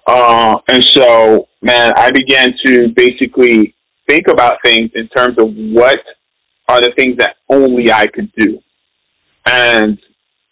Uh, 0.07 0.59
and 0.69 0.85
so, 0.85 1.49
man, 1.63 1.93
I 1.97 2.11
began 2.11 2.53
to 2.65 2.89
basically 2.97 3.75
think 4.09 4.29
about 4.29 4.59
things 4.65 4.91
in 4.95 5.09
terms 5.09 5.37
of 5.39 5.53
what 5.55 5.99
are 6.69 6.81
the 6.81 6.93
things 6.97 7.17
that 7.19 7.37
only 7.49 7.93
I 7.93 8.07
could 8.09 8.31
do. 8.37 8.61
And 9.47 9.99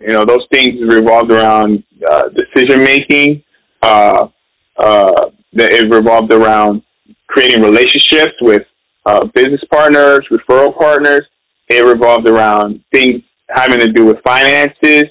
you 0.07 0.13
know, 0.13 0.25
those 0.25 0.47
things 0.53 0.75
revolved 0.83 1.33
around 1.33 1.83
uh, 2.09 2.29
decision 2.29 2.85
making. 2.85 3.43
Uh, 3.83 4.29
uh, 4.77 5.31
it 5.53 5.91
revolved 5.91 6.33
around 6.33 6.83
creating 7.29 7.63
relationships 7.63 8.33
with 8.43 8.63
uh, 9.07 9.25
business 9.35 9.63
partners, 9.73 10.21
referral 10.31 10.79
partners. 10.79 11.23
It 11.69 11.85
revolved 11.85 12.29
around 12.29 12.85
things 12.93 13.23
having 13.49 13.79
to 13.79 13.91
do 13.93 14.05
with 14.05 14.19
finances, 14.25 15.05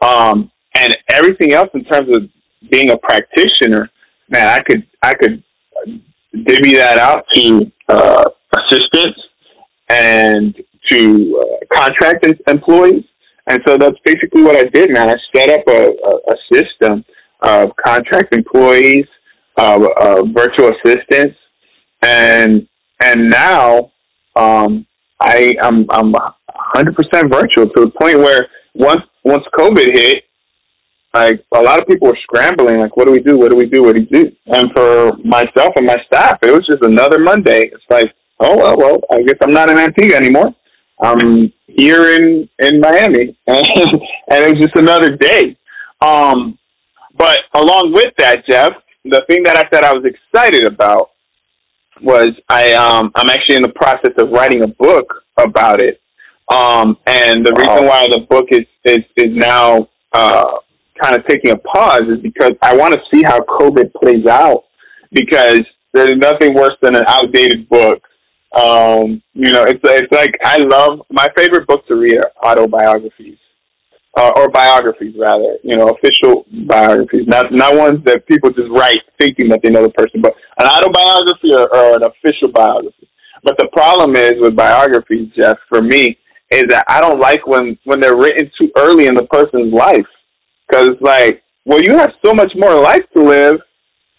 um, 0.00 0.50
and 0.74 0.96
everything 1.10 1.52
else 1.52 1.68
in 1.74 1.84
terms 1.84 2.08
of 2.16 2.22
being 2.70 2.90
a 2.90 2.96
practitioner. 2.96 3.90
Man, 4.30 4.46
I 4.46 4.60
could 4.60 4.86
I 5.02 5.14
could 5.14 5.42
divvy 6.44 6.76
that 6.76 6.98
out 6.98 7.28
to 7.34 7.70
uh, 7.88 8.24
assistants 8.56 9.20
and 9.90 10.56
to 10.88 11.42
uh, 11.42 11.76
contract 11.76 12.26
employees 12.46 13.04
and 13.50 13.60
so 13.66 13.76
that's 13.76 13.96
basically 14.04 14.42
what 14.42 14.54
I 14.56 14.62
did, 14.68 14.92
man. 14.92 15.08
I 15.08 15.16
set 15.34 15.50
up 15.50 15.66
a, 15.66 15.88
a, 15.88 16.34
a 16.34 16.36
system 16.52 17.04
of 17.42 17.74
contract 17.84 18.32
employees, 18.32 19.06
uh, 19.58 19.88
uh, 20.00 20.22
virtual 20.32 20.70
assistants, 20.70 21.36
and 22.00 22.68
and 23.02 23.28
now 23.28 23.90
um, 24.36 24.86
I 25.20 25.54
I'm 25.64 25.84
I'm 25.90 26.12
100% 26.12 26.94
virtual 27.32 27.68
to 27.68 27.80
the 27.86 27.92
point 28.00 28.18
where 28.18 28.46
once 28.74 29.02
once 29.24 29.42
COVID 29.58 29.96
hit, 29.96 30.22
like 31.12 31.44
a 31.52 31.60
lot 31.60 31.80
of 31.80 31.88
people 31.88 32.06
were 32.06 32.18
scrambling, 32.22 32.78
like, 32.78 32.96
what 32.96 33.06
do 33.06 33.12
we 33.12 33.20
do? 33.20 33.36
What 33.36 33.50
do 33.50 33.56
we 33.56 33.66
do? 33.66 33.82
What 33.82 33.96
do 33.96 34.06
we 34.08 34.22
do? 34.22 34.30
And 34.46 34.70
for 34.76 35.16
myself 35.24 35.72
and 35.74 35.86
my 35.86 35.96
staff, 36.06 36.38
it 36.42 36.52
was 36.52 36.64
just 36.70 36.84
another 36.84 37.18
Monday. 37.18 37.62
It's 37.62 37.82
like, 37.90 38.14
oh 38.38 38.56
well, 38.56 38.76
well, 38.78 39.00
I 39.10 39.22
guess 39.22 39.38
I'm 39.42 39.52
not 39.52 39.70
in 39.70 39.76
Antigua 39.78 40.14
anymore. 40.16 40.54
I'm 41.02 41.52
here 41.76 42.14
in 42.14 42.48
in 42.58 42.80
Miami, 42.80 43.36
and, 43.46 43.66
and 44.28 44.44
it 44.44 44.54
was 44.54 44.64
just 44.64 44.76
another 44.76 45.16
day. 45.16 45.56
Um, 46.00 46.58
but 47.16 47.40
along 47.54 47.92
with 47.92 48.12
that, 48.18 48.44
Jeff, 48.48 48.72
the 49.04 49.22
thing 49.28 49.42
that 49.44 49.56
I 49.56 49.64
said 49.72 49.84
I 49.84 49.92
was 49.92 50.04
excited 50.04 50.64
about 50.64 51.10
was 52.02 52.30
I 52.48 52.72
um, 52.72 53.10
I'm 53.14 53.28
actually 53.28 53.56
in 53.56 53.62
the 53.62 53.74
process 53.74 54.12
of 54.18 54.30
writing 54.30 54.62
a 54.62 54.68
book 54.68 55.22
about 55.36 55.80
it. 55.80 56.00
Um, 56.48 56.96
and 57.06 57.46
the 57.46 57.54
reason 57.56 57.86
why 57.86 58.06
the 58.10 58.26
book 58.28 58.46
is 58.50 58.66
is 58.84 59.04
is 59.16 59.36
now 59.36 59.88
uh, 60.12 60.58
kind 61.00 61.14
of 61.14 61.26
taking 61.26 61.52
a 61.52 61.56
pause 61.56 62.02
is 62.08 62.20
because 62.20 62.52
I 62.62 62.76
want 62.76 62.94
to 62.94 63.00
see 63.12 63.22
how 63.24 63.40
COVID 63.40 63.92
plays 63.94 64.26
out. 64.26 64.64
Because 65.12 65.60
there's 65.92 66.14
nothing 66.16 66.54
worse 66.54 66.76
than 66.82 66.94
an 66.94 67.02
outdated 67.08 67.68
book 67.68 68.00
um, 68.56 69.22
you 69.34 69.52
know, 69.52 69.64
it's 69.64 69.80
it's 69.84 70.12
like 70.12 70.32
I 70.44 70.58
love 70.58 71.02
my 71.10 71.28
favorite 71.36 71.66
book 71.68 71.86
to 71.88 71.94
read 71.96 72.18
are 72.18 72.32
autobiographies. 72.44 73.38
uh, 74.18 74.32
or 74.36 74.48
biographies 74.50 75.14
rather, 75.18 75.56
you 75.62 75.76
know, 75.76 75.88
official 75.88 76.44
biographies, 76.68 77.26
not 77.26 77.52
not 77.52 77.76
ones 77.76 78.00
that 78.04 78.26
people 78.26 78.50
just 78.50 78.68
write 78.70 78.98
thinking 79.20 79.48
that 79.48 79.60
they 79.62 79.70
know 79.70 79.82
the 79.84 79.90
person, 79.90 80.20
but 80.20 80.34
an 80.58 80.66
autobiography 80.66 81.52
or, 81.56 81.74
or 81.74 81.96
an 81.96 82.02
official 82.04 82.50
biography. 82.52 83.08
But 83.44 83.56
the 83.58 83.68
problem 83.72 84.16
is 84.16 84.34
with 84.40 84.56
biographies, 84.56 85.30
Jeff, 85.38 85.56
for 85.68 85.80
me, 85.80 86.18
is 86.50 86.64
that 86.68 86.84
I 86.88 87.00
don't 87.00 87.20
like 87.20 87.46
when 87.46 87.78
when 87.84 88.00
they're 88.00 88.16
written 88.16 88.50
too 88.60 88.70
early 88.76 89.06
in 89.06 89.14
the 89.14 89.26
person's 89.26 89.72
life, 89.72 90.06
because 90.68 90.90
it's 90.90 91.02
like, 91.02 91.42
well, 91.64 91.80
you 91.86 91.96
have 91.96 92.10
so 92.24 92.32
much 92.34 92.52
more 92.56 92.74
life 92.80 93.04
to 93.16 93.22
live, 93.22 93.56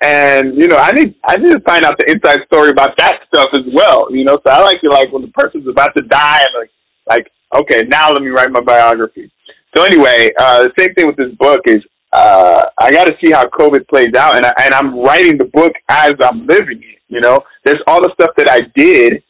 and 0.02 0.56
you 0.56 0.68
know, 0.68 0.78
I 0.78 0.92
need 0.92 1.16
I 1.24 1.38
need 1.38 1.52
to 1.52 1.60
find 1.62 1.86
out 1.86 1.98
the 2.00 2.12
inside 2.12 2.40
story 2.48 2.70
about 2.70 2.98
that 2.98 3.20
stuff 3.28 3.50
as 3.54 3.66
well. 3.74 4.14
You 4.14 4.26
know, 4.26 4.40
so 4.46 4.52
I 4.52 4.62
like 4.62 4.82
to 4.82 4.90
like 4.90 5.12
when 5.12 5.22
the 5.22 5.30
person's 5.30 5.68
about 5.68 5.96
to 5.96 6.04
die, 6.04 6.44
like 6.58 6.72
like 7.08 7.32
okay, 7.54 7.84
now 7.88 8.12
let 8.12 8.22
me 8.22 8.30
write 8.30 8.52
my 8.52 8.62
biography. 8.62 9.32
So 9.76 9.84
anyway, 9.84 10.32
uh, 10.38 10.64
the 10.64 10.72
same 10.78 10.94
thing 10.96 11.08
with 11.08 11.18
this 11.18 11.34
book 11.36 11.62
is 11.66 11.84
uh, 12.12 12.64
I 12.80 12.92
got 12.92 13.08
to 13.08 13.16
see 13.24 13.32
how 13.32 13.46
COVID 13.46 13.88
plays 13.88 14.14
out, 14.16 14.36
and 14.36 14.46
I, 14.46 14.54
and 14.64 14.74
I'm 14.74 15.00
writing 15.00 15.38
the 15.38 15.46
book 15.46 15.74
as 15.88 16.12
I'm 16.22 16.46
living 16.46 16.82
it. 16.84 17.00
You 17.08 17.22
know, 17.22 17.40
there's 17.64 17.82
all 17.88 18.02
the 18.02 18.12
stuff 18.14 18.32
that 18.38 18.50
I 18.50 18.62
did 18.76 19.24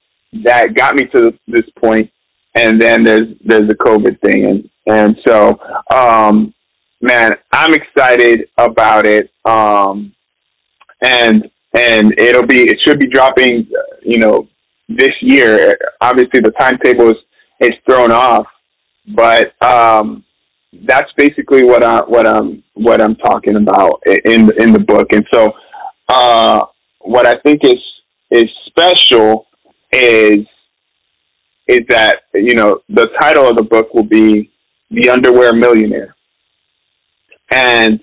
that 0.44 0.74
got 0.74 0.96
me 0.96 1.06
to 1.08 1.38
this 1.48 1.70
point, 1.80 2.10
and 2.56 2.82
then 2.82 3.04
there's 3.04 3.28
there's 3.44 3.68
the 3.68 3.76
COVID 3.76 4.20
thing, 4.22 4.46
and 4.46 4.70
and 4.88 5.18
so 5.28 5.60
um, 5.94 6.54
man, 7.02 7.36
I'm 7.52 7.74
excited 7.74 8.48
about 8.58 9.06
it, 9.06 9.32
um, 9.46 10.14
and 11.02 11.50
and 11.74 12.14
it'll 12.20 12.46
be 12.46 12.62
it 12.64 12.78
should 12.86 13.00
be 13.00 13.08
dropping, 13.08 13.68
you 14.02 14.18
know, 14.20 14.48
this 14.90 15.12
year. 15.22 15.78
Obviously, 16.02 16.40
the 16.40 16.52
timetable 16.52 17.10
is 17.12 17.18
is 17.60 17.72
thrown 17.86 18.12
off, 18.12 18.46
but 19.16 19.54
um, 19.64 20.24
that's 20.86 21.12
basically 21.18 21.64
what 21.64 21.84
I 21.84 22.00
what 22.02 22.28
I'm 22.28 22.64
what 22.74 23.02
I'm 23.02 23.16
talking 23.16 23.58
about 23.58 24.02
in 24.06 24.52
in 24.60 24.74
the 24.74 24.84
book. 24.86 25.08
And 25.14 25.26
so, 25.34 25.54
uh, 26.10 26.66
what 27.00 27.26
I 27.28 27.36
think 27.42 27.64
is 27.64 27.82
is 28.32 28.46
special 28.68 29.48
is 29.92 30.40
is 31.68 31.82
that 31.90 32.24
you 32.34 32.54
know 32.56 32.80
the 32.90 33.08
title 33.20 33.48
of 33.48 33.56
the 33.56 33.64
book 33.64 33.94
will 33.94 34.04
be 34.04 34.52
the 34.90 35.10
underwear 35.10 35.54
millionaire, 35.54 36.16
and 37.52 38.00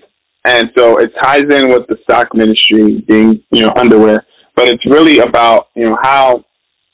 and 0.49 0.71
so 0.75 0.97
it 0.97 1.11
ties 1.21 1.43
in 1.43 1.69
with 1.69 1.85
the 1.87 1.97
sock 2.09 2.33
ministry 2.33 3.01
being 3.07 3.41
you 3.51 3.61
know 3.65 3.73
underwear, 3.75 4.25
but 4.55 4.67
it's 4.67 4.85
really 4.87 5.19
about 5.19 5.67
you 5.75 5.83
know 5.83 5.97
how 6.01 6.43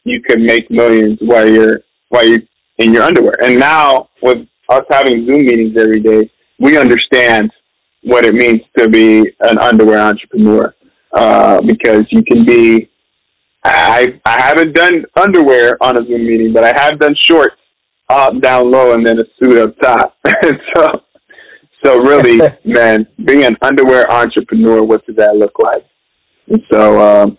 you 0.03 0.21
can 0.21 0.43
make 0.43 0.69
millions 0.69 1.17
while 1.21 1.49
you're 1.49 1.79
while 2.09 2.27
you're 2.27 2.41
in 2.79 2.93
your 2.93 3.03
underwear. 3.03 3.33
And 3.41 3.57
now 3.57 4.09
with 4.21 4.47
us 4.69 4.83
having 4.89 5.25
Zoom 5.25 5.45
meetings 5.45 5.77
every 5.77 6.01
day, 6.01 6.29
we 6.59 6.77
understand 6.77 7.51
what 8.03 8.25
it 8.25 8.35
means 8.35 8.59
to 8.77 8.89
be 8.89 9.19
an 9.39 9.57
underwear 9.57 9.99
entrepreneur 9.99 10.75
uh, 11.13 11.61
because 11.61 12.03
you 12.09 12.23
can 12.23 12.45
be. 12.45 12.89
I 13.63 14.19
I 14.25 14.41
haven't 14.41 14.73
done 14.73 15.05
underwear 15.15 15.81
on 15.81 15.97
a 15.97 16.05
Zoom 16.05 16.27
meeting, 16.27 16.51
but 16.53 16.63
I 16.65 16.73
have 16.75 16.99
done 16.99 17.15
shorts 17.19 17.55
up, 18.09 18.39
down 18.41 18.69
low, 18.69 18.93
and 18.93 19.05
then 19.05 19.17
a 19.19 19.23
suit 19.39 19.57
up 19.57 19.79
top. 19.79 20.17
so, 20.75 21.04
so 21.85 21.97
really, 21.99 22.39
man, 22.65 23.07
being 23.23 23.43
an 23.43 23.55
underwear 23.61 24.09
entrepreneur, 24.11 24.83
what 24.83 25.05
does 25.05 25.15
that 25.17 25.35
look 25.35 25.53
like? 25.59 25.85
So 26.71 26.99
um, 26.99 27.37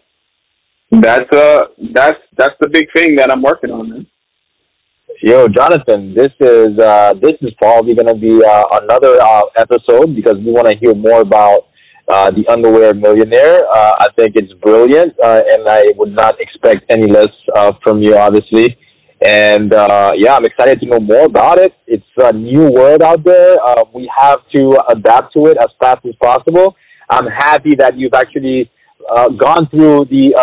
that's 0.91 1.31
uh 1.33 1.65
that's 1.93 2.19
that's 2.37 2.55
the 2.61 2.69
big 2.69 2.87
thing 2.95 3.17
that 3.17 3.31
I'm 3.31 3.43
working 3.43 3.71
on, 3.71 3.91
man. 3.91 4.07
Yo, 5.23 5.49
Jonathan, 5.49 6.15
this 6.15 6.33
is 6.41 6.79
uh, 6.79 7.15
this 7.21 7.33
is 7.41 7.53
probably 7.61 7.95
going 7.95 8.09
to 8.09 8.15
be 8.15 8.45
uh, 8.45 8.65
another 8.83 9.19
uh, 9.21 9.43
episode 9.57 10.15
because 10.15 10.37
we 10.37 10.53
want 10.53 10.67
to 10.67 10.77
hear 10.77 10.95
more 10.95 11.23
about 11.23 11.69
uh, 12.09 12.31
the 12.31 12.47
underwear 12.49 12.95
millionaire. 12.95 13.63
Uh, 13.73 13.95
I 13.99 14.07
think 14.17 14.37
it's 14.37 14.53
brilliant, 14.55 15.15
uh, 15.23 15.43
and 15.51 15.67
I 15.69 15.85
would 15.97 16.13
not 16.13 16.41
expect 16.41 16.85
any 16.91 17.07
less 17.07 17.33
uh, 17.55 17.73
from 17.83 18.03
you, 18.03 18.17
obviously. 18.17 18.77
And 19.23 19.73
uh, 19.73 20.13
yeah, 20.15 20.37
I'm 20.37 20.45
excited 20.45 20.81
to 20.81 20.87
know 20.87 21.01
more 21.01 21.25
about 21.25 21.59
it. 21.59 21.73
It's 21.87 22.05
a 22.19 22.33
new 22.33 22.71
word 22.71 23.03
out 23.03 23.25
there. 23.25 23.57
Uh, 23.65 23.85
we 23.95 24.11
have 24.17 24.41
to 24.55 24.79
adapt 24.89 25.33
to 25.35 25.47
it 25.47 25.57
as 25.59 25.69
fast 25.81 26.05
as 26.07 26.15
possible. 26.17 26.77
I'm 27.09 27.27
happy 27.27 27.75
that 27.79 27.97
you've 27.97 28.15
actually 28.15 28.71
uh, 29.11 29.29
gone 29.31 29.69
through 29.71 30.07
the 30.07 30.35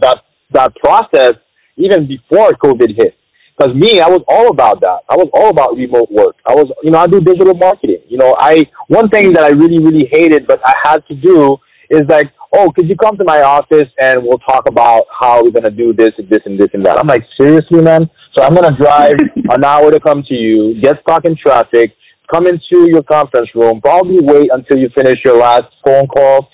that 0.00 0.18
that 0.50 0.74
process 0.76 1.34
even 1.76 2.06
before 2.06 2.50
COVID 2.52 2.96
hit 2.96 3.18
because 3.58 3.74
me, 3.74 4.00
I 4.00 4.08
was 4.08 4.22
all 4.28 4.50
about 4.50 4.80
that. 4.80 5.00
I 5.08 5.16
was 5.16 5.28
all 5.34 5.50
about 5.50 5.76
remote 5.76 6.10
work. 6.10 6.36
I 6.46 6.54
was, 6.54 6.70
you 6.82 6.90
know, 6.90 6.98
I 6.98 7.06
do 7.06 7.20
digital 7.20 7.54
marketing. 7.54 8.02
You 8.08 8.18
know, 8.18 8.36
I 8.38 8.64
one 8.86 9.08
thing 9.08 9.32
that 9.32 9.44
I 9.44 9.48
really, 9.48 9.82
really 9.82 10.08
hated, 10.12 10.46
but 10.46 10.60
I 10.64 10.74
had 10.84 11.06
to 11.08 11.14
do 11.14 11.56
is 11.90 12.02
like, 12.08 12.30
oh, 12.52 12.70
could 12.70 12.88
you 12.88 12.96
come 12.96 13.16
to 13.16 13.24
my 13.24 13.42
office 13.42 13.88
and 14.00 14.22
we'll 14.22 14.38
talk 14.38 14.68
about 14.68 15.04
how 15.18 15.42
we're 15.42 15.50
gonna 15.50 15.70
do 15.70 15.92
this 15.92 16.10
and 16.18 16.28
this 16.28 16.40
and 16.46 16.58
this 16.58 16.68
and 16.72 16.84
that. 16.84 16.98
I'm 16.98 17.06
like, 17.06 17.24
seriously, 17.40 17.82
man. 17.82 18.08
So 18.36 18.44
I'm 18.44 18.54
gonna 18.54 18.76
drive 18.76 19.14
an 19.50 19.64
hour 19.64 19.90
to 19.90 20.00
come 20.00 20.22
to 20.22 20.34
you, 20.34 20.80
get 20.80 21.00
stuck 21.02 21.24
in 21.24 21.36
traffic, 21.36 21.92
come 22.32 22.46
into 22.46 22.88
your 22.90 23.02
conference 23.02 23.48
room, 23.54 23.80
probably 23.80 24.20
wait 24.20 24.50
until 24.52 24.78
you 24.78 24.88
finish 24.96 25.16
your 25.24 25.38
last 25.38 25.64
phone 25.84 26.06
call, 26.08 26.48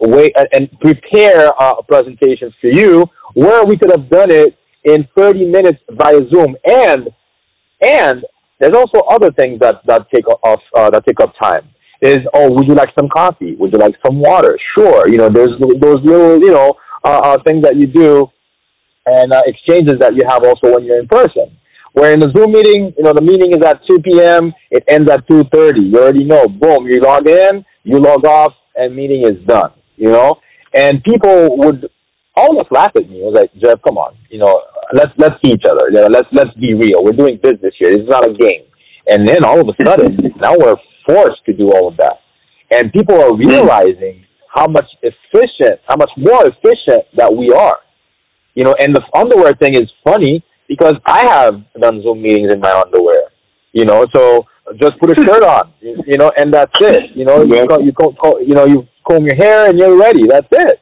wait 0.00 0.32
and 0.52 0.70
prepare 0.80 1.50
a 1.58 1.82
presentation 1.82 2.52
for 2.60 2.68
you 2.68 3.04
where 3.34 3.64
we 3.64 3.76
could 3.76 3.90
have 3.90 4.08
done 4.08 4.30
it 4.30 4.56
in 4.84 5.06
30 5.16 5.46
minutes 5.46 5.78
via 5.90 6.20
Zoom. 6.32 6.56
And 6.68 7.08
and 7.82 8.24
there's 8.60 8.76
also 8.76 9.00
other 9.10 9.30
things 9.32 9.58
that 9.60 9.76
that 9.86 10.06
take 10.14 10.26
off 10.28 10.60
uh, 10.74 10.90
that 10.90 11.06
take 11.06 11.20
up 11.20 11.32
time. 11.40 11.68
Is 12.00 12.18
oh, 12.34 12.50
would 12.52 12.66
you 12.66 12.74
like 12.74 12.90
some 12.98 13.08
coffee? 13.08 13.54
Would 13.56 13.72
you 13.72 13.78
like 13.78 13.94
some 14.04 14.20
water? 14.20 14.58
Sure. 14.76 15.08
You 15.08 15.16
know, 15.16 15.28
there's 15.28 15.50
those 15.80 15.98
little 16.04 16.38
you 16.40 16.52
know 16.52 16.74
uh, 17.04 17.20
uh, 17.24 17.38
things 17.46 17.62
that 17.62 17.76
you 17.76 17.86
do 17.86 18.30
and 19.06 19.32
uh, 19.32 19.42
exchanges 19.46 19.94
that 20.00 20.14
you 20.14 20.22
have 20.28 20.44
also 20.44 20.74
when 20.74 20.84
you're 20.84 20.98
in 20.98 21.08
person. 21.08 21.56
Where 21.92 22.12
in 22.12 22.18
the 22.18 22.32
Zoom 22.36 22.52
meeting, 22.52 22.92
you 22.96 23.04
know, 23.04 23.12
the 23.12 23.22
meeting 23.22 23.52
is 23.52 23.64
at 23.64 23.80
2 23.88 24.00
p.m. 24.00 24.52
It 24.70 24.82
ends 24.88 25.08
at 25.10 25.28
2:30. 25.28 25.92
You 25.92 26.02
already 26.02 26.24
know. 26.24 26.48
Boom, 26.48 26.86
you 26.88 27.00
log 27.00 27.28
in, 27.28 27.64
you 27.84 27.98
log 27.98 28.26
off, 28.26 28.52
and 28.74 28.94
meeting 28.96 29.22
is 29.24 29.46
done. 29.46 29.70
You 29.96 30.10
know, 30.10 30.40
and 30.74 31.02
people 31.04 31.56
would 31.58 31.88
almost 32.34 32.72
laugh 32.72 32.90
at 32.96 33.08
me. 33.08 33.22
I 33.22 33.26
was 33.26 33.34
like, 33.36 33.54
Jeff, 33.62 33.80
come 33.86 33.96
on, 33.96 34.16
you 34.28 34.38
know, 34.38 34.60
let's 34.92 35.12
let's 35.18 35.36
see 35.44 35.52
each 35.52 35.64
other. 35.70 35.86
You 35.90 36.00
know, 36.02 36.08
let's 36.10 36.26
let's 36.32 36.52
be 36.54 36.74
real. 36.74 37.04
We're 37.04 37.12
doing 37.12 37.38
business 37.40 37.74
here. 37.78 37.90
This 37.90 38.02
is 38.02 38.08
not 38.08 38.28
a 38.28 38.34
game. 38.34 38.64
And 39.08 39.28
then 39.28 39.44
all 39.44 39.60
of 39.60 39.68
a 39.68 39.86
sudden, 39.86 40.16
now 40.40 40.56
we're 40.58 40.74
forced 41.06 41.44
to 41.46 41.52
do 41.52 41.70
all 41.72 41.88
of 41.88 41.96
that, 41.98 42.20
and 42.70 42.92
people 42.92 43.20
are 43.20 43.36
realizing 43.36 44.24
how 44.54 44.66
much 44.66 44.86
efficient, 45.02 45.80
how 45.88 45.96
much 45.96 46.10
more 46.16 46.46
efficient 46.46 47.04
that 47.16 47.34
we 47.34 47.50
are. 47.50 47.78
You 48.54 48.64
know, 48.64 48.74
and 48.80 48.94
the 48.94 49.02
underwear 49.14 49.52
thing 49.54 49.74
is 49.74 49.90
funny 50.04 50.44
because 50.68 50.94
I 51.06 51.26
have 51.26 51.64
done 51.80 52.02
Zoom 52.02 52.22
meetings 52.22 52.52
in 52.52 52.60
my 52.60 52.70
underwear. 52.70 53.22
You 53.72 53.84
know, 53.84 54.06
so 54.14 54.46
just 54.80 54.98
put 55.00 55.10
a 55.10 55.22
shirt 55.26 55.42
on, 55.56 55.72
you 55.80 56.16
know, 56.16 56.30
and 56.38 56.54
that's 56.54 56.72
it. 56.80 57.10
You 57.14 57.24
know, 57.24 57.42
you, 57.42 57.56
you, 57.56 58.46
you 58.46 58.54
know, 58.54 58.64
you 58.64 58.86
comb 59.06 59.24
your 59.24 59.36
hair 59.36 59.68
and 59.68 59.78
you're 59.78 59.98
ready. 59.98 60.26
That's 60.26 60.46
it. 60.52 60.80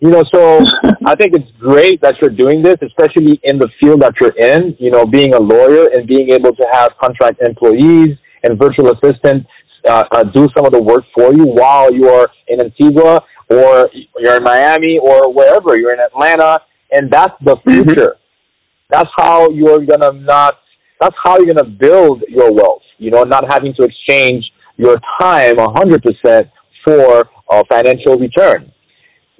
You 0.00 0.10
know, 0.10 0.24
so 0.32 0.64
I 1.06 1.14
think 1.14 1.34
it's 1.34 1.50
great 1.58 2.00
that 2.00 2.16
you're 2.20 2.30
doing 2.30 2.62
this, 2.62 2.76
especially 2.82 3.38
in 3.44 3.58
the 3.58 3.68
field 3.80 4.00
that 4.00 4.14
you're 4.20 4.36
in, 4.38 4.74
you 4.78 4.90
know, 4.90 5.04
being 5.04 5.34
a 5.34 5.40
lawyer 5.40 5.88
and 5.92 6.06
being 6.06 6.30
able 6.30 6.54
to 6.54 6.66
have 6.72 6.90
contract 7.00 7.42
employees 7.42 8.16
and 8.42 8.58
virtual 8.58 8.90
assistants 8.92 9.46
uh, 9.88 10.04
uh, 10.10 10.22
do 10.24 10.48
some 10.56 10.66
of 10.66 10.72
the 10.72 10.82
work 10.82 11.04
for 11.14 11.34
you 11.34 11.44
while 11.44 11.92
you're 11.92 12.28
in 12.48 12.60
Antigua 12.60 13.22
or 13.48 13.90
you're 14.18 14.36
in 14.36 14.42
Miami 14.42 14.98
or 14.98 15.32
wherever, 15.32 15.78
you're 15.78 15.94
in 15.94 16.00
Atlanta, 16.00 16.60
and 16.92 17.10
that's 17.10 17.34
the 17.42 17.56
mm-hmm. 17.56 17.70
future. 17.70 18.16
Mm-hmm. 18.16 18.90
That's 18.90 19.10
how 19.16 19.50
you're 19.50 19.84
gonna 19.84 20.12
not, 20.12 20.58
that's 21.00 21.16
how 21.24 21.38
you're 21.38 21.54
gonna 21.54 21.68
build 21.68 22.22
your 22.28 22.52
wealth, 22.52 22.82
you 22.98 23.10
know, 23.10 23.22
not 23.22 23.50
having 23.50 23.74
to 23.74 23.84
exchange 23.84 24.44
your 24.76 24.96
time 25.20 25.56
100% 25.56 26.50
for 26.84 27.28
a 27.50 27.64
financial 27.66 28.16
return 28.16 28.72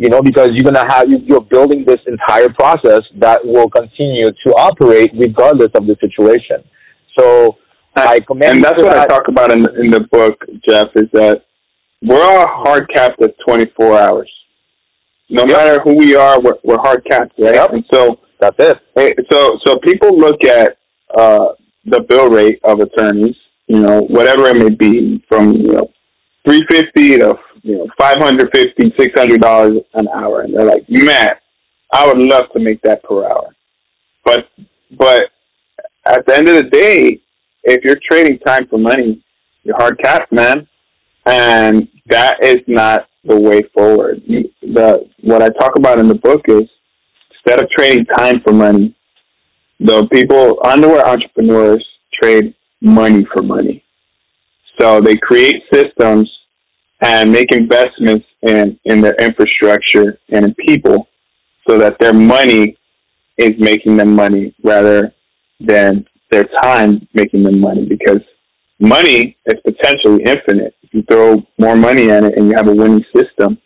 you 0.01 0.09
know, 0.09 0.23
because 0.23 0.49
you're 0.55 0.65
going 0.65 0.83
to 0.83 0.87
have, 0.89 1.05
you're 1.11 1.43
building 1.43 1.85
this 1.85 2.01
entire 2.07 2.49
process 2.49 3.03
that 3.17 3.45
will 3.45 3.69
continue 3.69 4.31
to 4.47 4.51
operate 4.57 5.11
regardless 5.13 5.69
of 5.75 5.87
the 5.87 5.95
situation. 6.01 6.65
So 7.19 7.59
I 7.97 8.21
commend 8.21 8.57
And 8.57 8.65
that's 8.65 8.83
what 8.83 8.93
that. 8.93 9.11
I 9.11 9.15
talk 9.15 9.29
about 9.29 9.53
in, 9.53 9.59
in 9.83 9.91
the 9.91 10.07
book, 10.13 10.45
Jeff, 10.67 10.89
is 10.95 11.09
that 11.13 11.45
we're 12.03 12.23
all 12.23 12.47
hard 12.47 12.91
capped 12.95 13.23
at 13.23 13.35
24 13.47 13.99
hours. 13.99 14.31
No 15.29 15.43
yep. 15.43 15.51
matter 15.51 15.81
who 15.83 15.97
we 15.97 16.15
are, 16.15 16.41
we're, 16.41 16.59
we're 16.65 16.79
hard 16.79 17.05
capped, 17.09 17.33
right? 17.39 17.55
Yep. 17.55 17.71
And 17.73 17.85
so 17.93 18.19
that's 18.41 18.57
it. 18.59 19.27
So, 19.31 19.59
so 19.67 19.77
people 19.79 20.17
look 20.17 20.45
at 20.45 20.79
uh, 21.17 21.49
the 21.85 22.01
bill 22.03 22.29
rate 22.29 22.61
of 22.65 22.81
attorneys, 22.81 23.37
you 23.67 23.81
know, 23.81 24.03
whatever 24.03 24.47
it 24.47 24.57
may 24.57 24.71
be, 24.71 25.23
from 25.29 25.53
you 25.53 25.73
know, 25.73 25.91
350 26.45 27.19
to 27.19 27.39
you 27.63 27.79
know, 27.79 27.87
five 27.99 28.17
hundred 28.19 28.51
fifty, 28.55 28.93
six 28.99 29.13
hundred 29.19 29.41
dollars 29.41 29.79
an 29.95 30.09
hour, 30.09 30.43
and 30.43 30.55
they're 30.55 30.65
like, 30.65 30.89
man, 30.89 31.31
I 31.93 32.07
would 32.07 32.19
love 32.19 32.45
to 32.53 32.59
make 32.61 32.81
that 32.83 33.03
per 33.03 33.25
hour, 33.25 33.55
but 34.25 34.49
but 34.97 35.25
at 36.07 36.25
the 36.27 36.37
end 36.37 36.49
of 36.49 36.57
the 36.57 36.71
day, 36.71 37.21
if 37.65 37.85
you're 37.85 38.01
trading 38.11 38.39
time 38.41 38.67
for 38.69 38.79
money, 38.79 39.23
you're 39.63 39.77
hard 39.77 39.99
capped, 40.03 40.33
man. 40.33 40.67
And 41.27 41.89
that 42.09 42.43
is 42.43 42.59
not 42.67 43.09
the 43.25 43.39
way 43.39 43.63
forward. 43.75 44.23
The 44.27 45.09
what 45.21 45.43
I 45.43 45.49
talk 45.51 45.77
about 45.77 45.99
in 45.99 46.09
the 46.09 46.15
book 46.15 46.43
is 46.49 46.69
instead 47.33 47.63
of 47.63 47.69
trading 47.71 48.07
time 48.07 48.41
for 48.43 48.53
money, 48.53 48.95
the 49.79 50.07
people 50.13 50.59
underwear 50.65 51.07
entrepreneurs 51.07 51.85
trade 52.21 52.55
money 52.81 53.27
for 53.33 53.43
money. 53.43 53.85
So 54.81 55.01
they 55.01 55.17
create 55.17 55.63
systems 55.73 56.31
and 57.03 57.31
make 57.31 57.53
investments 57.53 58.27
in, 58.43 58.79
in 58.85 59.01
their 59.01 59.15
infrastructure 59.21 60.19
and 60.31 60.47
in 60.47 60.55
people 60.55 61.09
so 61.69 61.79
that 61.79 61.99
their 61.99 62.15
money 62.15 62.77
is 63.37 63.53
making 63.59 63.97
them 63.97 64.15
money 64.15 64.55
rather 64.63 65.13
than 65.61 66.07
their 66.31 66.45
time 66.63 67.07
making 67.15 67.43
them 67.43 67.61
money 67.61 67.87
because 67.87 68.21
money 68.79 69.37
is 69.47 69.55
potentially 69.65 70.23
infinite. 70.25 70.75
If 70.83 70.95
you 70.95 71.03
throw 71.11 71.43
more 71.59 71.77
money 71.77 72.09
in 72.09 72.25
it 72.25 72.37
and 72.37 72.49
you 72.49 72.55
have 72.57 72.69
a 72.69 72.75
winning 72.75 73.05
system, 73.15 73.59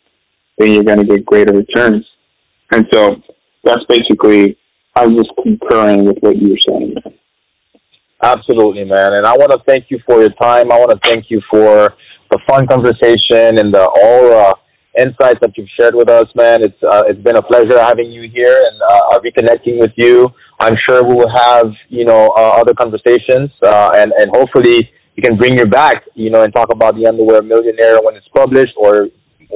then 0.59 0.73
you're 0.73 0.85
going 0.85 0.99
to 0.99 1.05
get 1.05 1.25
greater 1.25 1.53
returns. 1.53 2.05
And 2.73 2.87
so 2.93 3.17
that's 3.65 3.85
basically, 3.89 4.59
I 4.95 5.07
was 5.07 5.25
just 5.25 5.31
concurring 5.43 6.05
with 6.05 6.19
what 6.21 6.37
you 6.37 6.51
were 6.51 6.59
saying. 6.69 6.95
Absolutely, 8.23 8.85
man. 8.85 9.13
And 9.13 9.27
I 9.27 9.33
want 9.33 9.53
to 9.53 9.61
thank 9.67 9.91
you 9.91 10.01
for 10.07 10.21
your 10.21 10.31
time. 10.41 10.73
I 10.73 10.79
want 10.79 10.91
to 10.91 11.09
thank 11.09 11.31
you 11.31 11.43
for 11.51 11.95
the 12.31 12.39
fun 12.49 12.67
conversation 12.67 13.59
and 13.59 13.73
the 13.73 13.87
all 14.03 14.33
uh, 14.33 14.55
insights 14.99 15.41
that 15.41 15.53
you've 15.57 15.69
shared 15.79 15.95
with 15.95 16.09
us, 16.09 16.27
man. 16.35 16.63
It's 16.63 16.83
uh, 16.83 17.03
it's 17.07 17.21
been 17.21 17.37
a 17.37 17.43
pleasure 17.43 17.79
having 17.79 18.11
you 18.11 18.29
here 18.33 18.63
and 18.65 18.81
uh, 18.91 19.19
reconnecting 19.21 19.79
with 19.79 19.93
you. 19.97 20.31
I'm 20.61 20.77
sure 20.89 21.05
we 21.05 21.15
will 21.15 21.35
have 21.35 21.73
you 21.89 22.05
know 22.05 22.29
uh, 22.37 22.61
other 22.61 22.75
conversations 22.75 23.51
uh, 23.63 23.91
and 23.95 24.13
and 24.19 24.31
hopefully 24.35 24.91
you 25.17 25.23
can 25.23 25.37
bring 25.37 25.57
you 25.57 25.67
back, 25.67 26.05
you 26.15 26.31
know, 26.31 26.43
and 26.43 26.53
talk 26.53 26.73
about 26.73 26.97
the 26.97 27.07
Underwear 27.07 27.43
Millionaire 27.43 28.01
when 28.03 28.17
it's 28.17 28.29
published 28.35 28.75
or 28.77 29.09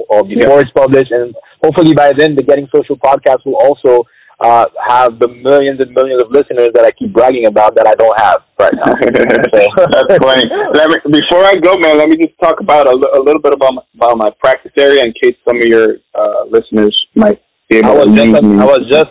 or 0.08 0.22
before 0.22 0.56
yeah. 0.56 0.60
it's 0.60 0.70
published, 0.70 1.10
and 1.10 1.34
hopefully 1.62 1.92
by 1.94 2.12
then 2.16 2.36
the 2.36 2.42
Getting 2.42 2.68
Social 2.72 2.96
podcast 2.96 3.44
will 3.44 3.56
also 3.56 4.06
uh, 4.40 4.66
have 4.86 5.18
the 5.18 5.26
millions 5.26 5.82
and 5.82 5.92
millions 5.92 6.22
of 6.22 6.30
listeners 6.30 6.70
that 6.74 6.84
I 6.84 6.92
keep 6.92 7.12
bragging 7.12 7.46
about 7.46 7.74
that 7.74 7.88
I 7.88 7.94
don't 7.94 8.18
have 8.20 8.42
right 8.60 8.74
now. 8.74 8.94
That's 10.06 10.22
funny. 10.22 10.44
Let 10.72 10.90
me, 10.90 11.20
before 11.20 11.44
I 11.44 11.56
go, 11.56 11.76
man, 11.78 11.98
let 11.98 12.08
me 12.08 12.16
just 12.16 12.38
talk 12.40 12.60
about 12.60 12.86
a, 12.86 12.92
a 12.92 13.20
little 13.20 13.42
bit 13.42 13.52
about 13.52 13.74
my, 13.74 13.82
about 13.96 14.18
my 14.18 14.30
practice 14.38 14.72
area 14.78 15.02
in 15.02 15.12
case 15.20 15.34
some 15.44 15.56
of 15.56 15.64
your 15.64 15.96
uh, 16.14 16.44
listeners 16.44 16.94
might 17.16 17.42
be 17.68 17.78
able 17.78 17.90
I 17.90 17.94
was 17.94 18.06
to 18.06 18.14
just, 18.14 18.42
me. 18.44 18.58
I 18.60 18.64
was 18.64 18.86
just 18.88 19.10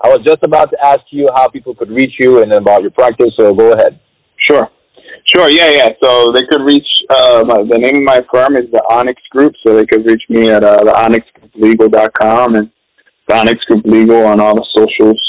I 0.00 0.08
was 0.08 0.20
just 0.24 0.38
about 0.42 0.70
to 0.70 0.86
ask 0.86 1.00
you 1.10 1.26
how 1.34 1.48
people 1.48 1.74
could 1.74 1.90
reach 1.90 2.14
you 2.18 2.42
and 2.42 2.52
about 2.52 2.82
your 2.82 2.90
practice. 2.92 3.32
So 3.38 3.52
go 3.52 3.72
ahead. 3.72 3.98
Sure. 4.36 4.68
Sure, 5.24 5.48
yeah, 5.48 5.70
yeah. 5.70 5.88
So 6.02 6.32
they 6.32 6.42
could 6.48 6.62
reach 6.62 6.86
uh, 7.10 7.44
my, 7.46 7.62
the 7.62 7.78
name 7.78 7.96
of 7.96 8.02
my 8.02 8.22
firm 8.32 8.56
is 8.56 8.70
the 8.72 8.82
Onyx 8.90 9.20
Group, 9.30 9.52
so 9.66 9.74
they 9.74 9.84
could 9.84 10.06
reach 10.06 10.22
me 10.28 10.50
at 10.50 10.64
uh, 10.64 10.76
the 10.78 10.92
onyxlegal.com 10.92 12.54
and 12.54 12.70
the 13.28 13.36
Onyx 13.36 13.62
Group 13.64 13.84
Legal 13.84 14.24
on 14.24 14.40
all 14.40 14.54
the 14.54 14.64
socials. 14.74 15.20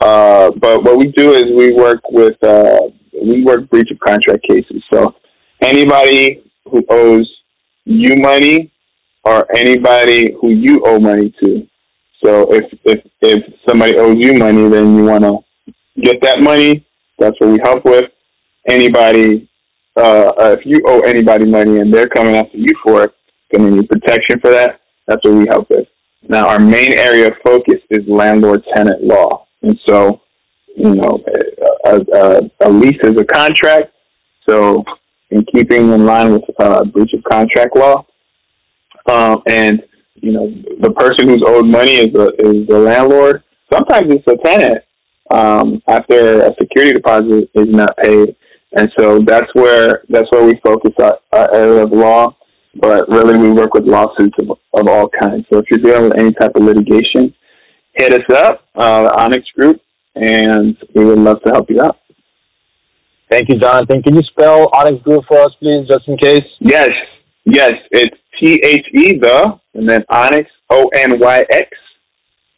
Uh, 0.00 0.50
but 0.52 0.82
what 0.84 0.98
we 0.98 1.08
do 1.12 1.32
is 1.32 1.44
we 1.56 1.72
work 1.72 2.00
with 2.10 2.42
uh, 2.42 2.78
we 3.12 3.42
work 3.44 3.68
breach 3.70 3.90
of 3.90 3.98
contract 3.98 4.46
cases. 4.48 4.82
So 4.92 5.14
anybody 5.62 6.44
who 6.64 6.84
owes 6.88 7.28
you 7.84 8.14
money 8.16 8.72
or 9.24 9.46
anybody 9.56 10.34
who 10.40 10.54
you 10.54 10.82
owe 10.84 10.98
money 10.98 11.34
to. 11.42 11.66
So 12.24 12.52
if 12.52 12.64
if 12.84 13.04
if 13.22 13.54
somebody 13.68 13.98
owes 13.98 14.16
you 14.18 14.38
money, 14.38 14.68
then 14.68 14.96
you 14.96 15.04
want 15.04 15.24
to 15.24 15.38
get 16.00 16.20
that 16.22 16.42
money. 16.42 16.86
That's 17.18 17.36
what 17.40 17.50
we 17.50 17.58
help 17.64 17.84
with 17.84 18.10
anybody, 18.68 19.48
uh, 19.96 20.32
uh, 20.38 20.56
if 20.58 20.66
you 20.66 20.82
owe 20.86 21.00
anybody 21.00 21.46
money 21.46 21.80
and 21.80 21.92
they're 21.92 22.08
coming 22.08 22.36
after 22.36 22.56
you 22.56 22.72
for 22.82 23.04
it, 23.04 23.14
then 23.50 23.64
you 23.64 23.70
need 23.76 23.88
protection 23.88 24.40
for 24.40 24.50
that. 24.50 24.80
That's 25.06 25.24
what 25.24 25.34
we 25.34 25.46
help 25.48 25.68
with. 25.70 25.88
Now, 26.28 26.48
our 26.48 26.60
main 26.60 26.92
area 26.92 27.28
of 27.28 27.34
focus 27.42 27.80
is 27.90 28.06
landlord-tenant 28.06 29.02
law, 29.02 29.46
and 29.62 29.78
so, 29.88 30.20
you 30.76 30.94
know, 30.94 31.24
a, 31.86 32.00
a, 32.12 32.50
a 32.60 32.70
lease 32.70 33.00
is 33.02 33.18
a 33.18 33.24
contract. 33.24 33.92
So, 34.48 34.84
in 35.30 35.44
keeping 35.54 35.90
in 35.90 36.04
line 36.04 36.32
with 36.32 36.42
uh, 36.58 36.84
breach 36.84 37.12
of 37.14 37.24
contract 37.24 37.74
law, 37.74 38.04
um, 39.06 39.42
and 39.48 39.82
you 40.22 40.32
know, 40.32 40.52
the 40.80 40.92
person 40.92 41.28
who's 41.28 41.42
owed 41.46 41.66
money 41.66 41.94
is 41.94 42.12
the 42.12 42.32
is 42.38 42.66
the 42.68 42.78
landlord. 42.78 43.42
Sometimes 43.72 44.12
it's 44.12 44.24
the 44.26 44.36
tenant 44.44 44.84
um, 45.32 45.82
after 45.88 46.42
a 46.42 46.54
security 46.60 46.92
deposit 46.92 47.50
is 47.54 47.66
not 47.68 47.96
paid. 47.98 48.36
And 48.76 48.90
so 48.98 49.18
that's 49.20 49.52
where 49.54 50.04
that's 50.08 50.28
where 50.30 50.44
we 50.44 50.60
focus 50.64 50.92
our, 51.00 51.18
our 51.32 51.54
area 51.54 51.84
of 51.84 51.92
law. 51.92 52.36
But 52.76 53.08
really, 53.08 53.36
we 53.36 53.50
work 53.50 53.74
with 53.74 53.84
lawsuits 53.84 54.36
of, 54.42 54.50
of 54.74 54.88
all 54.88 55.08
kinds. 55.20 55.44
So 55.52 55.58
if 55.58 55.64
you're 55.70 55.80
dealing 55.80 56.10
with 56.10 56.18
any 56.18 56.32
type 56.32 56.54
of 56.54 56.62
litigation, 56.62 57.34
hit 57.94 58.14
us 58.14 58.36
up, 58.36 58.64
uh, 58.76 59.02
the 59.02 59.14
Onyx 59.18 59.44
Group, 59.56 59.80
and 60.14 60.76
we 60.94 61.04
would 61.04 61.18
love 61.18 61.42
to 61.42 61.50
help 61.50 61.68
you 61.68 61.82
out. 61.82 61.98
Thank 63.28 63.48
you, 63.48 63.58
Jonathan. 63.58 64.02
Can 64.02 64.14
you 64.14 64.22
spell 64.22 64.68
Onyx 64.72 65.02
Group 65.02 65.24
for 65.26 65.38
us, 65.38 65.50
please, 65.58 65.86
just 65.88 66.06
in 66.06 66.16
case? 66.16 66.46
Yes, 66.60 66.90
yes. 67.44 67.72
It's 67.90 68.16
T 68.40 68.60
H 68.62 68.86
E 68.94 69.18
the, 69.18 69.59
and 69.74 69.88
then 69.88 70.04
Onyx 70.08 70.50
O 70.70 70.88
N 70.94 71.18
Y 71.18 71.44
X, 71.50 71.68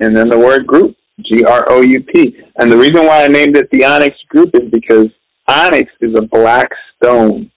and 0.01 0.17
then 0.17 0.29
the 0.29 0.39
word 0.39 0.67
group 0.67 0.97
G 1.21 1.45
R 1.45 1.65
O 1.71 1.83
U 1.83 2.03
P. 2.03 2.37
And 2.57 2.71
the 2.71 2.77
reason 2.77 3.07
why 3.07 3.25
I 3.25 3.29
named 3.29 3.57
it 3.57 3.71
the 3.71 3.85
Onyx 3.85 4.17
Group 4.29 4.51
is 4.55 4.71
because 4.71 5.09
onyx 5.49 5.91
is 6.01 6.15
a 6.17 6.23
black 6.23 6.71
stone, 6.97 7.51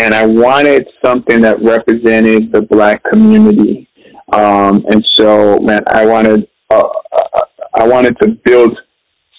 and 0.00 0.14
I 0.14 0.26
wanted 0.26 0.86
something 1.04 1.40
that 1.42 1.62
represented 1.62 2.52
the 2.52 2.62
black 2.62 3.02
community. 3.04 3.88
Um, 4.32 4.84
and 4.90 5.04
so, 5.14 5.58
man, 5.60 5.82
I 5.86 6.04
wanted 6.06 6.48
uh, 6.70 6.82
I 7.74 7.86
wanted 7.86 8.16
to 8.22 8.28
build 8.44 8.76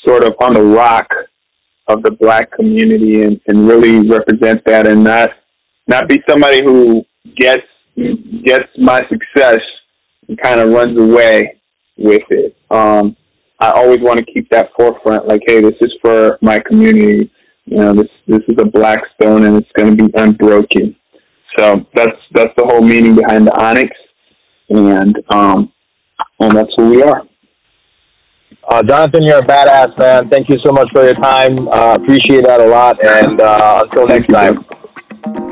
sort 0.08 0.24
of 0.24 0.34
on 0.40 0.54
the 0.54 0.64
rock 0.64 1.10
of 1.88 2.04
the 2.04 2.12
black 2.12 2.52
community 2.52 3.24
and, 3.24 3.40
and 3.48 3.68
really 3.68 4.08
represent 4.08 4.64
that, 4.66 4.88
and 4.88 5.04
not 5.04 5.30
not 5.88 6.08
be 6.08 6.22
somebody 6.28 6.64
who 6.64 7.06
gets 7.36 7.64
gets 7.98 8.70
my 8.78 9.00
success 9.10 9.60
and 10.28 10.40
kind 10.42 10.60
of 10.60 10.70
runs 10.70 11.00
away 11.00 11.60
with 11.98 12.24
it. 12.30 12.56
Um, 12.70 13.16
I 13.60 13.72
always 13.72 14.00
want 14.02 14.20
to 14.20 14.26
keep 14.26 14.50
that 14.52 14.70
forefront, 14.78 15.28
like, 15.28 15.42
hey, 15.48 15.62
this 15.62 15.74
is 15.82 15.94
for 16.02 16.38
my 16.42 16.60
community. 16.60 17.32
You 17.66 17.78
know, 17.78 17.94
this 17.94 18.08
this 18.28 18.42
is 18.48 18.56
a 18.60 18.66
black 18.66 19.00
stone 19.16 19.44
and 19.44 19.58
it's 19.58 19.72
going 19.76 19.98
to 19.98 20.06
be 20.06 20.14
unbroken. 20.16 20.96
So 21.58 21.86
that's 21.96 22.16
that's 22.34 22.54
the 22.56 22.66
whole 22.66 22.82
meaning 22.82 23.16
behind 23.16 23.48
the 23.48 23.62
onyx, 23.62 23.90
and 24.70 25.18
um, 25.30 25.74
and 26.40 26.56
that's 26.56 26.72
who 26.78 26.92
we 26.92 27.04
are. 27.04 27.28
Uh, 28.70 28.84
Jonathan, 28.84 29.24
you're 29.24 29.40
a 29.40 29.42
badass 29.42 29.98
man. 29.98 30.26
Thank 30.26 30.50
you 30.50 30.60
so 30.60 30.72
much 30.72 30.92
for 30.92 31.04
your 31.04 31.14
time. 31.14 31.68
Uh, 31.70 31.98
appreciate 32.00 32.46
that 32.46 32.60
a 32.60 32.66
lot. 32.68 33.04
And 33.04 33.42
uh, 33.42 33.84
until 33.86 34.08
next 34.08 34.28
time. 34.28 34.60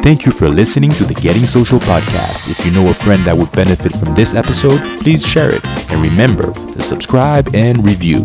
Thank 0.05 0.23
you 0.23 0.31
for 0.31 0.47
listening 0.47 0.91
to 0.91 1.03
the 1.03 1.15
Getting 1.15 1.47
Social 1.47 1.79
podcast. 1.79 2.47
If 2.47 2.63
you 2.63 2.71
know 2.71 2.87
a 2.87 2.93
friend 2.93 3.23
that 3.23 3.35
would 3.35 3.51
benefit 3.53 3.95
from 3.95 4.13
this 4.13 4.35
episode, 4.35 4.79
please 4.99 5.25
share 5.25 5.49
it. 5.49 5.65
And 5.89 5.99
remember 5.99 6.53
to 6.53 6.81
subscribe 6.83 7.55
and 7.55 7.83
review. 7.83 8.23